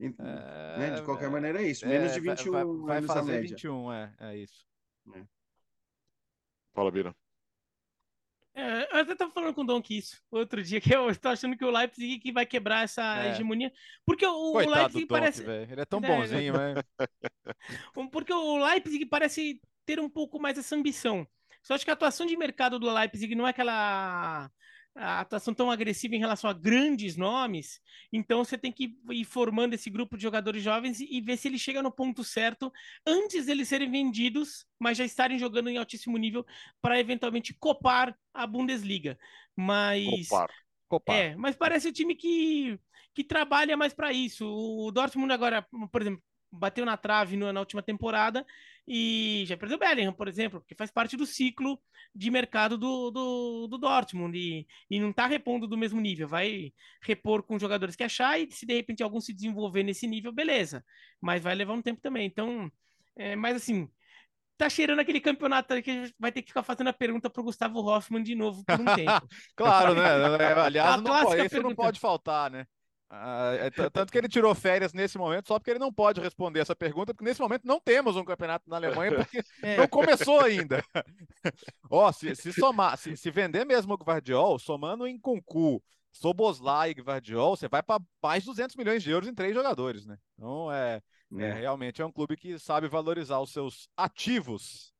É, 0.00 0.78
né? 0.78 0.90
De 0.96 1.02
qualquer 1.02 1.26
é, 1.26 1.30
maneira 1.30 1.62
é 1.62 1.68
isso. 1.68 1.86
Menos 1.86 2.12
de 2.12 2.20
21 2.20 2.52
vai, 2.82 3.00
vai 3.00 3.02
fazer 3.02 3.40
21, 3.40 3.92
é, 3.92 4.14
é 4.18 4.36
isso. 4.38 4.66
É. 5.14 5.24
Fala, 6.72 6.90
Bira. 6.90 7.14
É, 8.56 8.96
eu 8.96 9.00
até 9.00 9.16
tava 9.16 9.32
falando 9.32 9.52
com 9.52 9.62
o 9.62 9.66
Dom 9.66 9.82
que 9.82 9.98
isso 9.98 10.22
outro 10.30 10.62
dia, 10.62 10.80
que 10.80 10.94
eu 10.94 11.10
estou 11.10 11.32
achando 11.32 11.56
que 11.56 11.64
o 11.64 11.70
Leipzig 11.70 12.20
que 12.20 12.30
vai 12.30 12.46
quebrar 12.46 12.84
essa 12.84 13.24
é. 13.24 13.30
hegemonia. 13.30 13.72
Porque 14.06 14.24
o, 14.24 14.52
Coitado 14.52 14.70
o 14.70 14.78
Leipzig 14.78 15.00
Donk, 15.00 15.08
parece. 15.08 15.42
Véio. 15.42 15.72
Ele 15.72 15.80
é 15.80 15.84
tão 15.84 15.98
é, 15.98 16.06
bonzinho, 16.06 16.54
né? 16.56 16.74
Porque 18.12 18.32
o 18.32 18.64
Leipzig 18.64 19.06
parece 19.06 19.60
ter 19.84 19.98
um 19.98 20.08
pouco 20.08 20.40
mais 20.40 20.56
essa 20.56 20.76
ambição. 20.76 21.26
Só 21.62 21.74
acho 21.74 21.84
que 21.84 21.90
a 21.90 21.94
atuação 21.94 22.26
de 22.26 22.36
mercado 22.36 22.78
do 22.78 22.92
Leipzig 22.92 23.34
não 23.34 23.46
é 23.46 23.50
aquela 23.50 24.50
a 24.94 25.20
atuação 25.20 25.52
tão 25.52 25.70
agressiva 25.70 26.14
em 26.14 26.20
relação 26.20 26.48
a 26.48 26.52
grandes 26.52 27.16
nomes, 27.16 27.80
então 28.12 28.44
você 28.44 28.56
tem 28.56 28.70
que 28.70 28.96
ir 29.10 29.24
formando 29.24 29.74
esse 29.74 29.90
grupo 29.90 30.16
de 30.16 30.22
jogadores 30.22 30.62
jovens 30.62 31.00
e 31.00 31.20
ver 31.20 31.36
se 31.36 31.48
ele 31.48 31.58
chega 31.58 31.82
no 31.82 31.90
ponto 31.90 32.22
certo 32.22 32.72
antes 33.04 33.46
deles 33.46 33.68
serem 33.68 33.90
vendidos, 33.90 34.66
mas 34.78 34.96
já 34.96 35.04
estarem 35.04 35.38
jogando 35.38 35.68
em 35.68 35.78
altíssimo 35.78 36.16
nível 36.16 36.46
para 36.80 37.00
eventualmente 37.00 37.52
copar 37.54 38.16
a 38.32 38.46
Bundesliga. 38.46 39.18
Mas 39.56 40.28
copar. 40.28 40.50
Copar. 40.88 41.16
É, 41.16 41.36
mas 41.36 41.56
parece 41.56 41.88
o 41.88 41.92
time 41.92 42.14
que 42.14 42.78
que 43.14 43.22
trabalha 43.22 43.76
mais 43.76 43.94
para 43.94 44.12
isso. 44.12 44.44
O 44.44 44.90
Dortmund 44.90 45.32
agora, 45.32 45.64
por 45.92 46.02
exemplo, 46.02 46.22
bateu 46.50 46.84
na 46.84 46.96
trave 46.96 47.36
na 47.36 47.60
última 47.60 47.82
temporada 47.82 48.44
e 48.86 49.44
já 49.46 49.56
perdeu 49.56 49.76
o 49.76 49.80
Bellingham, 49.80 50.12
por 50.12 50.28
exemplo, 50.28 50.60
porque 50.60 50.74
faz 50.74 50.90
parte 50.90 51.16
do 51.16 51.24
ciclo 51.24 51.80
de 52.14 52.30
mercado 52.30 52.76
do, 52.76 53.10
do, 53.10 53.66
do 53.66 53.78
Dortmund 53.78 54.36
e, 54.36 54.66
e 54.90 55.00
não 55.00 55.10
está 55.10 55.26
repondo 55.26 55.66
do 55.66 55.76
mesmo 55.76 56.00
nível. 56.00 56.28
Vai 56.28 56.72
repor 57.00 57.42
com 57.42 57.58
jogadores 57.58 57.96
que 57.96 58.04
achar 58.04 58.38
e 58.38 58.50
se 58.50 58.66
de 58.66 58.74
repente 58.74 59.02
algum 59.02 59.20
se 59.20 59.32
desenvolver 59.32 59.82
nesse 59.82 60.06
nível, 60.06 60.32
beleza. 60.32 60.84
Mas 61.20 61.42
vai 61.42 61.54
levar 61.54 61.72
um 61.72 61.82
tempo 61.82 62.00
também. 62.00 62.26
Então, 62.26 62.70
é, 63.16 63.34
mas 63.34 63.56
assim, 63.56 63.88
tá 64.58 64.68
cheirando 64.68 65.00
aquele 65.00 65.20
campeonato 65.20 65.80
que 65.82 66.12
vai 66.18 66.30
ter 66.30 66.42
que 66.42 66.48
ficar 66.48 66.62
fazendo 66.62 66.88
a 66.88 66.92
pergunta 66.92 67.30
pro 67.30 67.42
Gustavo 67.42 67.80
Hoffman 67.80 68.22
de 68.22 68.34
novo 68.34 68.62
por 68.64 68.80
um 68.80 68.84
tempo. 68.94 69.28
claro, 69.56 69.94
né? 69.94 70.04
Aliás, 70.62 71.00
não 71.00 71.04
pode, 71.04 71.46
isso 71.46 71.62
não 71.62 71.74
pode 71.74 71.98
faltar, 71.98 72.50
né? 72.50 72.66
Ah, 73.10 73.52
é 73.54 73.70
tanto 73.70 74.10
que 74.10 74.18
ele 74.18 74.28
tirou 74.28 74.54
férias 74.54 74.92
nesse 74.92 75.16
momento, 75.18 75.46
só 75.46 75.58
porque 75.58 75.70
ele 75.70 75.78
não 75.78 75.92
pode 75.92 76.20
responder 76.20 76.60
essa 76.60 76.74
pergunta, 76.74 77.12
porque 77.12 77.24
nesse 77.24 77.40
momento 77.40 77.64
não 77.64 77.78
temos 77.78 78.16
um 78.16 78.24
campeonato 78.24 78.68
na 78.68 78.76
Alemanha, 78.76 79.12
porque 79.28 79.42
é. 79.62 79.76
não 79.76 79.86
começou 79.86 80.40
ainda. 80.40 80.82
Ó, 81.90 82.08
oh, 82.08 82.12
se, 82.12 82.34
se, 82.34 82.52
somar, 82.52 82.96
se, 82.98 83.16
se, 83.16 83.30
vender 83.30 83.64
mesmo 83.64 83.94
o 83.94 83.96
Guardiol, 83.96 84.58
somando 84.58 85.06
em 85.06 85.18
Concu, 85.18 85.82
Soboslai 86.12 86.90
e 86.90 87.02
Guardiol, 87.02 87.56
você 87.56 87.68
vai 87.68 87.82
para 87.82 88.02
mais 88.22 88.42
de 88.42 88.48
200 88.50 88.76
milhões 88.76 89.02
de 89.02 89.10
euros 89.10 89.28
em 89.28 89.34
três 89.34 89.54
jogadores, 89.54 90.06
né? 90.06 90.16
Então, 90.34 90.72
é, 90.72 91.02
é. 91.38 91.42
é 91.42 91.52
realmente 91.52 92.00
é 92.00 92.06
um 92.06 92.12
clube 92.12 92.36
que 92.36 92.58
sabe 92.58 92.88
valorizar 92.88 93.38
os 93.40 93.52
seus 93.52 93.88
ativos. 93.96 94.92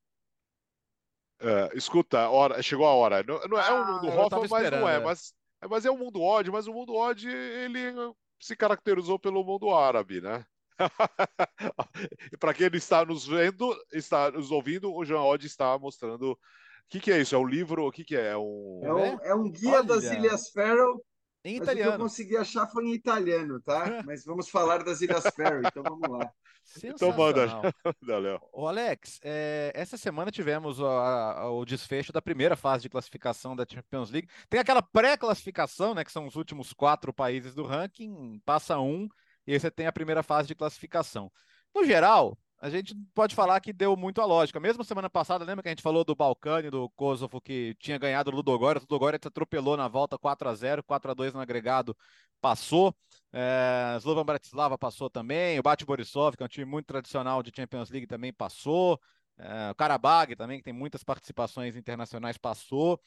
É, 1.40 1.76
escuta, 1.76 2.28
hora, 2.28 2.62
chegou 2.62 2.86
a 2.86 2.94
hora. 2.94 3.22
Não, 3.22 3.40
não 3.48 3.58
é 3.58 3.72
o 3.72 3.76
ah, 3.76 3.98
do 3.98 4.08
Hoffman, 4.08 4.48
mas 4.48 4.70
não 4.70 4.88
é, 4.88 4.96
é. 4.96 5.00
mas 5.00 5.28
é, 5.30 5.43
mas 5.68 5.84
é 5.84 5.90
o 5.90 5.96
mundo 5.96 6.20
odd, 6.20 6.50
mas 6.50 6.66
o 6.66 6.72
mundo 6.72 6.94
odd 6.94 7.28
ele 7.28 7.92
se 8.40 8.56
caracterizou 8.56 9.18
pelo 9.18 9.44
mundo 9.44 9.74
árabe, 9.74 10.20
né? 10.20 10.44
Para 12.38 12.52
quem 12.52 12.68
está 12.74 13.04
nos 13.04 13.26
vendo, 13.26 13.74
está 13.92 14.30
nos 14.30 14.50
ouvindo, 14.50 14.92
o 14.92 15.04
Jean 15.04 15.20
Odd 15.20 15.46
está 15.46 15.78
mostrando. 15.78 16.32
O 16.32 16.38
que, 16.88 17.00
que 17.00 17.12
é 17.12 17.20
isso? 17.20 17.34
É 17.34 17.38
um 17.38 17.46
livro? 17.46 17.86
O 17.86 17.92
que, 17.92 18.04
que 18.04 18.16
é? 18.16 18.32
É 18.32 18.36
um, 18.36 18.80
é 18.82 18.92
um, 18.92 19.20
é 19.20 19.34
um 19.34 19.50
guia 19.50 19.78
Olha. 19.78 19.84
das 19.84 20.04
Ilhas 20.04 20.50
Faroe. 20.50 21.00
Em 21.44 21.56
italiano. 21.56 21.90
o 21.90 21.92
que 21.92 22.00
eu 22.00 22.04
consegui 22.04 22.36
achar 22.36 22.66
foi 22.66 22.86
em 22.86 22.94
italiano, 22.94 23.60
tá? 23.60 23.84
Mas 24.06 24.24
vamos 24.24 24.48
falar 24.48 24.82
das 24.82 25.02
Ilhas 25.02 25.24
Faroe, 25.36 25.62
então 25.66 25.82
vamos 25.82 26.08
lá. 26.08 26.32
Então 26.82 27.12
manda, 27.12 27.44
Léo. 28.02 28.40
O 28.52 28.66
Alex, 28.66 29.20
é, 29.22 29.70
essa 29.74 29.98
semana 29.98 30.30
tivemos 30.30 30.80
o, 30.80 30.86
a, 30.86 31.50
o 31.50 31.64
desfecho 31.64 32.12
da 32.12 32.22
primeira 32.22 32.56
fase 32.56 32.82
de 32.82 32.88
classificação 32.88 33.54
da 33.54 33.66
Champions 33.68 34.10
League. 34.10 34.28
Tem 34.48 34.58
aquela 34.58 34.80
pré-classificação, 34.80 35.94
né? 35.94 36.02
Que 36.02 36.10
são 36.10 36.26
os 36.26 36.36
últimos 36.36 36.72
quatro 36.72 37.12
países 37.12 37.54
do 37.54 37.64
ranking, 37.64 38.40
passa 38.46 38.78
um, 38.78 39.06
e 39.46 39.52
aí 39.52 39.60
você 39.60 39.70
tem 39.70 39.86
a 39.86 39.92
primeira 39.92 40.22
fase 40.22 40.48
de 40.48 40.54
classificação. 40.54 41.30
No 41.74 41.84
geral, 41.84 42.38
a 42.60 42.70
gente 42.70 42.94
pode 43.14 43.34
falar 43.34 43.60
que 43.60 43.72
deu 43.72 43.96
muito 43.96 44.20
a 44.20 44.24
lógica. 44.24 44.58
Mesmo 44.58 44.84
semana 44.84 45.10
passada, 45.10 45.44
lembra 45.44 45.62
que 45.62 45.68
a 45.68 45.72
gente 45.72 45.82
falou 45.82 46.04
do 46.04 46.14
Balcani, 46.14 46.70
do 46.70 46.88
Kosovo, 46.90 47.40
que 47.40 47.74
tinha 47.78 47.98
ganhado 47.98 48.30
o 48.30 48.34
Ludogorets, 48.34 48.84
o 48.84 48.86
Ludogorets 48.90 49.26
atropelou 49.26 49.76
na 49.76 49.88
volta 49.88 50.18
4 50.18 50.48
a 50.48 50.54
0 50.54 50.82
4 50.82 51.10
a 51.10 51.14
2 51.14 51.34
no 51.34 51.40
agregado, 51.40 51.96
passou. 52.40 52.94
É, 53.32 53.96
Slovan 53.98 54.24
Bratislava 54.24 54.78
passou 54.78 55.10
também. 55.10 55.58
O 55.58 55.62
Bate 55.62 55.84
Borisov, 55.84 56.36
que 56.36 56.42
é 56.42 56.46
um 56.46 56.48
time 56.48 56.64
muito 56.64 56.86
tradicional 56.86 57.42
de 57.42 57.52
Champions 57.54 57.90
League, 57.90 58.06
também 58.06 58.32
passou. 58.32 59.00
É, 59.36 59.70
o 59.70 59.74
Karabag 59.74 60.36
também, 60.36 60.58
que 60.58 60.64
tem 60.64 60.72
muitas 60.72 61.02
participações 61.02 61.76
internacionais, 61.76 62.38
passou. 62.38 63.00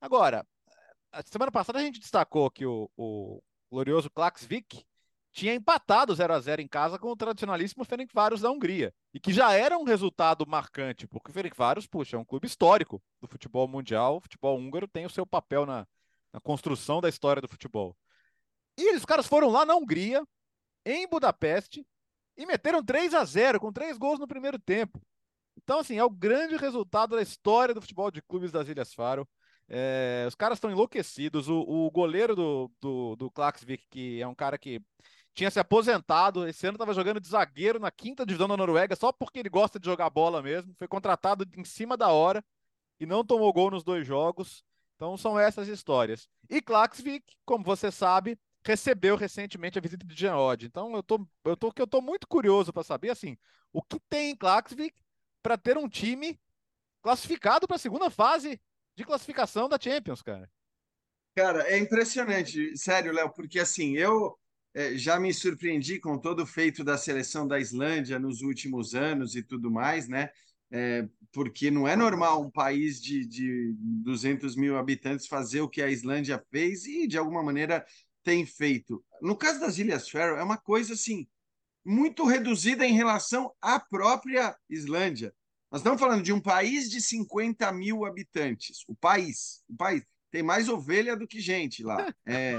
Agora, 0.00 0.46
a 1.12 1.22
semana 1.22 1.52
passada 1.52 1.78
a 1.78 1.82
gente 1.82 2.00
destacou 2.00 2.50
que 2.50 2.64
o, 2.64 2.90
o 2.96 3.42
glorioso 3.70 4.10
Klaxvik 4.10 4.84
tinha 5.32 5.54
empatado 5.54 6.14
0 6.14 6.34
a 6.34 6.40
0 6.40 6.60
em 6.60 6.68
casa 6.68 6.98
com 6.98 7.10
o 7.10 7.16
tradicionalíssimo 7.16 7.84
Ferencváros 7.84 8.42
da 8.42 8.50
Hungria. 8.50 8.94
E 9.14 9.18
que 9.18 9.32
já 9.32 9.52
era 9.52 9.78
um 9.78 9.84
resultado 9.84 10.46
marcante, 10.46 11.06
porque 11.06 11.30
o 11.30 11.34
Ferencváros, 11.34 11.86
puxa, 11.86 12.16
é 12.16 12.18
um 12.18 12.24
clube 12.24 12.46
histórico 12.46 13.02
do 13.20 13.26
futebol 13.26 13.66
mundial. 13.66 14.18
O 14.18 14.20
futebol 14.20 14.58
húngaro 14.58 14.86
tem 14.86 15.06
o 15.06 15.10
seu 15.10 15.26
papel 15.26 15.64
na, 15.64 15.86
na 16.32 16.40
construção 16.40 17.00
da 17.00 17.08
história 17.08 17.40
do 17.40 17.48
futebol. 17.48 17.96
E 18.76 18.94
os 18.94 19.04
caras 19.04 19.26
foram 19.26 19.48
lá 19.50 19.64
na 19.64 19.74
Hungria, 19.74 20.22
em 20.84 21.08
Budapeste, 21.08 21.86
e 22.36 22.46
meteram 22.46 22.84
3 22.84 23.14
a 23.14 23.24
0 23.24 23.60
com 23.60 23.72
três 23.72 23.96
gols 23.96 24.18
no 24.18 24.26
primeiro 24.26 24.58
tempo. 24.58 25.00
Então, 25.56 25.78
assim, 25.78 25.96
é 25.96 26.04
o 26.04 26.10
grande 26.10 26.56
resultado 26.56 27.16
da 27.16 27.22
história 27.22 27.74
do 27.74 27.80
futebol 27.80 28.10
de 28.10 28.22
clubes 28.22 28.50
das 28.50 28.68
Ilhas 28.68 28.92
Faro. 28.94 29.28
É, 29.68 30.24
os 30.26 30.34
caras 30.34 30.56
estão 30.56 30.70
enlouquecidos. 30.70 31.48
O, 31.48 31.60
o 31.60 31.90
goleiro 31.90 32.34
do, 32.34 32.70
do, 32.80 33.16
do 33.16 33.30
Klaksvik, 33.30 33.86
que 33.90 34.20
é 34.20 34.26
um 34.26 34.34
cara 34.34 34.58
que 34.58 34.82
tinha 35.34 35.50
se 35.50 35.58
aposentado, 35.58 36.46
esse 36.46 36.66
ano 36.66 36.76
estava 36.76 36.92
jogando 36.92 37.20
de 37.20 37.28
zagueiro 37.28 37.78
na 37.78 37.90
quinta 37.90 38.26
divisão 38.26 38.48
da 38.48 38.56
Noruega, 38.56 38.94
só 38.94 39.10
porque 39.10 39.38
ele 39.38 39.48
gosta 39.48 39.78
de 39.78 39.86
jogar 39.86 40.10
bola 40.10 40.42
mesmo. 40.42 40.74
Foi 40.78 40.86
contratado 40.86 41.48
em 41.56 41.64
cima 41.64 41.96
da 41.96 42.08
hora 42.08 42.44
e 43.00 43.06
não 43.06 43.24
tomou 43.24 43.52
gol 43.52 43.70
nos 43.70 43.82
dois 43.82 44.06
jogos. 44.06 44.62
Então 44.96 45.16
são 45.16 45.38
essas 45.38 45.68
histórias. 45.68 46.28
E 46.48 46.60
Klaksvik, 46.60 47.34
como 47.44 47.64
você 47.64 47.90
sabe, 47.90 48.38
recebeu 48.64 49.16
recentemente 49.16 49.78
a 49.78 49.80
visita 49.82 50.06
de 50.06 50.14
Jean 50.14 50.36
Odd. 50.36 50.66
Então 50.66 50.94
eu 50.94 51.02
tô, 51.02 51.26
eu 51.44 51.56
tô, 51.56 51.72
eu 51.76 51.86
tô 51.86 52.00
muito 52.00 52.28
curioso 52.28 52.72
para 52.72 52.84
saber 52.84 53.10
assim, 53.10 53.36
o 53.72 53.82
que 53.82 53.98
tem 54.08 54.30
em 54.30 54.36
Klaksvik 54.36 54.94
para 55.42 55.56
ter 55.56 55.76
um 55.78 55.88
time 55.88 56.38
classificado 57.02 57.66
para 57.66 57.76
a 57.76 57.80
segunda 57.80 58.10
fase 58.10 58.60
de 58.94 59.04
classificação 59.04 59.68
da 59.68 59.78
Champions, 59.80 60.22
cara. 60.22 60.48
Cara, 61.34 61.66
é 61.66 61.78
impressionante, 61.78 62.76
sério, 62.76 63.12
Léo, 63.12 63.32
porque 63.32 63.58
assim, 63.58 63.96
eu 63.96 64.38
já 64.96 65.20
me 65.20 65.32
surpreendi 65.32 65.98
com 65.98 66.18
todo 66.18 66.42
o 66.42 66.46
feito 66.46 66.82
da 66.82 66.96
seleção 66.96 67.46
da 67.46 67.60
Islândia 67.60 68.18
nos 68.18 68.40
últimos 68.40 68.94
anos 68.94 69.36
e 69.36 69.42
tudo 69.42 69.70
mais, 69.70 70.08
né? 70.08 70.30
É, 70.70 71.06
porque 71.32 71.70
não 71.70 71.86
é 71.86 71.94
normal 71.94 72.40
um 72.40 72.50
país 72.50 73.00
de, 73.00 73.26
de 73.26 73.74
200 73.78 74.56
mil 74.56 74.78
habitantes 74.78 75.26
fazer 75.26 75.60
o 75.60 75.68
que 75.68 75.82
a 75.82 75.90
Islândia 75.90 76.42
fez 76.50 76.86
e, 76.86 77.06
de 77.06 77.18
alguma 77.18 77.42
maneira, 77.42 77.84
tem 78.22 78.46
feito. 78.46 79.04
No 79.20 79.36
caso 79.36 79.60
das 79.60 79.76
Ilhas 79.76 80.08
Faroe, 80.08 80.38
é 80.38 80.42
uma 80.42 80.56
coisa 80.56 80.94
assim 80.94 81.26
muito 81.84 82.24
reduzida 82.24 82.86
em 82.86 82.94
relação 82.94 83.52
à 83.60 83.78
própria 83.78 84.56
Islândia. 84.70 85.34
Nós 85.70 85.80
estamos 85.80 86.00
falando 86.00 86.22
de 86.22 86.32
um 86.32 86.40
país 86.40 86.90
de 86.90 87.00
50 87.00 87.70
mil 87.72 88.04
habitantes. 88.04 88.84
O 88.86 88.94
país, 88.94 89.62
o 89.68 89.76
país 89.76 90.04
tem 90.32 90.42
mais 90.42 90.66
ovelha 90.70 91.14
do 91.14 91.28
que 91.28 91.38
gente 91.38 91.84
lá. 91.84 92.12
É, 92.24 92.58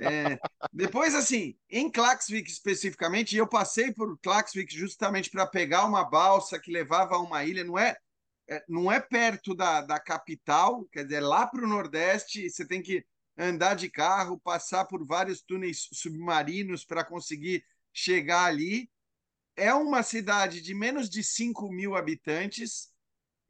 é, 0.00 0.40
depois, 0.72 1.14
assim, 1.14 1.54
em 1.68 1.90
Klaxvik 1.90 2.50
especificamente, 2.50 3.36
eu 3.36 3.46
passei 3.46 3.92
por 3.92 4.18
Klaxvik 4.20 4.74
justamente 4.74 5.28
para 5.28 5.46
pegar 5.46 5.84
uma 5.84 6.02
balsa 6.02 6.58
que 6.58 6.72
levava 6.72 7.16
a 7.16 7.20
uma 7.20 7.44
ilha, 7.44 7.62
não 7.62 7.78
é, 7.78 7.94
é 8.48 8.64
não 8.66 8.90
é 8.90 8.98
perto 8.98 9.54
da, 9.54 9.82
da 9.82 10.00
capital, 10.00 10.86
quer 10.90 11.04
dizer, 11.04 11.20
lá 11.20 11.46
para 11.46 11.62
o 11.62 11.68
Nordeste, 11.68 12.48
você 12.48 12.66
tem 12.66 12.80
que 12.80 13.04
andar 13.36 13.74
de 13.74 13.90
carro, 13.90 14.40
passar 14.40 14.86
por 14.86 15.06
vários 15.06 15.42
túneis 15.42 15.88
submarinos 15.92 16.86
para 16.86 17.04
conseguir 17.04 17.62
chegar 17.92 18.46
ali. 18.46 18.90
É 19.56 19.74
uma 19.74 20.02
cidade 20.02 20.62
de 20.62 20.74
menos 20.74 21.10
de 21.10 21.22
5 21.22 21.70
mil 21.70 21.94
habitantes. 21.94 22.89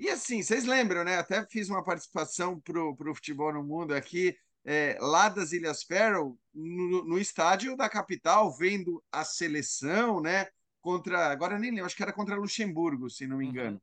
E 0.01 0.09
assim, 0.09 0.43
vocês 0.43 0.65
lembram, 0.65 1.05
né? 1.05 1.19
Até 1.19 1.45
fiz 1.45 1.69
uma 1.69 1.85
participação 1.85 2.59
para 2.59 2.81
o 2.83 3.15
Futebol 3.15 3.53
no 3.53 3.63
Mundo 3.63 3.95
aqui, 3.95 4.35
é, 4.65 4.97
lá 4.99 5.29
das 5.29 5.53
Ilhas 5.53 5.83
Faroe, 5.83 6.35
no, 6.55 7.05
no, 7.05 7.19
estádio 7.19 7.77
da 7.77 7.87
capital, 7.87 8.51
vendo 8.57 9.05
a 9.13 9.27
seleção, 9.27 10.19
né? 10.23 10.49
Contra, 10.81 11.27
agora 11.27 11.59
nem 11.59 11.71
lembro, 11.71 11.85
acho 11.85 11.95
que 11.95 12.03
era 12.03 12.15
contra 12.15 12.35
Luxemburgo, 12.35 13.11
se 13.11 13.27
não 13.27 13.37
me 13.37 13.45
uhum. 13.45 13.51
engano. 13.51 13.83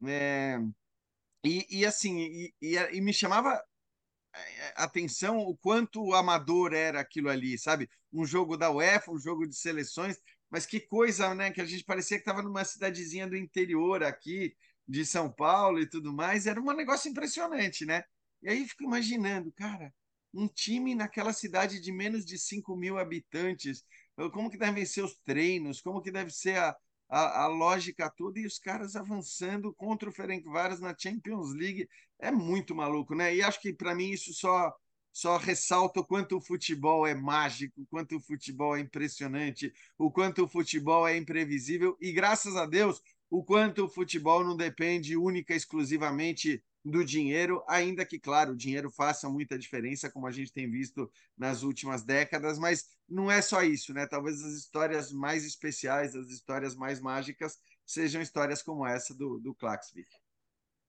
Uhum. 0.00 0.08
É, 0.08 0.60
e, 1.44 1.64
e 1.70 1.86
assim, 1.86 2.18
e, 2.18 2.54
e, 2.60 2.76
e 2.76 3.00
me 3.00 3.14
chamava 3.14 3.62
é, 4.34 4.72
atenção 4.74 5.38
o 5.38 5.56
quanto 5.56 6.12
amador 6.12 6.72
era 6.72 6.98
aquilo 6.98 7.28
ali, 7.28 7.56
sabe? 7.56 7.88
Um 8.12 8.26
jogo 8.26 8.56
da 8.56 8.68
UEFA, 8.68 9.12
um 9.12 9.20
jogo 9.20 9.46
de 9.46 9.54
seleções, 9.54 10.18
mas 10.50 10.66
que 10.66 10.80
coisa, 10.80 11.32
né? 11.36 11.52
Que 11.52 11.60
a 11.60 11.64
gente 11.64 11.84
parecia 11.84 12.16
que 12.16 12.22
estava 12.22 12.42
numa 12.42 12.64
cidadezinha 12.64 13.28
do 13.28 13.36
interior 13.36 14.02
aqui, 14.02 14.56
de 14.86 15.04
São 15.04 15.30
Paulo 15.30 15.80
e 15.80 15.88
tudo 15.88 16.12
mais. 16.12 16.46
Era 16.46 16.60
um 16.60 16.72
negócio 16.72 17.10
impressionante, 17.10 17.84
né? 17.84 18.04
E 18.42 18.48
aí 18.48 18.66
fico 18.66 18.84
imaginando, 18.84 19.52
cara, 19.52 19.92
um 20.34 20.48
time 20.48 20.94
naquela 20.94 21.32
cidade 21.32 21.80
de 21.80 21.92
menos 21.92 22.24
de 22.24 22.38
5 22.38 22.74
mil 22.76 22.98
habitantes, 22.98 23.84
como 24.32 24.50
que 24.50 24.58
devem 24.58 24.84
ser 24.84 25.02
os 25.02 25.16
treinos, 25.24 25.80
como 25.80 26.00
que 26.00 26.10
deve 26.10 26.30
ser 26.30 26.56
a, 26.56 26.76
a, 27.08 27.44
a, 27.44 27.46
lógica 27.46 28.10
toda 28.10 28.40
e 28.40 28.46
os 28.46 28.58
caras 28.58 28.96
avançando 28.96 29.72
contra 29.74 30.08
o 30.08 30.12
Ferencváros 30.12 30.80
na 30.80 30.94
Champions 30.98 31.52
League. 31.54 31.88
É 32.18 32.30
muito 32.30 32.74
maluco, 32.74 33.14
né? 33.14 33.34
E 33.34 33.42
acho 33.42 33.60
que 33.60 33.72
para 33.72 33.94
mim 33.94 34.10
isso 34.10 34.32
só 34.32 34.72
só 35.14 35.36
ressalta 35.36 36.00
o 36.00 36.06
quanto 36.06 36.38
o 36.38 36.40
futebol 36.40 37.06
é 37.06 37.14
mágico, 37.14 37.82
o 37.82 37.86
quanto 37.86 38.16
o 38.16 38.20
futebol 38.20 38.74
é 38.74 38.80
impressionante, 38.80 39.70
o 39.98 40.10
quanto 40.10 40.44
o 40.44 40.48
futebol 40.48 41.06
é 41.06 41.16
imprevisível 41.16 41.98
e 42.00 42.12
graças 42.12 42.56
a 42.56 42.64
Deus 42.64 43.02
o 43.32 43.42
quanto 43.42 43.86
o 43.86 43.88
futebol 43.88 44.44
não 44.44 44.54
depende 44.54 45.16
única 45.16 45.54
exclusivamente 45.54 46.62
do 46.84 47.02
dinheiro, 47.02 47.64
ainda 47.66 48.04
que, 48.04 48.18
claro, 48.20 48.52
o 48.52 48.56
dinheiro 48.56 48.90
faça 48.90 49.26
muita 49.26 49.58
diferença, 49.58 50.10
como 50.10 50.26
a 50.26 50.30
gente 50.30 50.52
tem 50.52 50.70
visto 50.70 51.10
nas 51.38 51.62
últimas 51.62 52.04
décadas, 52.04 52.58
mas 52.58 52.90
não 53.08 53.30
é 53.30 53.40
só 53.40 53.62
isso, 53.62 53.94
né? 53.94 54.06
Talvez 54.06 54.42
as 54.42 54.52
histórias 54.52 55.10
mais 55.10 55.46
especiais, 55.46 56.14
as 56.14 56.28
histórias 56.28 56.76
mais 56.76 57.00
mágicas, 57.00 57.58
sejam 57.86 58.20
histórias 58.20 58.62
como 58.62 58.86
essa 58.86 59.14
do, 59.14 59.38
do 59.38 59.54
Klaxvik. 59.54 60.10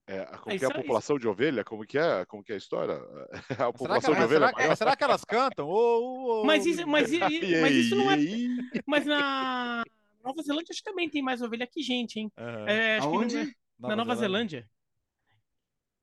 É, 0.06 0.26
como 0.36 0.58
que 0.58 0.64
é 0.66 0.68
a 0.68 0.74
população 0.74 1.18
de 1.18 1.26
ovelha? 1.26 1.64
Como 1.64 1.86
que 1.86 1.96
é, 1.96 2.26
como 2.26 2.44
que 2.44 2.52
é 2.52 2.56
a 2.56 2.58
história? 2.58 3.00
A 3.58 3.72
população 3.72 4.12
será 4.12 4.18
de 4.18 4.34
ovelha. 4.34 4.48
Será, 4.48 4.62
é, 4.62 4.76
será, 4.76 4.96
que 4.96 5.04
elas 5.04 5.24
cantam? 5.24 5.66
Oh, 5.66 6.42
oh, 6.42 6.44
mas, 6.44 6.66
isso, 6.66 6.86
mas, 6.86 7.10
mas 7.10 7.72
isso 7.72 7.96
não 7.96 8.10
é. 8.10 8.16
Mas 8.86 9.06
na 9.06 9.82
Nova 10.24 10.42
Zelândia 10.42 10.72
acho 10.72 10.82
que 10.82 10.90
também 10.90 11.10
tem 11.10 11.22
mais 11.22 11.42
ovelha 11.42 11.66
que 11.66 11.82
gente, 11.82 12.18
hein? 12.18 12.32
Uhum. 12.38 12.68
É, 12.68 12.98
Aonde? 12.98 13.36
É... 13.36 13.44
Nova 13.78 13.94
na 13.94 13.96
Nova 13.96 14.16
Zelândia. 14.16 14.60
Zelândia. 14.60 14.70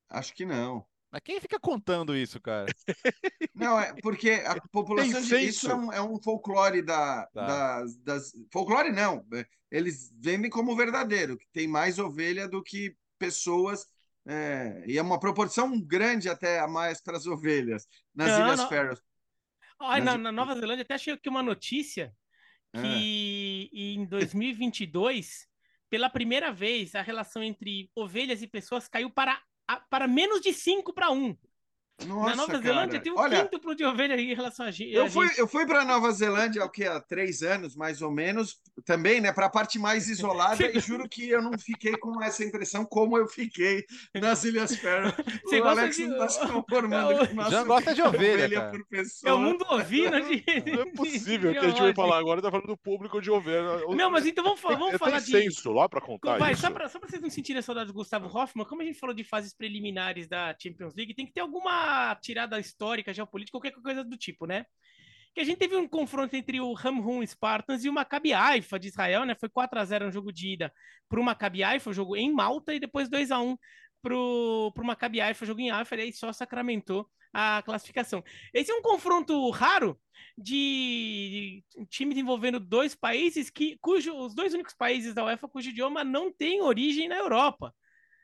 Acho 0.10 0.34
que 0.34 0.46
não. 0.46 0.86
Mas 1.12 1.22
quem 1.26 1.42
fica 1.42 1.60
contando 1.60 2.16
isso, 2.16 2.40
cara? 2.40 2.68
Não, 3.54 3.78
é 3.78 3.94
porque 4.02 4.32
a 4.46 4.56
população 4.72 5.22
de 5.22 5.36
isso 5.40 5.70
é 5.70 5.76
um, 5.76 5.94
é 5.94 6.02
um 6.02 6.18
folclore 6.22 6.82
da, 6.82 7.28
tá. 7.34 7.46
das, 7.46 7.98
das, 7.98 8.32
Folclore 8.52 8.92
não. 8.92 9.24
É, 9.34 9.46
eles 9.70 10.12
vendem 10.18 10.50
como 10.50 10.76
verdadeiro, 10.76 11.38
que 11.38 11.46
tem 11.52 11.68
mais 11.68 12.00
ovelha 12.00 12.48
do 12.48 12.64
que 12.64 12.96
pessoas. 13.20 13.86
É, 14.26 14.84
e 14.88 14.98
é 14.98 15.02
uma 15.02 15.20
proporção 15.20 15.80
grande 15.80 16.30
até 16.30 16.60
a 16.60 16.68
mais 16.68 17.02
para 17.02 17.18
as 17.18 17.28
ovelhas 17.28 17.88
nas 18.16 18.30
não, 18.30 18.48
Ilhas 18.48 18.64
Faroe. 18.64 18.98
na, 20.02 20.18
na, 20.18 20.32
Nova 20.32 20.56
Zelândia 20.56 20.84
até 20.84 20.94
achei 20.94 21.14
aqui 21.14 21.28
uma 21.28 21.44
notícia 21.44 22.16
que 22.74 22.88
é. 23.74 23.78
em 23.78 24.06
2022, 24.06 25.48
pela 25.90 26.10
primeira 26.10 26.52
vez, 26.52 26.96
a 26.96 27.02
relação 27.02 27.44
entre 27.44 27.90
ovelhas 27.96 28.42
e 28.42 28.48
pessoas 28.48 28.88
caiu 28.88 29.10
para 29.10 29.42
para 29.90 30.06
menos 30.06 30.42
de 30.42 30.52
5 30.52 30.94
para 30.94 31.12
1. 31.12 31.38
Nossa, 32.06 32.30
na 32.30 32.36
Nova 32.36 32.52
cara. 32.54 32.64
Zelândia 32.64 33.00
tem 33.00 33.12
um 33.12 33.18
Olha, 33.18 33.44
quíntuplo 33.44 33.76
de 33.76 33.84
ovelha 33.86 34.20
em 34.20 34.34
relação 34.34 34.66
a, 34.66 34.72
gente. 34.72 34.94
Eu 34.94 35.10
fui, 35.10 35.30
eu 35.38 35.48
fui 35.48 35.66
para 35.66 35.86
Nova 35.86 36.12
Zelândia 36.12 36.64
o 36.64 36.70
que 36.70 36.84
há 36.84 37.00
três 37.00 37.42
anos, 37.42 37.76
mais 37.76 38.02
ou 38.02 38.12
menos, 38.12 38.60
também, 38.86 39.22
né, 39.22 39.32
para 39.32 39.46
a 39.46 39.50
parte 39.50 39.78
mais 39.78 40.10
isolada, 40.10 40.66
e 40.66 40.80
juro 40.80 41.08
que 41.08 41.30
eu 41.30 41.42
não 41.42 41.58
fiquei 41.58 41.96
com 41.98 42.22
essa 42.22 42.44
impressão 42.44 42.86
como 42.86 43.18
eu 43.18 43.28
fiquei 43.28 43.86
nas 44.16 44.44
Ilhas 44.44 44.76
Faroe. 44.76 45.12
Você 45.44 45.60
o 45.60 45.66
Alex 45.66 45.96
de... 45.96 46.08
não 46.08 46.26
está 46.26 46.30
se 46.30 46.39
conformando 46.52 47.28
com 47.28 47.50
Já 47.50 47.64
gosta 47.64 47.94
de 47.94 48.02
ovelha, 48.02 48.46
ovelha 48.46 48.70
por 48.72 48.86
pessoa. 48.88 49.32
É 49.32 49.34
o 49.34 49.39
mundo 49.39 49.66
ovino 49.70 50.22
de... 50.22 50.44
Não 50.72 50.82
é 50.82 50.92
possível 50.92 51.52
que 51.52 51.60
a 51.60 51.70
gente 51.70 51.82
vai 51.82 51.94
falar 51.94 52.18
agora, 52.18 52.39
está 52.39 52.50
falando 52.50 52.68
do 52.68 52.78
público 52.78 53.22
de 53.22 53.30
ovelha. 53.30 53.86
Não, 53.96 54.10
mas 54.10 54.26
então 54.26 54.44
vamos, 54.44 54.62
vamos 54.62 54.98
falar 54.98 55.20
de... 55.20 55.32
senso 55.32 55.72
lá 55.72 55.88
para 55.88 56.02
contar 56.02 56.38
vai, 56.38 56.54
isso. 56.54 56.62
Só 56.62 56.70
para 56.72 56.88
vocês 56.88 57.22
não 57.22 57.30
sentirem 57.30 57.60
a 57.60 57.64
saudade 57.64 57.88
do 57.88 57.94
Gustavo 57.94 58.26
Hoffman, 58.36 58.66
como 58.66 58.82
a 58.82 58.86
gente 58.86 59.00
falou 59.00 59.16
de 59.16 59.24
fases 59.24 59.54
preliminares 59.54 60.28
da 60.28 60.56
Champions 60.58 60.96
League, 60.96 61.14
tem 61.14 61.26
que 61.26 61.34
ter 61.34 61.42
alguma 61.42 61.81
tirada 62.22 62.60
histórica, 62.60 63.14
geopolítica, 63.14 63.58
qualquer 63.58 63.72
coisa 63.82 64.04
do 64.04 64.18
tipo, 64.18 64.46
né? 64.46 64.66
Que 65.34 65.42
a 65.42 65.44
gente 65.44 65.58
teve 65.58 65.76
um 65.76 65.88
confronto 65.88 66.36
entre 66.36 66.60
o 66.60 66.76
Hamhun 66.78 67.26
Spartans 67.26 67.86
e 67.86 67.90
o 67.90 67.94
Maccabi 67.94 68.34
Haifa 68.34 68.80
de 68.80 68.90
Israel, 68.90 69.26
né? 69.26 69.36
Foi 69.40 69.50
4 69.50 69.80
a 69.80 69.86
0 69.86 70.06
no 70.06 70.12
jogo 70.12 70.32
de 70.32 70.54
ida 70.54 70.74
para 71.08 71.20
o 71.20 71.24
Maccabi 71.24 71.64
Haifa, 71.64 71.90
o 71.90 71.94
jogo 71.94 72.16
em 72.16 72.32
Malta, 72.32 72.74
e 72.74 72.80
depois 72.80 73.10
2 73.10 73.32
a 73.32 73.40
1 73.40 73.58
para 74.02 74.16
o 74.16 74.74
Maccabi 74.84 75.22
Haifa, 75.22 75.46
jogo 75.46 75.62
em 75.62 75.72
Haifa, 75.72 75.96
e 75.96 76.02
aí 76.02 76.14
só 76.14 76.34
sacramentou 76.34 77.08
a 77.34 77.62
classificação. 77.64 78.24
Esse 78.54 78.72
é 78.72 78.76
um 78.76 78.82
confronto 78.82 79.50
raro 79.52 80.00
de 80.38 81.64
times 81.90 82.18
envolvendo 82.18 82.60
dois 82.60 82.96
países 82.96 83.50
que 83.50 83.78
cujo 83.80 84.14
os 84.16 84.36
dois 84.36 84.54
únicos 84.54 84.74
países 84.74 85.14
da 85.14 85.26
UEFA 85.26 85.48
cujo 85.48 85.70
idioma 85.70 86.04
não 86.04 86.32
tem 86.32 86.62
origem 86.62 87.08
na 87.08 87.16
Europa 87.16 87.74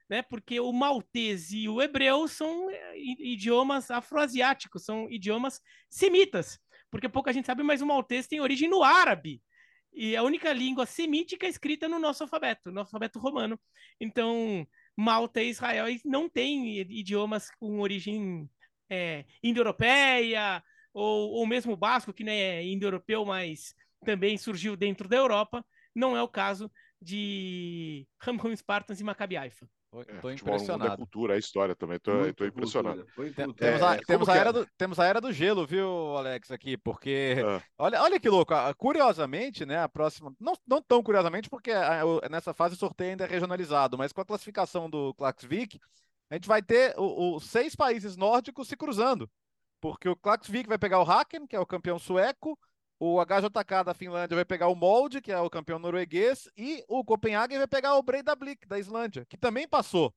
né? 0.10 0.22
Porque 0.22 0.60
o 0.60 0.72
maltês 0.72 1.52
e 1.52 1.68
o 1.68 1.82
hebreu 1.82 2.28
são 2.28 2.70
eh, 2.70 2.94
idiomas 2.98 3.92
afroasiáticos, 3.92 4.86
são 4.86 5.10
idiomas 5.10 5.62
semitas. 5.90 6.60
Porque 6.90 7.10
pouca 7.10 7.34
gente 7.34 7.46
sabe, 7.46 7.64
mas 7.64 7.82
o 7.82 7.86
maltês 7.86 8.28
tem 8.28 8.40
origem 8.40 8.70
no 8.70 8.84
árabe. 8.84 9.42
E 9.94 10.16
é 10.16 10.18
a 10.18 10.24
única 10.24 10.54
língua 10.54 10.86
semítica 10.86 11.48
escrita 11.48 11.88
no 11.90 12.00
nosso 12.00 12.24
alfabeto, 12.24 12.72
no 12.72 12.82
alfabeto 12.82 13.20
romano. 13.20 13.60
Então, 14.00 14.66
Malta 14.96 15.42
e 15.42 15.50
Israel 15.50 15.88
não 16.06 16.30
têm 16.30 16.80
idiomas 16.80 17.50
com 17.60 17.80
origem 17.80 18.50
é, 18.90 19.26
indo-europeia, 19.44 20.64
ou, 20.94 21.32
ou 21.32 21.48
mesmo 21.48 21.76
basco, 21.76 22.14
que 22.14 22.24
não 22.24 22.32
é 22.32 22.64
indo-europeu, 22.64 23.26
mas 23.26 23.76
também 24.06 24.38
surgiu 24.38 24.76
dentro 24.76 25.08
da 25.08 25.18
Europa. 25.18 25.66
Não 25.96 26.16
é 26.16 26.22
o 26.22 26.28
caso 26.28 26.72
de 27.02 28.08
Hamham 28.26 28.56
Spartans 28.56 29.00
e 29.00 29.04
Maccabi 29.04 29.38
Haifa. 29.38 29.68
Estou 30.02 30.30
é, 30.30 30.34
impressionado. 30.34 30.94
A 30.94 30.98
cultura, 30.98 31.34
a 31.34 31.38
história 31.38 31.76
também. 31.76 31.98
Estou 31.98 32.48
impressionado. 32.48 33.06
Temos, 33.36 33.82
a, 33.82 33.96
é, 33.96 34.00
temos, 34.06 34.30
a 34.30 34.36
era 34.36 34.50
é? 34.50 34.54
do, 34.54 34.68
temos 34.78 35.00
a 35.00 35.06
era 35.06 35.22
do 35.22 35.32
gelo, 35.32 35.66
viu, 35.66 36.16
Alex, 36.18 36.52
aqui, 36.52 36.78
porque. 36.78 37.36
É. 37.38 37.62
Olha, 37.78 38.02
olha 38.02 38.20
que 38.20 38.30
louco. 38.30 38.54
Curiosamente, 38.78 39.66
né? 39.66 39.80
A 39.80 39.90
próxima. 39.90 40.34
Não, 40.40 40.54
não 40.68 40.82
tão 40.82 41.02
curiosamente, 41.02 41.50
porque 41.50 41.72
nessa 42.30 42.54
fase 42.54 42.76
o 42.76 42.78
sorteio 42.78 43.12
ainda 43.12 43.26
é 43.26 43.28
regionalizado, 43.28 43.98
mas 43.98 44.12
com 44.12 44.22
a 44.22 44.26
classificação 44.26 44.90
do 44.90 45.14
Klaxvik, 45.16 45.80
a 46.30 46.36
gente 46.36 46.48
vai 46.48 46.62
ter 46.62 46.94
os 46.98 47.44
seis 47.46 47.76
países 47.76 48.18
nórdicos 48.18 48.68
se 48.68 48.76
cruzando. 48.76 49.30
Porque 49.80 50.10
o 50.10 50.16
Klaxvik 50.16 50.68
vai 50.68 50.78
pegar 50.78 51.00
o 51.00 51.10
Haken, 51.10 51.46
que 51.46 51.56
é 51.56 51.60
o 51.60 51.66
campeão 51.66 52.00
sueco, 52.00 52.58
o 53.00 53.24
HJK 53.24 53.84
da 53.86 53.94
Finlândia 53.94 54.36
vai 54.36 54.46
pegar 54.46 54.68
o 54.68 54.76
Molde, 54.76 55.22
que 55.22 55.32
é 55.32 55.40
o 55.40 55.50
campeão 55.50 55.80
norueguês, 55.80 56.50
e 56.58 56.84
o 56.88 57.04
Copenhagen 57.04 57.58
vai 57.58 57.68
pegar 57.68 57.96
o 57.96 58.04
Breidablik 58.04 58.68
da 58.68 58.80
Islândia, 58.80 59.26
que 59.26 59.38
também 59.38 59.68
passou. 59.68 60.14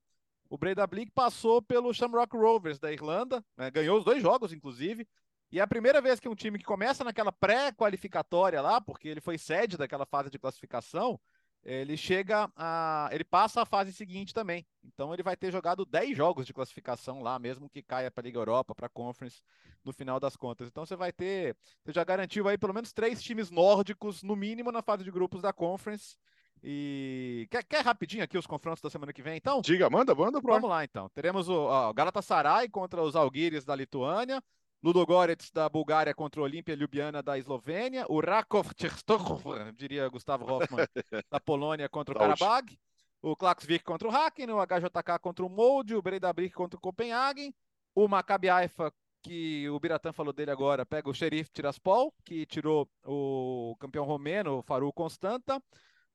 o 0.48 0.58
Breidablik 0.58 1.12
passou 1.12 1.62
pelo 1.62 1.94
Shamrock 1.94 2.36
Rovers 2.36 2.78
da 2.80 2.92
Irlanda, 2.92 3.44
né, 3.56 3.70
ganhou 3.70 3.98
os 3.98 4.04
dois 4.04 4.20
jogos, 4.20 4.52
inclusive, 4.52 5.06
e 5.52 5.58
é 5.58 5.62
a 5.62 5.66
primeira 5.66 6.00
vez 6.00 6.18
que 6.18 6.28
um 6.28 6.34
time 6.34 6.58
que 6.58 6.64
começa 6.64 7.04
naquela 7.04 7.30
pré-qualificatória 7.30 8.60
lá, 8.60 8.80
porque 8.80 9.08
ele 9.08 9.20
foi 9.20 9.38
sede 9.38 9.76
daquela 9.76 10.06
fase 10.06 10.30
de 10.30 10.38
classificação, 10.38 11.20
ele 11.64 11.96
chega 11.96 12.50
a. 12.56 13.08
ele 13.12 13.24
passa 13.24 13.62
a 13.62 13.66
fase 13.66 13.92
seguinte 13.92 14.32
também. 14.32 14.66
Então 14.82 15.12
ele 15.12 15.22
vai 15.22 15.36
ter 15.36 15.52
jogado 15.52 15.84
10 15.84 16.16
jogos 16.16 16.46
de 16.46 16.54
classificação 16.54 17.22
lá, 17.22 17.38
mesmo 17.38 17.68
que 17.68 17.82
caia 17.82 18.10
para 18.10 18.22
a 18.22 18.24
Liga 18.24 18.38
Europa, 18.38 18.74
para 18.74 18.86
a 18.86 18.90
Conference, 18.90 19.42
no 19.84 19.92
final 19.92 20.18
das 20.18 20.36
contas. 20.36 20.68
Então 20.68 20.86
você 20.86 20.96
vai 20.96 21.12
ter. 21.12 21.56
Você 21.84 21.92
já 21.92 22.04
garantiu 22.04 22.48
aí 22.48 22.56
pelo 22.56 22.74
menos 22.74 22.92
três 22.92 23.22
times 23.22 23.50
nórdicos, 23.50 24.22
no 24.22 24.34
mínimo, 24.34 24.72
na 24.72 24.82
fase 24.82 25.04
de 25.04 25.10
grupos 25.10 25.42
da 25.42 25.52
Conference. 25.52 26.16
E 26.62 27.48
quer, 27.50 27.64
quer 27.64 27.84
rapidinho 27.84 28.22
aqui 28.22 28.36
os 28.36 28.46
confrontos 28.46 28.82
da 28.82 28.90
semana 28.90 29.12
que 29.12 29.22
vem, 29.22 29.36
então? 29.36 29.62
Diga, 29.62 29.88
manda, 29.88 30.14
manda, 30.14 30.40
Vamos 30.40 30.68
lá, 30.68 30.84
então. 30.84 31.08
Teremos 31.10 31.48
o 31.48 31.54
ó, 31.54 31.92
Galatasaray 31.92 32.68
contra 32.68 33.02
os 33.02 33.16
Algiris 33.16 33.64
da 33.64 33.74
Lituânia, 33.74 34.42
Ludogorets 34.82 35.50
da 35.50 35.68
Bulgária 35.68 36.14
contra 36.14 36.40
o 36.40 36.44
Olimpia 36.44 36.74
Ljubljana 36.74 37.22
da 37.22 37.36
Eslovênia, 37.38 38.06
o 38.08 38.20
Rakov 38.20 38.70
diria 39.76 40.08
Gustavo 40.08 40.50
Hoffmann, 40.50 40.86
da 41.30 41.38
Polônia 41.40 41.88
contra 41.88 42.14
o 42.14 42.18
Karabag, 42.18 42.78
o 43.20 43.36
Klaksvik 43.36 43.84
contra 43.84 44.08
o 44.08 44.10
Haken, 44.10 44.50
o 44.50 44.66
HJK 44.66 45.18
contra 45.20 45.44
o 45.44 45.50
Molde, 45.50 45.94
o 45.94 46.02
Breidablik 46.02 46.54
contra 46.54 46.78
o 46.78 46.80
Copenhagen, 46.80 47.54
o 47.94 48.08
Maccabi 48.08 48.48
Haifa, 48.48 48.90
que 49.22 49.68
o 49.68 49.78
Biratã 49.78 50.12
falou 50.12 50.32
dele 50.32 50.50
agora, 50.50 50.86
pega 50.86 51.10
o 51.10 51.14
Sheriff 51.14 51.50
Tiraspol, 51.52 52.14
que 52.24 52.46
tirou 52.46 52.88
o 53.04 53.76
campeão 53.78 54.06
romeno, 54.06 54.58
o 54.58 54.62
Faru 54.62 54.90
Constanta, 54.94 55.62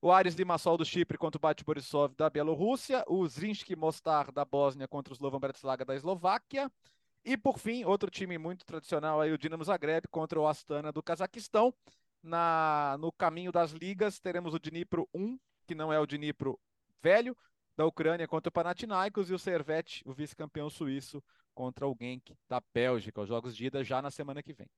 o 0.02 0.12
Ares 0.12 0.34
Limassol 0.34 0.78
do 0.78 0.86
Chipre 0.86 1.20
contra 1.20 1.38
o 1.38 1.42
Bate 1.42 1.64
Borisov 1.64 2.16
da 2.16 2.30
Bielorrússia, 2.32 3.04
o 3.08 3.28
Zrinski 3.28 3.76
Mostar 3.76 4.32
da 4.32 4.44
Bósnia 4.44 4.88
contra 4.88 5.14
o 5.14 5.16
Slovan 5.16 5.40
Bratislava 5.40 5.86
da 5.86 5.96
Eslováquia, 5.96 6.72
e 7.26 7.36
por 7.38 7.58
fim, 7.60 7.84
outro 7.84 8.10
time 8.10 8.38
muito 8.38 8.66
tradicional 8.66 9.20
aí, 9.20 9.32
o 9.32 9.38
Dinamo 9.38 9.64
Zagreb 9.64 10.08
contra 10.10 10.40
o 10.40 10.48
Astana 10.48 10.92
do 10.92 11.02
Cazaquistão. 11.04 11.74
Na, 12.24 12.98
no 13.00 13.12
caminho 13.12 13.52
das 13.52 13.72
ligas, 13.72 14.20
teremos 14.20 14.54
o 14.54 14.60
Dnipro 14.60 15.08
1, 15.14 15.38
que 15.68 15.76
não 15.76 15.94
é 15.94 16.00
o 16.00 16.08
Dnipro 16.08 16.60
velho, 17.02 17.38
da 17.78 17.86
Ucrânia 17.86 18.28
contra 18.28 18.50
o 18.50 18.52
Panathinaikos, 18.52 19.30
e 19.30 19.34
o 19.34 19.38
Servette, 19.40 20.02
o 20.08 20.14
vice-campeão 20.14 20.70
suíço, 20.70 21.24
contra 21.54 21.88
o 21.88 21.96
Genk 22.00 22.36
da 22.50 22.62
Bélgica. 22.74 23.22
Os 23.22 23.28
jogos 23.28 23.56
de 23.56 23.68
ida 23.68 23.84
já 23.84 24.02
na 24.02 24.10
semana 24.10 24.42
que 24.42 24.54
vem. 24.54 24.70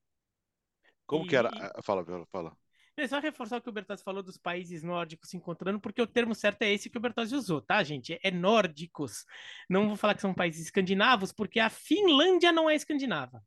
Como 1.05 1.25
E- 1.25 1.29
que 1.29 1.35
era? 1.35 1.49
Ah, 1.53 1.81
Fala, 1.81 2.03
Viola, 2.03 2.25
fala. 2.25 2.55
É 2.97 3.07
só 3.07 3.19
reforçar 3.19 3.57
o 3.57 3.61
que 3.61 3.69
o 3.69 3.71
Bertazzi 3.71 4.03
falou 4.03 4.23
dos 4.23 4.37
países 4.37 4.81
nórdicos 4.81 5.29
se 5.29 5.37
encontrando, 5.37 5.79
porque 5.79 6.01
o 6.01 6.07
termo 6.07 6.33
certo 6.33 6.63
é 6.63 6.73
esse 6.73 6.89
que 6.89 6.97
o 6.97 7.01
Bertazzi 7.01 7.35
usou, 7.35 7.61
tá, 7.61 7.83
gente? 7.83 8.19
É 8.23 8.31
nórdicos. 8.31 9.23
Não 9.69 9.87
vou 9.87 9.95
falar 9.95 10.15
que 10.15 10.21
são 10.21 10.33
países 10.33 10.65
escandinavos, 10.65 11.31
porque 11.31 11.59
a 11.59 11.69
Finlândia 11.69 12.51
não 12.51 12.67
é 12.67 12.75
escandinava. 12.75 13.43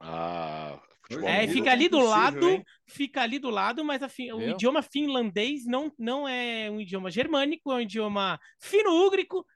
Ah, 0.00 0.80
É, 1.24 1.46
fica 1.46 1.70
ali 1.70 1.88
do 1.88 1.98
lado, 2.00 2.48
hein? 2.48 2.64
fica 2.88 3.22
ali 3.22 3.38
do 3.38 3.50
lado, 3.50 3.84
mas 3.84 4.02
a 4.02 4.08
fin- 4.08 4.32
o 4.32 4.40
idioma 4.50 4.82
finlandês 4.82 5.64
não, 5.66 5.92
não 5.98 6.26
é 6.26 6.70
um 6.70 6.80
idioma 6.80 7.10
germânico, 7.10 7.70
é 7.70 7.76
um 7.76 7.80
idioma 7.80 8.40
fino-úgrico, 8.58 9.46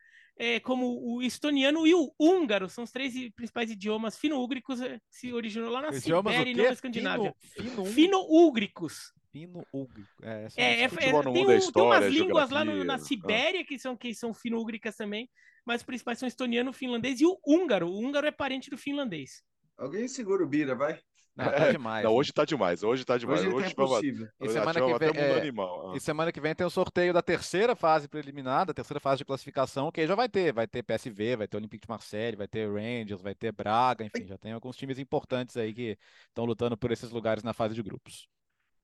é, 0.43 0.59
como 0.59 0.99
o 1.05 1.23
estoniano 1.23 1.87
e 1.87 1.93
o 1.95 2.11
húngaro, 2.19 2.67
são 2.71 2.85
os 2.85 2.91
três 2.91 3.13
principais 3.35 3.71
idiomas 3.71 4.17
fino-úgricos, 4.17 4.81
é, 4.81 4.99
que 4.99 5.05
se 5.11 5.33
originou 5.35 5.69
lá 5.69 5.83
na 5.83 5.89
Idiomas 5.95 6.33
Sibéria 6.33 6.51
e 6.51 6.55
na 6.55 6.73
Escandinávia. 6.73 7.35
Fino, 7.39 7.71
fino, 7.71 7.87
Fino-úgricos. 7.87 9.13
fino, 9.31 9.63
ugri. 9.73 10.03
É, 10.23 10.49
É, 10.57 10.81
é, 10.85 10.89
Futebol 10.89 11.23
no 11.25 11.33
tem, 11.35 11.43
é 11.43 11.47
um- 11.59 11.71
tem 11.73 11.83
umas 11.83 12.05
línguas 12.13 12.51
lá 12.51 12.65
no- 12.65 12.83
na 12.85 12.95
Ah. 12.95 12.99
Sibéria 12.99 13.65
que 13.67 13.79
são, 13.79 13.95
que 13.95 14.15
são 14.15 14.33
fino-úgricas 14.33 14.97
também, 14.97 15.29
mas 15.65 15.83
os 15.83 15.87
principais 15.87 16.19
são 16.19 16.27
estoniano, 16.27 16.73
finlandês 16.73 17.21
e 17.21 17.27
o 17.27 17.39
húngaro. 17.47 17.89
O 17.89 17.99
húngaro 17.99 18.27
é 18.27 18.31
parente 18.33 18.71
do 18.71 18.79
finlandês. 18.79 19.43
Alguém 19.77 20.09
segura 20.09 20.43
o 20.43 20.49
Bira, 20.49 20.75
vai. 20.75 20.99
Não, 21.37 21.45
tá 21.45 21.71
demais. 21.73 22.05
Não, 22.05 22.13
hoje 22.13 22.33
tá 22.33 22.45
demais, 22.45 22.83
hoje 22.83 23.05
tá 23.05 23.17
demais. 23.17 23.41
Hoje 23.41 23.49
Hoje, 23.49 23.67
ele 23.67 23.75
tá 23.75 23.85
vamos-. 23.85 24.03
E 24.03 24.29
hoje 24.41 24.53
semana 24.53 24.81
que 24.81 24.99
vem, 24.99 25.11
é, 25.17 25.39
animal. 25.39 25.93
ah. 25.93 25.97
E 25.97 26.01
semana 26.01 26.33
que 26.33 26.41
vem 26.41 26.55
tem 26.55 26.67
o 26.67 26.71
sorteio 26.71 27.13
da 27.13 27.23
terceira 27.23 27.75
fase 27.75 28.09
preliminar, 28.09 28.67
da 28.67 28.75
terceira 28.75 29.01
fase 29.01 29.19
de 29.19 29.25
classificação, 29.25 29.91
que 29.91 30.01
aí 30.01 30.07
já 30.07 30.15
vai 30.15 30.29
ter. 30.29 30.53
Vai 30.53 30.67
ter 30.67 30.83
PSV, 30.83 31.37
vai 31.37 31.49
ter 31.49 31.57
Olympique 31.57 31.87
de 31.87 31.91
Marseille, 31.91 32.37
vai 32.37 32.49
ter 32.49 32.69
Rangers, 32.69 33.23
vai 33.23 33.35
ter 33.35 33.53
Braga, 33.53 34.05
enfim, 34.05 34.27
já 34.27 34.37
tem 34.37 34.53
alguns 34.53 34.77
times 34.77 34.99
importantes 34.99 35.57
aí 35.57 35.73
que 35.73 35.97
estão 36.29 36.45
lutando 36.45 36.77
por 36.77 36.91
esses 36.91 37.11
lugares 37.11 37.43
na 37.43 37.53
fase 37.53 37.75
de 37.75 37.83
grupos. 37.83 38.29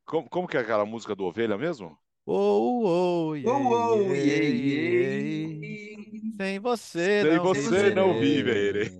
Como, 0.05 0.29
como 0.29 0.49
que 0.49 0.57
é 0.57 0.61
aquela 0.61 0.87
música 0.87 1.15
do 1.15 1.25
Ovelha 1.25 1.59
mesmo? 1.59 1.99
Oh, 2.25 3.29
oh, 3.31 3.35
yeah, 3.37 3.53
Oh, 3.53 3.69
oh, 3.69 4.15
yeah, 4.15 4.45
yeah, 4.45 4.49
yeah. 4.49 5.67
yeah. 5.67 6.37
Sem 6.39 6.59
você 6.59 7.23
Sem 7.23 7.37
não 7.37 7.43
você 7.45 7.91
não 7.95 8.19
viverei. 8.19 8.91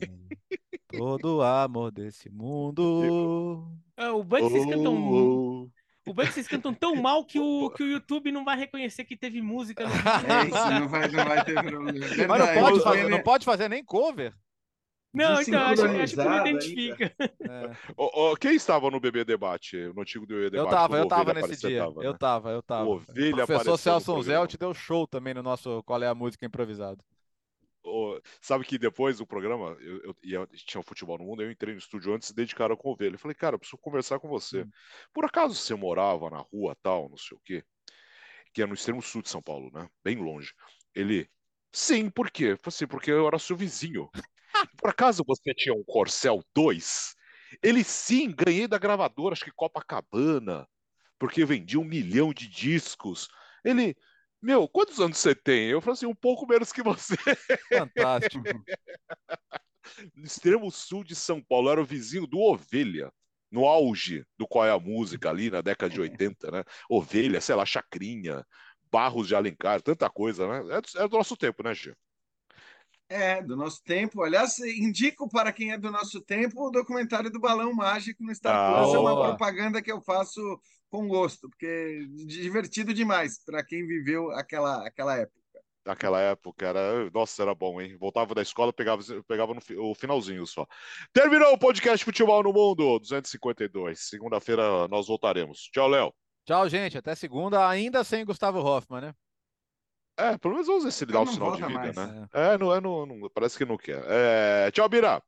Todo 0.89 1.39
o 1.39 1.43
amor 1.43 1.91
desse 1.91 2.31
mundo. 2.31 3.67
Ah, 3.97 4.13
O 4.13 4.23
Bucks 4.23 4.51
vocês 4.51 4.67
cantam, 4.67 4.95
Oh, 4.95 5.69
oh. 6.07 6.11
o 6.11 6.15
Bucks 6.15 6.35
vocês 6.35 6.49
cantam 6.49 6.73
tão 6.75 6.95
mal 6.97 7.25
que 7.25 7.39
o, 7.41 7.71
que 7.71 7.83
o 7.83 7.87
YouTube 7.89 8.31
não 8.31 8.45
vai 8.45 8.57
reconhecer 8.57 9.05
que 9.05 9.17
teve 9.17 9.43
música 9.43 9.85
no 9.85 9.91
vídeo. 9.91 10.09
É 10.09 10.47
isso, 10.47 10.81
não 10.81 10.89
vai, 10.89 11.09
não 11.09 11.25
vai 11.25 11.45
ter 11.45 11.55
problema. 11.55 12.07
Mas 12.29 12.39
não 12.39 12.55
pode, 12.63 12.79
o 12.79 12.83
fazer, 12.83 12.99
Ovelha 13.01 13.09
não 13.09 13.23
pode 13.23 13.45
fazer 13.45 13.69
nem 13.69 13.85
cover. 13.85 14.35
Não, 15.15 15.41
então 15.41 15.63
acho, 15.63 15.83
acho 15.87 16.15
que 16.15 16.23
não 16.23 16.47
identifica. 16.47 17.15
É. 17.19 17.71
Ô, 17.97 18.33
ô, 18.33 18.37
quem 18.37 18.55
estava 18.55 18.91
no 18.91 19.01
BB 19.01 19.25
Debate, 19.25 19.77
no 19.95 20.03
antigo 20.03 20.27
BB 20.27 20.51
Debate? 20.51 20.67
Eu 20.67 20.71
tava, 20.71 20.89
quando 20.89 20.99
eu 21.01 21.07
o 21.07 21.09
tava 21.09 21.31
Ovelha 21.31 21.47
nesse 21.49 21.67
dia. 21.67 21.85
tava, 21.85 22.05
Eu 22.05 22.13
né? 22.13 22.19
tava, 22.19 22.51
eu 22.51 22.63
tava. 22.63 22.85
O 22.85 22.93
Ovelha 22.97 23.47
professor 23.47 23.79
Celso. 23.79 24.23
Zelt 24.23 24.57
deu 24.59 24.75
show 24.75 25.07
também 25.07 25.33
no 25.33 25.43
nosso 25.43 25.83
Qual 25.85 26.03
é 26.03 26.07
a 26.07 26.15
Música 26.15 26.45
Improvisado. 26.45 27.03
Sabe 28.41 28.65
que 28.65 28.79
depois 28.79 29.19
do 29.19 29.27
programa, 29.27 29.77
eu, 29.81 30.03
eu, 30.05 30.17
ia- 30.23 30.47
tinha 30.53 30.81
o 30.81 30.85
futebol 30.85 31.19
no 31.19 31.25
mundo, 31.25 31.43
eu 31.43 31.51
entrei 31.51 31.75
no 31.75 31.79
estúdio 31.79 32.15
antes 32.15 32.31
e 32.31 32.35
dedicaram 32.35 32.77
com 32.77 32.89
o 32.89 32.93
Ovelha. 32.93 33.15
Eu 33.15 33.19
falei, 33.19 33.35
cara, 33.35 33.55
eu 33.55 33.59
preciso 33.59 33.79
conversar 33.79 34.19
com 34.21 34.29
você. 34.29 34.63
Hum. 34.63 34.71
Por 35.13 35.25
acaso 35.25 35.55
você 35.55 35.75
morava 35.75 36.31
na 36.31 36.39
rua 36.39 36.77
tal, 36.83 37.09
não 37.09 37.17
sei 37.17 37.37
o 37.37 37.41
quê? 37.45 37.65
Que 38.53 38.63
é 38.63 38.67
no 38.67 38.75
extremo 38.75 39.03
sul 39.03 39.23
de 39.23 39.29
São 39.29 39.43
Paulo, 39.43 39.71
né? 39.73 39.89
Bem 40.05 40.17
longe. 40.17 40.53
Ele, 40.95 41.29
sim, 41.73 42.11
por 42.11 42.31
quê? 42.31 42.45
Eu 42.53 42.59
falei 42.59 42.69
assim, 42.77 42.87
porque 42.87 43.11
eu 43.11 43.27
era 43.27 43.39
seu 43.39 43.57
vizinho. 43.57 44.11
Por 44.81 44.91
acaso 44.91 45.25
você 45.27 45.55
tinha 45.55 45.75
um 45.75 45.85
Corcel 45.85 46.43
2? 46.55 47.15
Ele, 47.63 47.85
sim, 47.85 48.31
ganhei 48.33 48.67
da 48.69 48.79
gravadora, 48.79 49.33
acho 49.35 49.45
que 49.45 49.53
Copacabana, 49.53 50.67
porque 51.19 51.45
vendi 51.45 51.79
um 51.79 51.85
milhão 51.85 52.33
de 52.33 52.49
discos. 52.49 53.29
Ele, 53.65 53.97
meu, 54.41 54.69
quantos 54.69 55.01
anos 55.01 55.19
você 55.19 55.35
tem? 55.35 55.69
Eu 55.69 55.81
falei 55.81 55.95
assim, 55.95 56.07
um 56.07 56.15
pouco 56.15 56.47
menos 56.47 56.73
que 56.73 56.83
você. 56.83 57.17
Fantástico. 57.73 58.45
no 60.15 60.25
extremo 60.25 60.71
sul 60.71 61.05
de 61.05 61.15
São 61.15 61.41
Paulo, 61.41 61.71
era 61.71 61.81
o 61.81 61.85
vizinho 61.85 62.27
do 62.27 62.39
Ovelha, 62.39 63.11
no 63.51 63.65
auge 63.67 64.25
do 64.39 64.47
Qual 64.47 64.67
é 64.67 64.71
a 64.71 64.79
Música 64.79 65.31
ali 65.31 65.51
na 65.51 65.61
década 65.61 65.93
de 65.93 66.01
80, 66.01 66.51
né? 66.51 66.65
Ovelha, 66.89 67.41
sei 67.41 67.55
lá, 67.55 67.65
Chacrinha, 67.65 68.45
Barros 68.91 69.29
de 69.29 69.35
Alencar, 69.35 69.81
tanta 69.83 70.09
coisa, 70.11 70.47
né? 70.47 70.77
É 70.77 70.81
do, 70.81 70.89
é 71.05 71.09
do 71.09 71.17
nosso 71.17 71.37
tempo, 71.37 71.63
né, 71.63 71.75
Gê? 71.75 71.95
É, 73.09 73.41
do 73.41 73.57
nosso 73.57 73.83
tempo. 73.85 74.23
Aliás, 74.23 74.59
indico 74.59 75.29
para 75.29 75.53
quem 75.53 75.71
é 75.71 75.79
do 75.79 75.93
nosso 75.93 76.21
tempo 76.21 76.67
o 76.67 76.71
documentário 76.71 77.31
do 77.31 77.39
Balão 77.39 77.73
Mágico 77.73 78.25
no 78.25 78.35
Star 78.35 78.57
Ah, 78.57 78.83
Plus. 78.83 78.95
É 78.95 78.99
uma 78.99 79.29
propaganda 79.29 79.81
que 79.81 79.93
eu 79.93 80.01
faço 80.01 80.41
com 80.91 81.07
gosto, 81.09 81.49
porque 81.49 81.67
é 81.67 82.25
divertido 82.27 82.95
demais 82.95 83.43
para 83.45 83.65
quem 83.65 83.87
viveu 83.87 84.31
aquela, 84.33 84.87
aquela 84.87 85.17
época. 85.17 85.41
Naquela 85.85 86.21
época 86.21 86.67
era, 86.67 87.09
nossa, 87.11 87.43
era 87.43 87.55
bom, 87.55 87.81
hein? 87.81 87.97
Voltava 87.97 88.35
da 88.35 88.43
escola, 88.43 88.73
pegava, 88.73 89.01
pegava 89.29 89.55
no 89.55 89.61
o 89.89 89.95
finalzinho 89.95 90.45
só. 90.45 90.67
Terminou 91.13 91.53
o 91.53 91.59
podcast 91.59 92.05
Futebol 92.05 92.43
no 92.43 92.53
Mundo 92.53 92.99
252. 92.99 94.01
Segunda-feira 94.01 94.89
nós 94.89 95.07
voltaremos. 95.07 95.69
Tchau, 95.73 95.87
Léo. 95.87 96.13
Tchau, 96.45 96.69
gente. 96.69 96.99
Até 96.99 97.15
segunda, 97.15 97.69
ainda 97.69 98.03
sem 98.03 98.25
Gustavo 98.25 98.59
Hoffman, 98.59 99.01
né? 99.01 99.15
É, 100.19 100.37
pelo 100.39 100.55
menos 100.55 100.67
vamos 100.67 100.83
ver 100.85 100.91
se 100.93 101.05
ele 101.05 101.13
dá 101.13 101.21
o 101.21 101.25
Não 101.25 101.33
sinal 101.33 101.53
de 101.57 101.63
vida, 101.63 101.75
mais. 101.75 101.95
né? 101.95 102.29
É, 102.33 102.59
não, 102.59 102.75
é, 102.75 102.81
não, 102.81 103.07
não- 103.07 103.31
parece 103.31 103.57
que 103.57 103.65
não 103.65 103.77
quer. 103.77 104.03
É, 104.09 104.71
tchau, 104.73 104.89
Bira. 104.89 105.23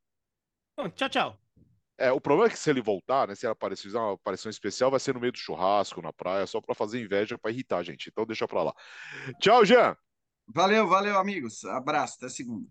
Bom, 0.77 0.89
tchau, 0.91 1.09
tchau. 1.09 1.39
É, 1.99 2.13
o 2.13 2.21
problema 2.21 2.47
é 2.47 2.51
que 2.51 2.59
se 2.59 2.71
ele 2.71 2.81
voltar, 2.81 3.27
né, 3.27 3.35
se 3.35 3.45
ele 3.45 3.53
aparecer, 3.53 3.83
fizer 3.83 3.99
uma 3.99 4.15
aparição 4.15 4.49
especial, 4.49 4.91
vai 4.91 5.01
ser 5.01 5.15
no 5.15 5.21
meio 5.21 5.33
do 5.33 5.39
churrasco, 5.39 6.01
na 6.01 6.13
praia, 6.13 6.47
só 6.47 6.61
pra 6.61 6.75
fazer 6.75 7.03
inveja, 7.03 7.37
pra 7.37 7.51
irritar 7.51 7.79
a 7.79 7.83
gente. 7.83 8.09
Então 8.09 8.25
deixa 8.25 8.47
pra 8.47 8.63
lá. 8.63 8.75
Tchau, 9.41 9.65
Jean. 9.65 9.97
Valeu, 10.47 10.87
valeu, 10.87 11.19
amigos. 11.19 11.65
Abraço, 11.65 12.17
até 12.19 12.29
segunda. 12.29 12.69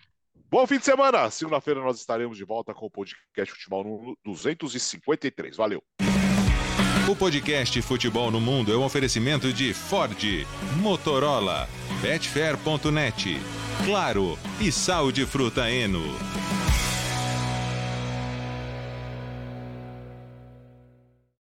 Bom 0.50 0.66
fim 0.66 0.78
de 0.78 0.86
semana. 0.86 1.30
Segunda-feira 1.30 1.82
nós 1.82 2.00
estaremos 2.00 2.38
de 2.38 2.46
volta 2.46 2.74
com 2.74 2.86
o 2.86 2.90
podcast 2.90 3.54
Futebol 3.54 3.84
no 3.84 4.18
253. 4.24 5.58
Valeu. 5.58 5.84
O 7.10 7.16
podcast 7.16 7.82
Futebol 7.82 8.32
no 8.32 8.40
Mundo 8.40 8.74
é 8.74 8.78
um 8.78 8.84
oferecimento 8.84 9.52
de 9.52 9.74
Ford, 9.74 10.18
Motorola, 10.82 11.68
Betfair.net, 12.02 13.38
Claro 13.86 14.38
e 14.60 14.72
Sal 14.72 15.12
de 15.12 15.26
Fruta 15.26 15.70
Eno. 15.70 16.04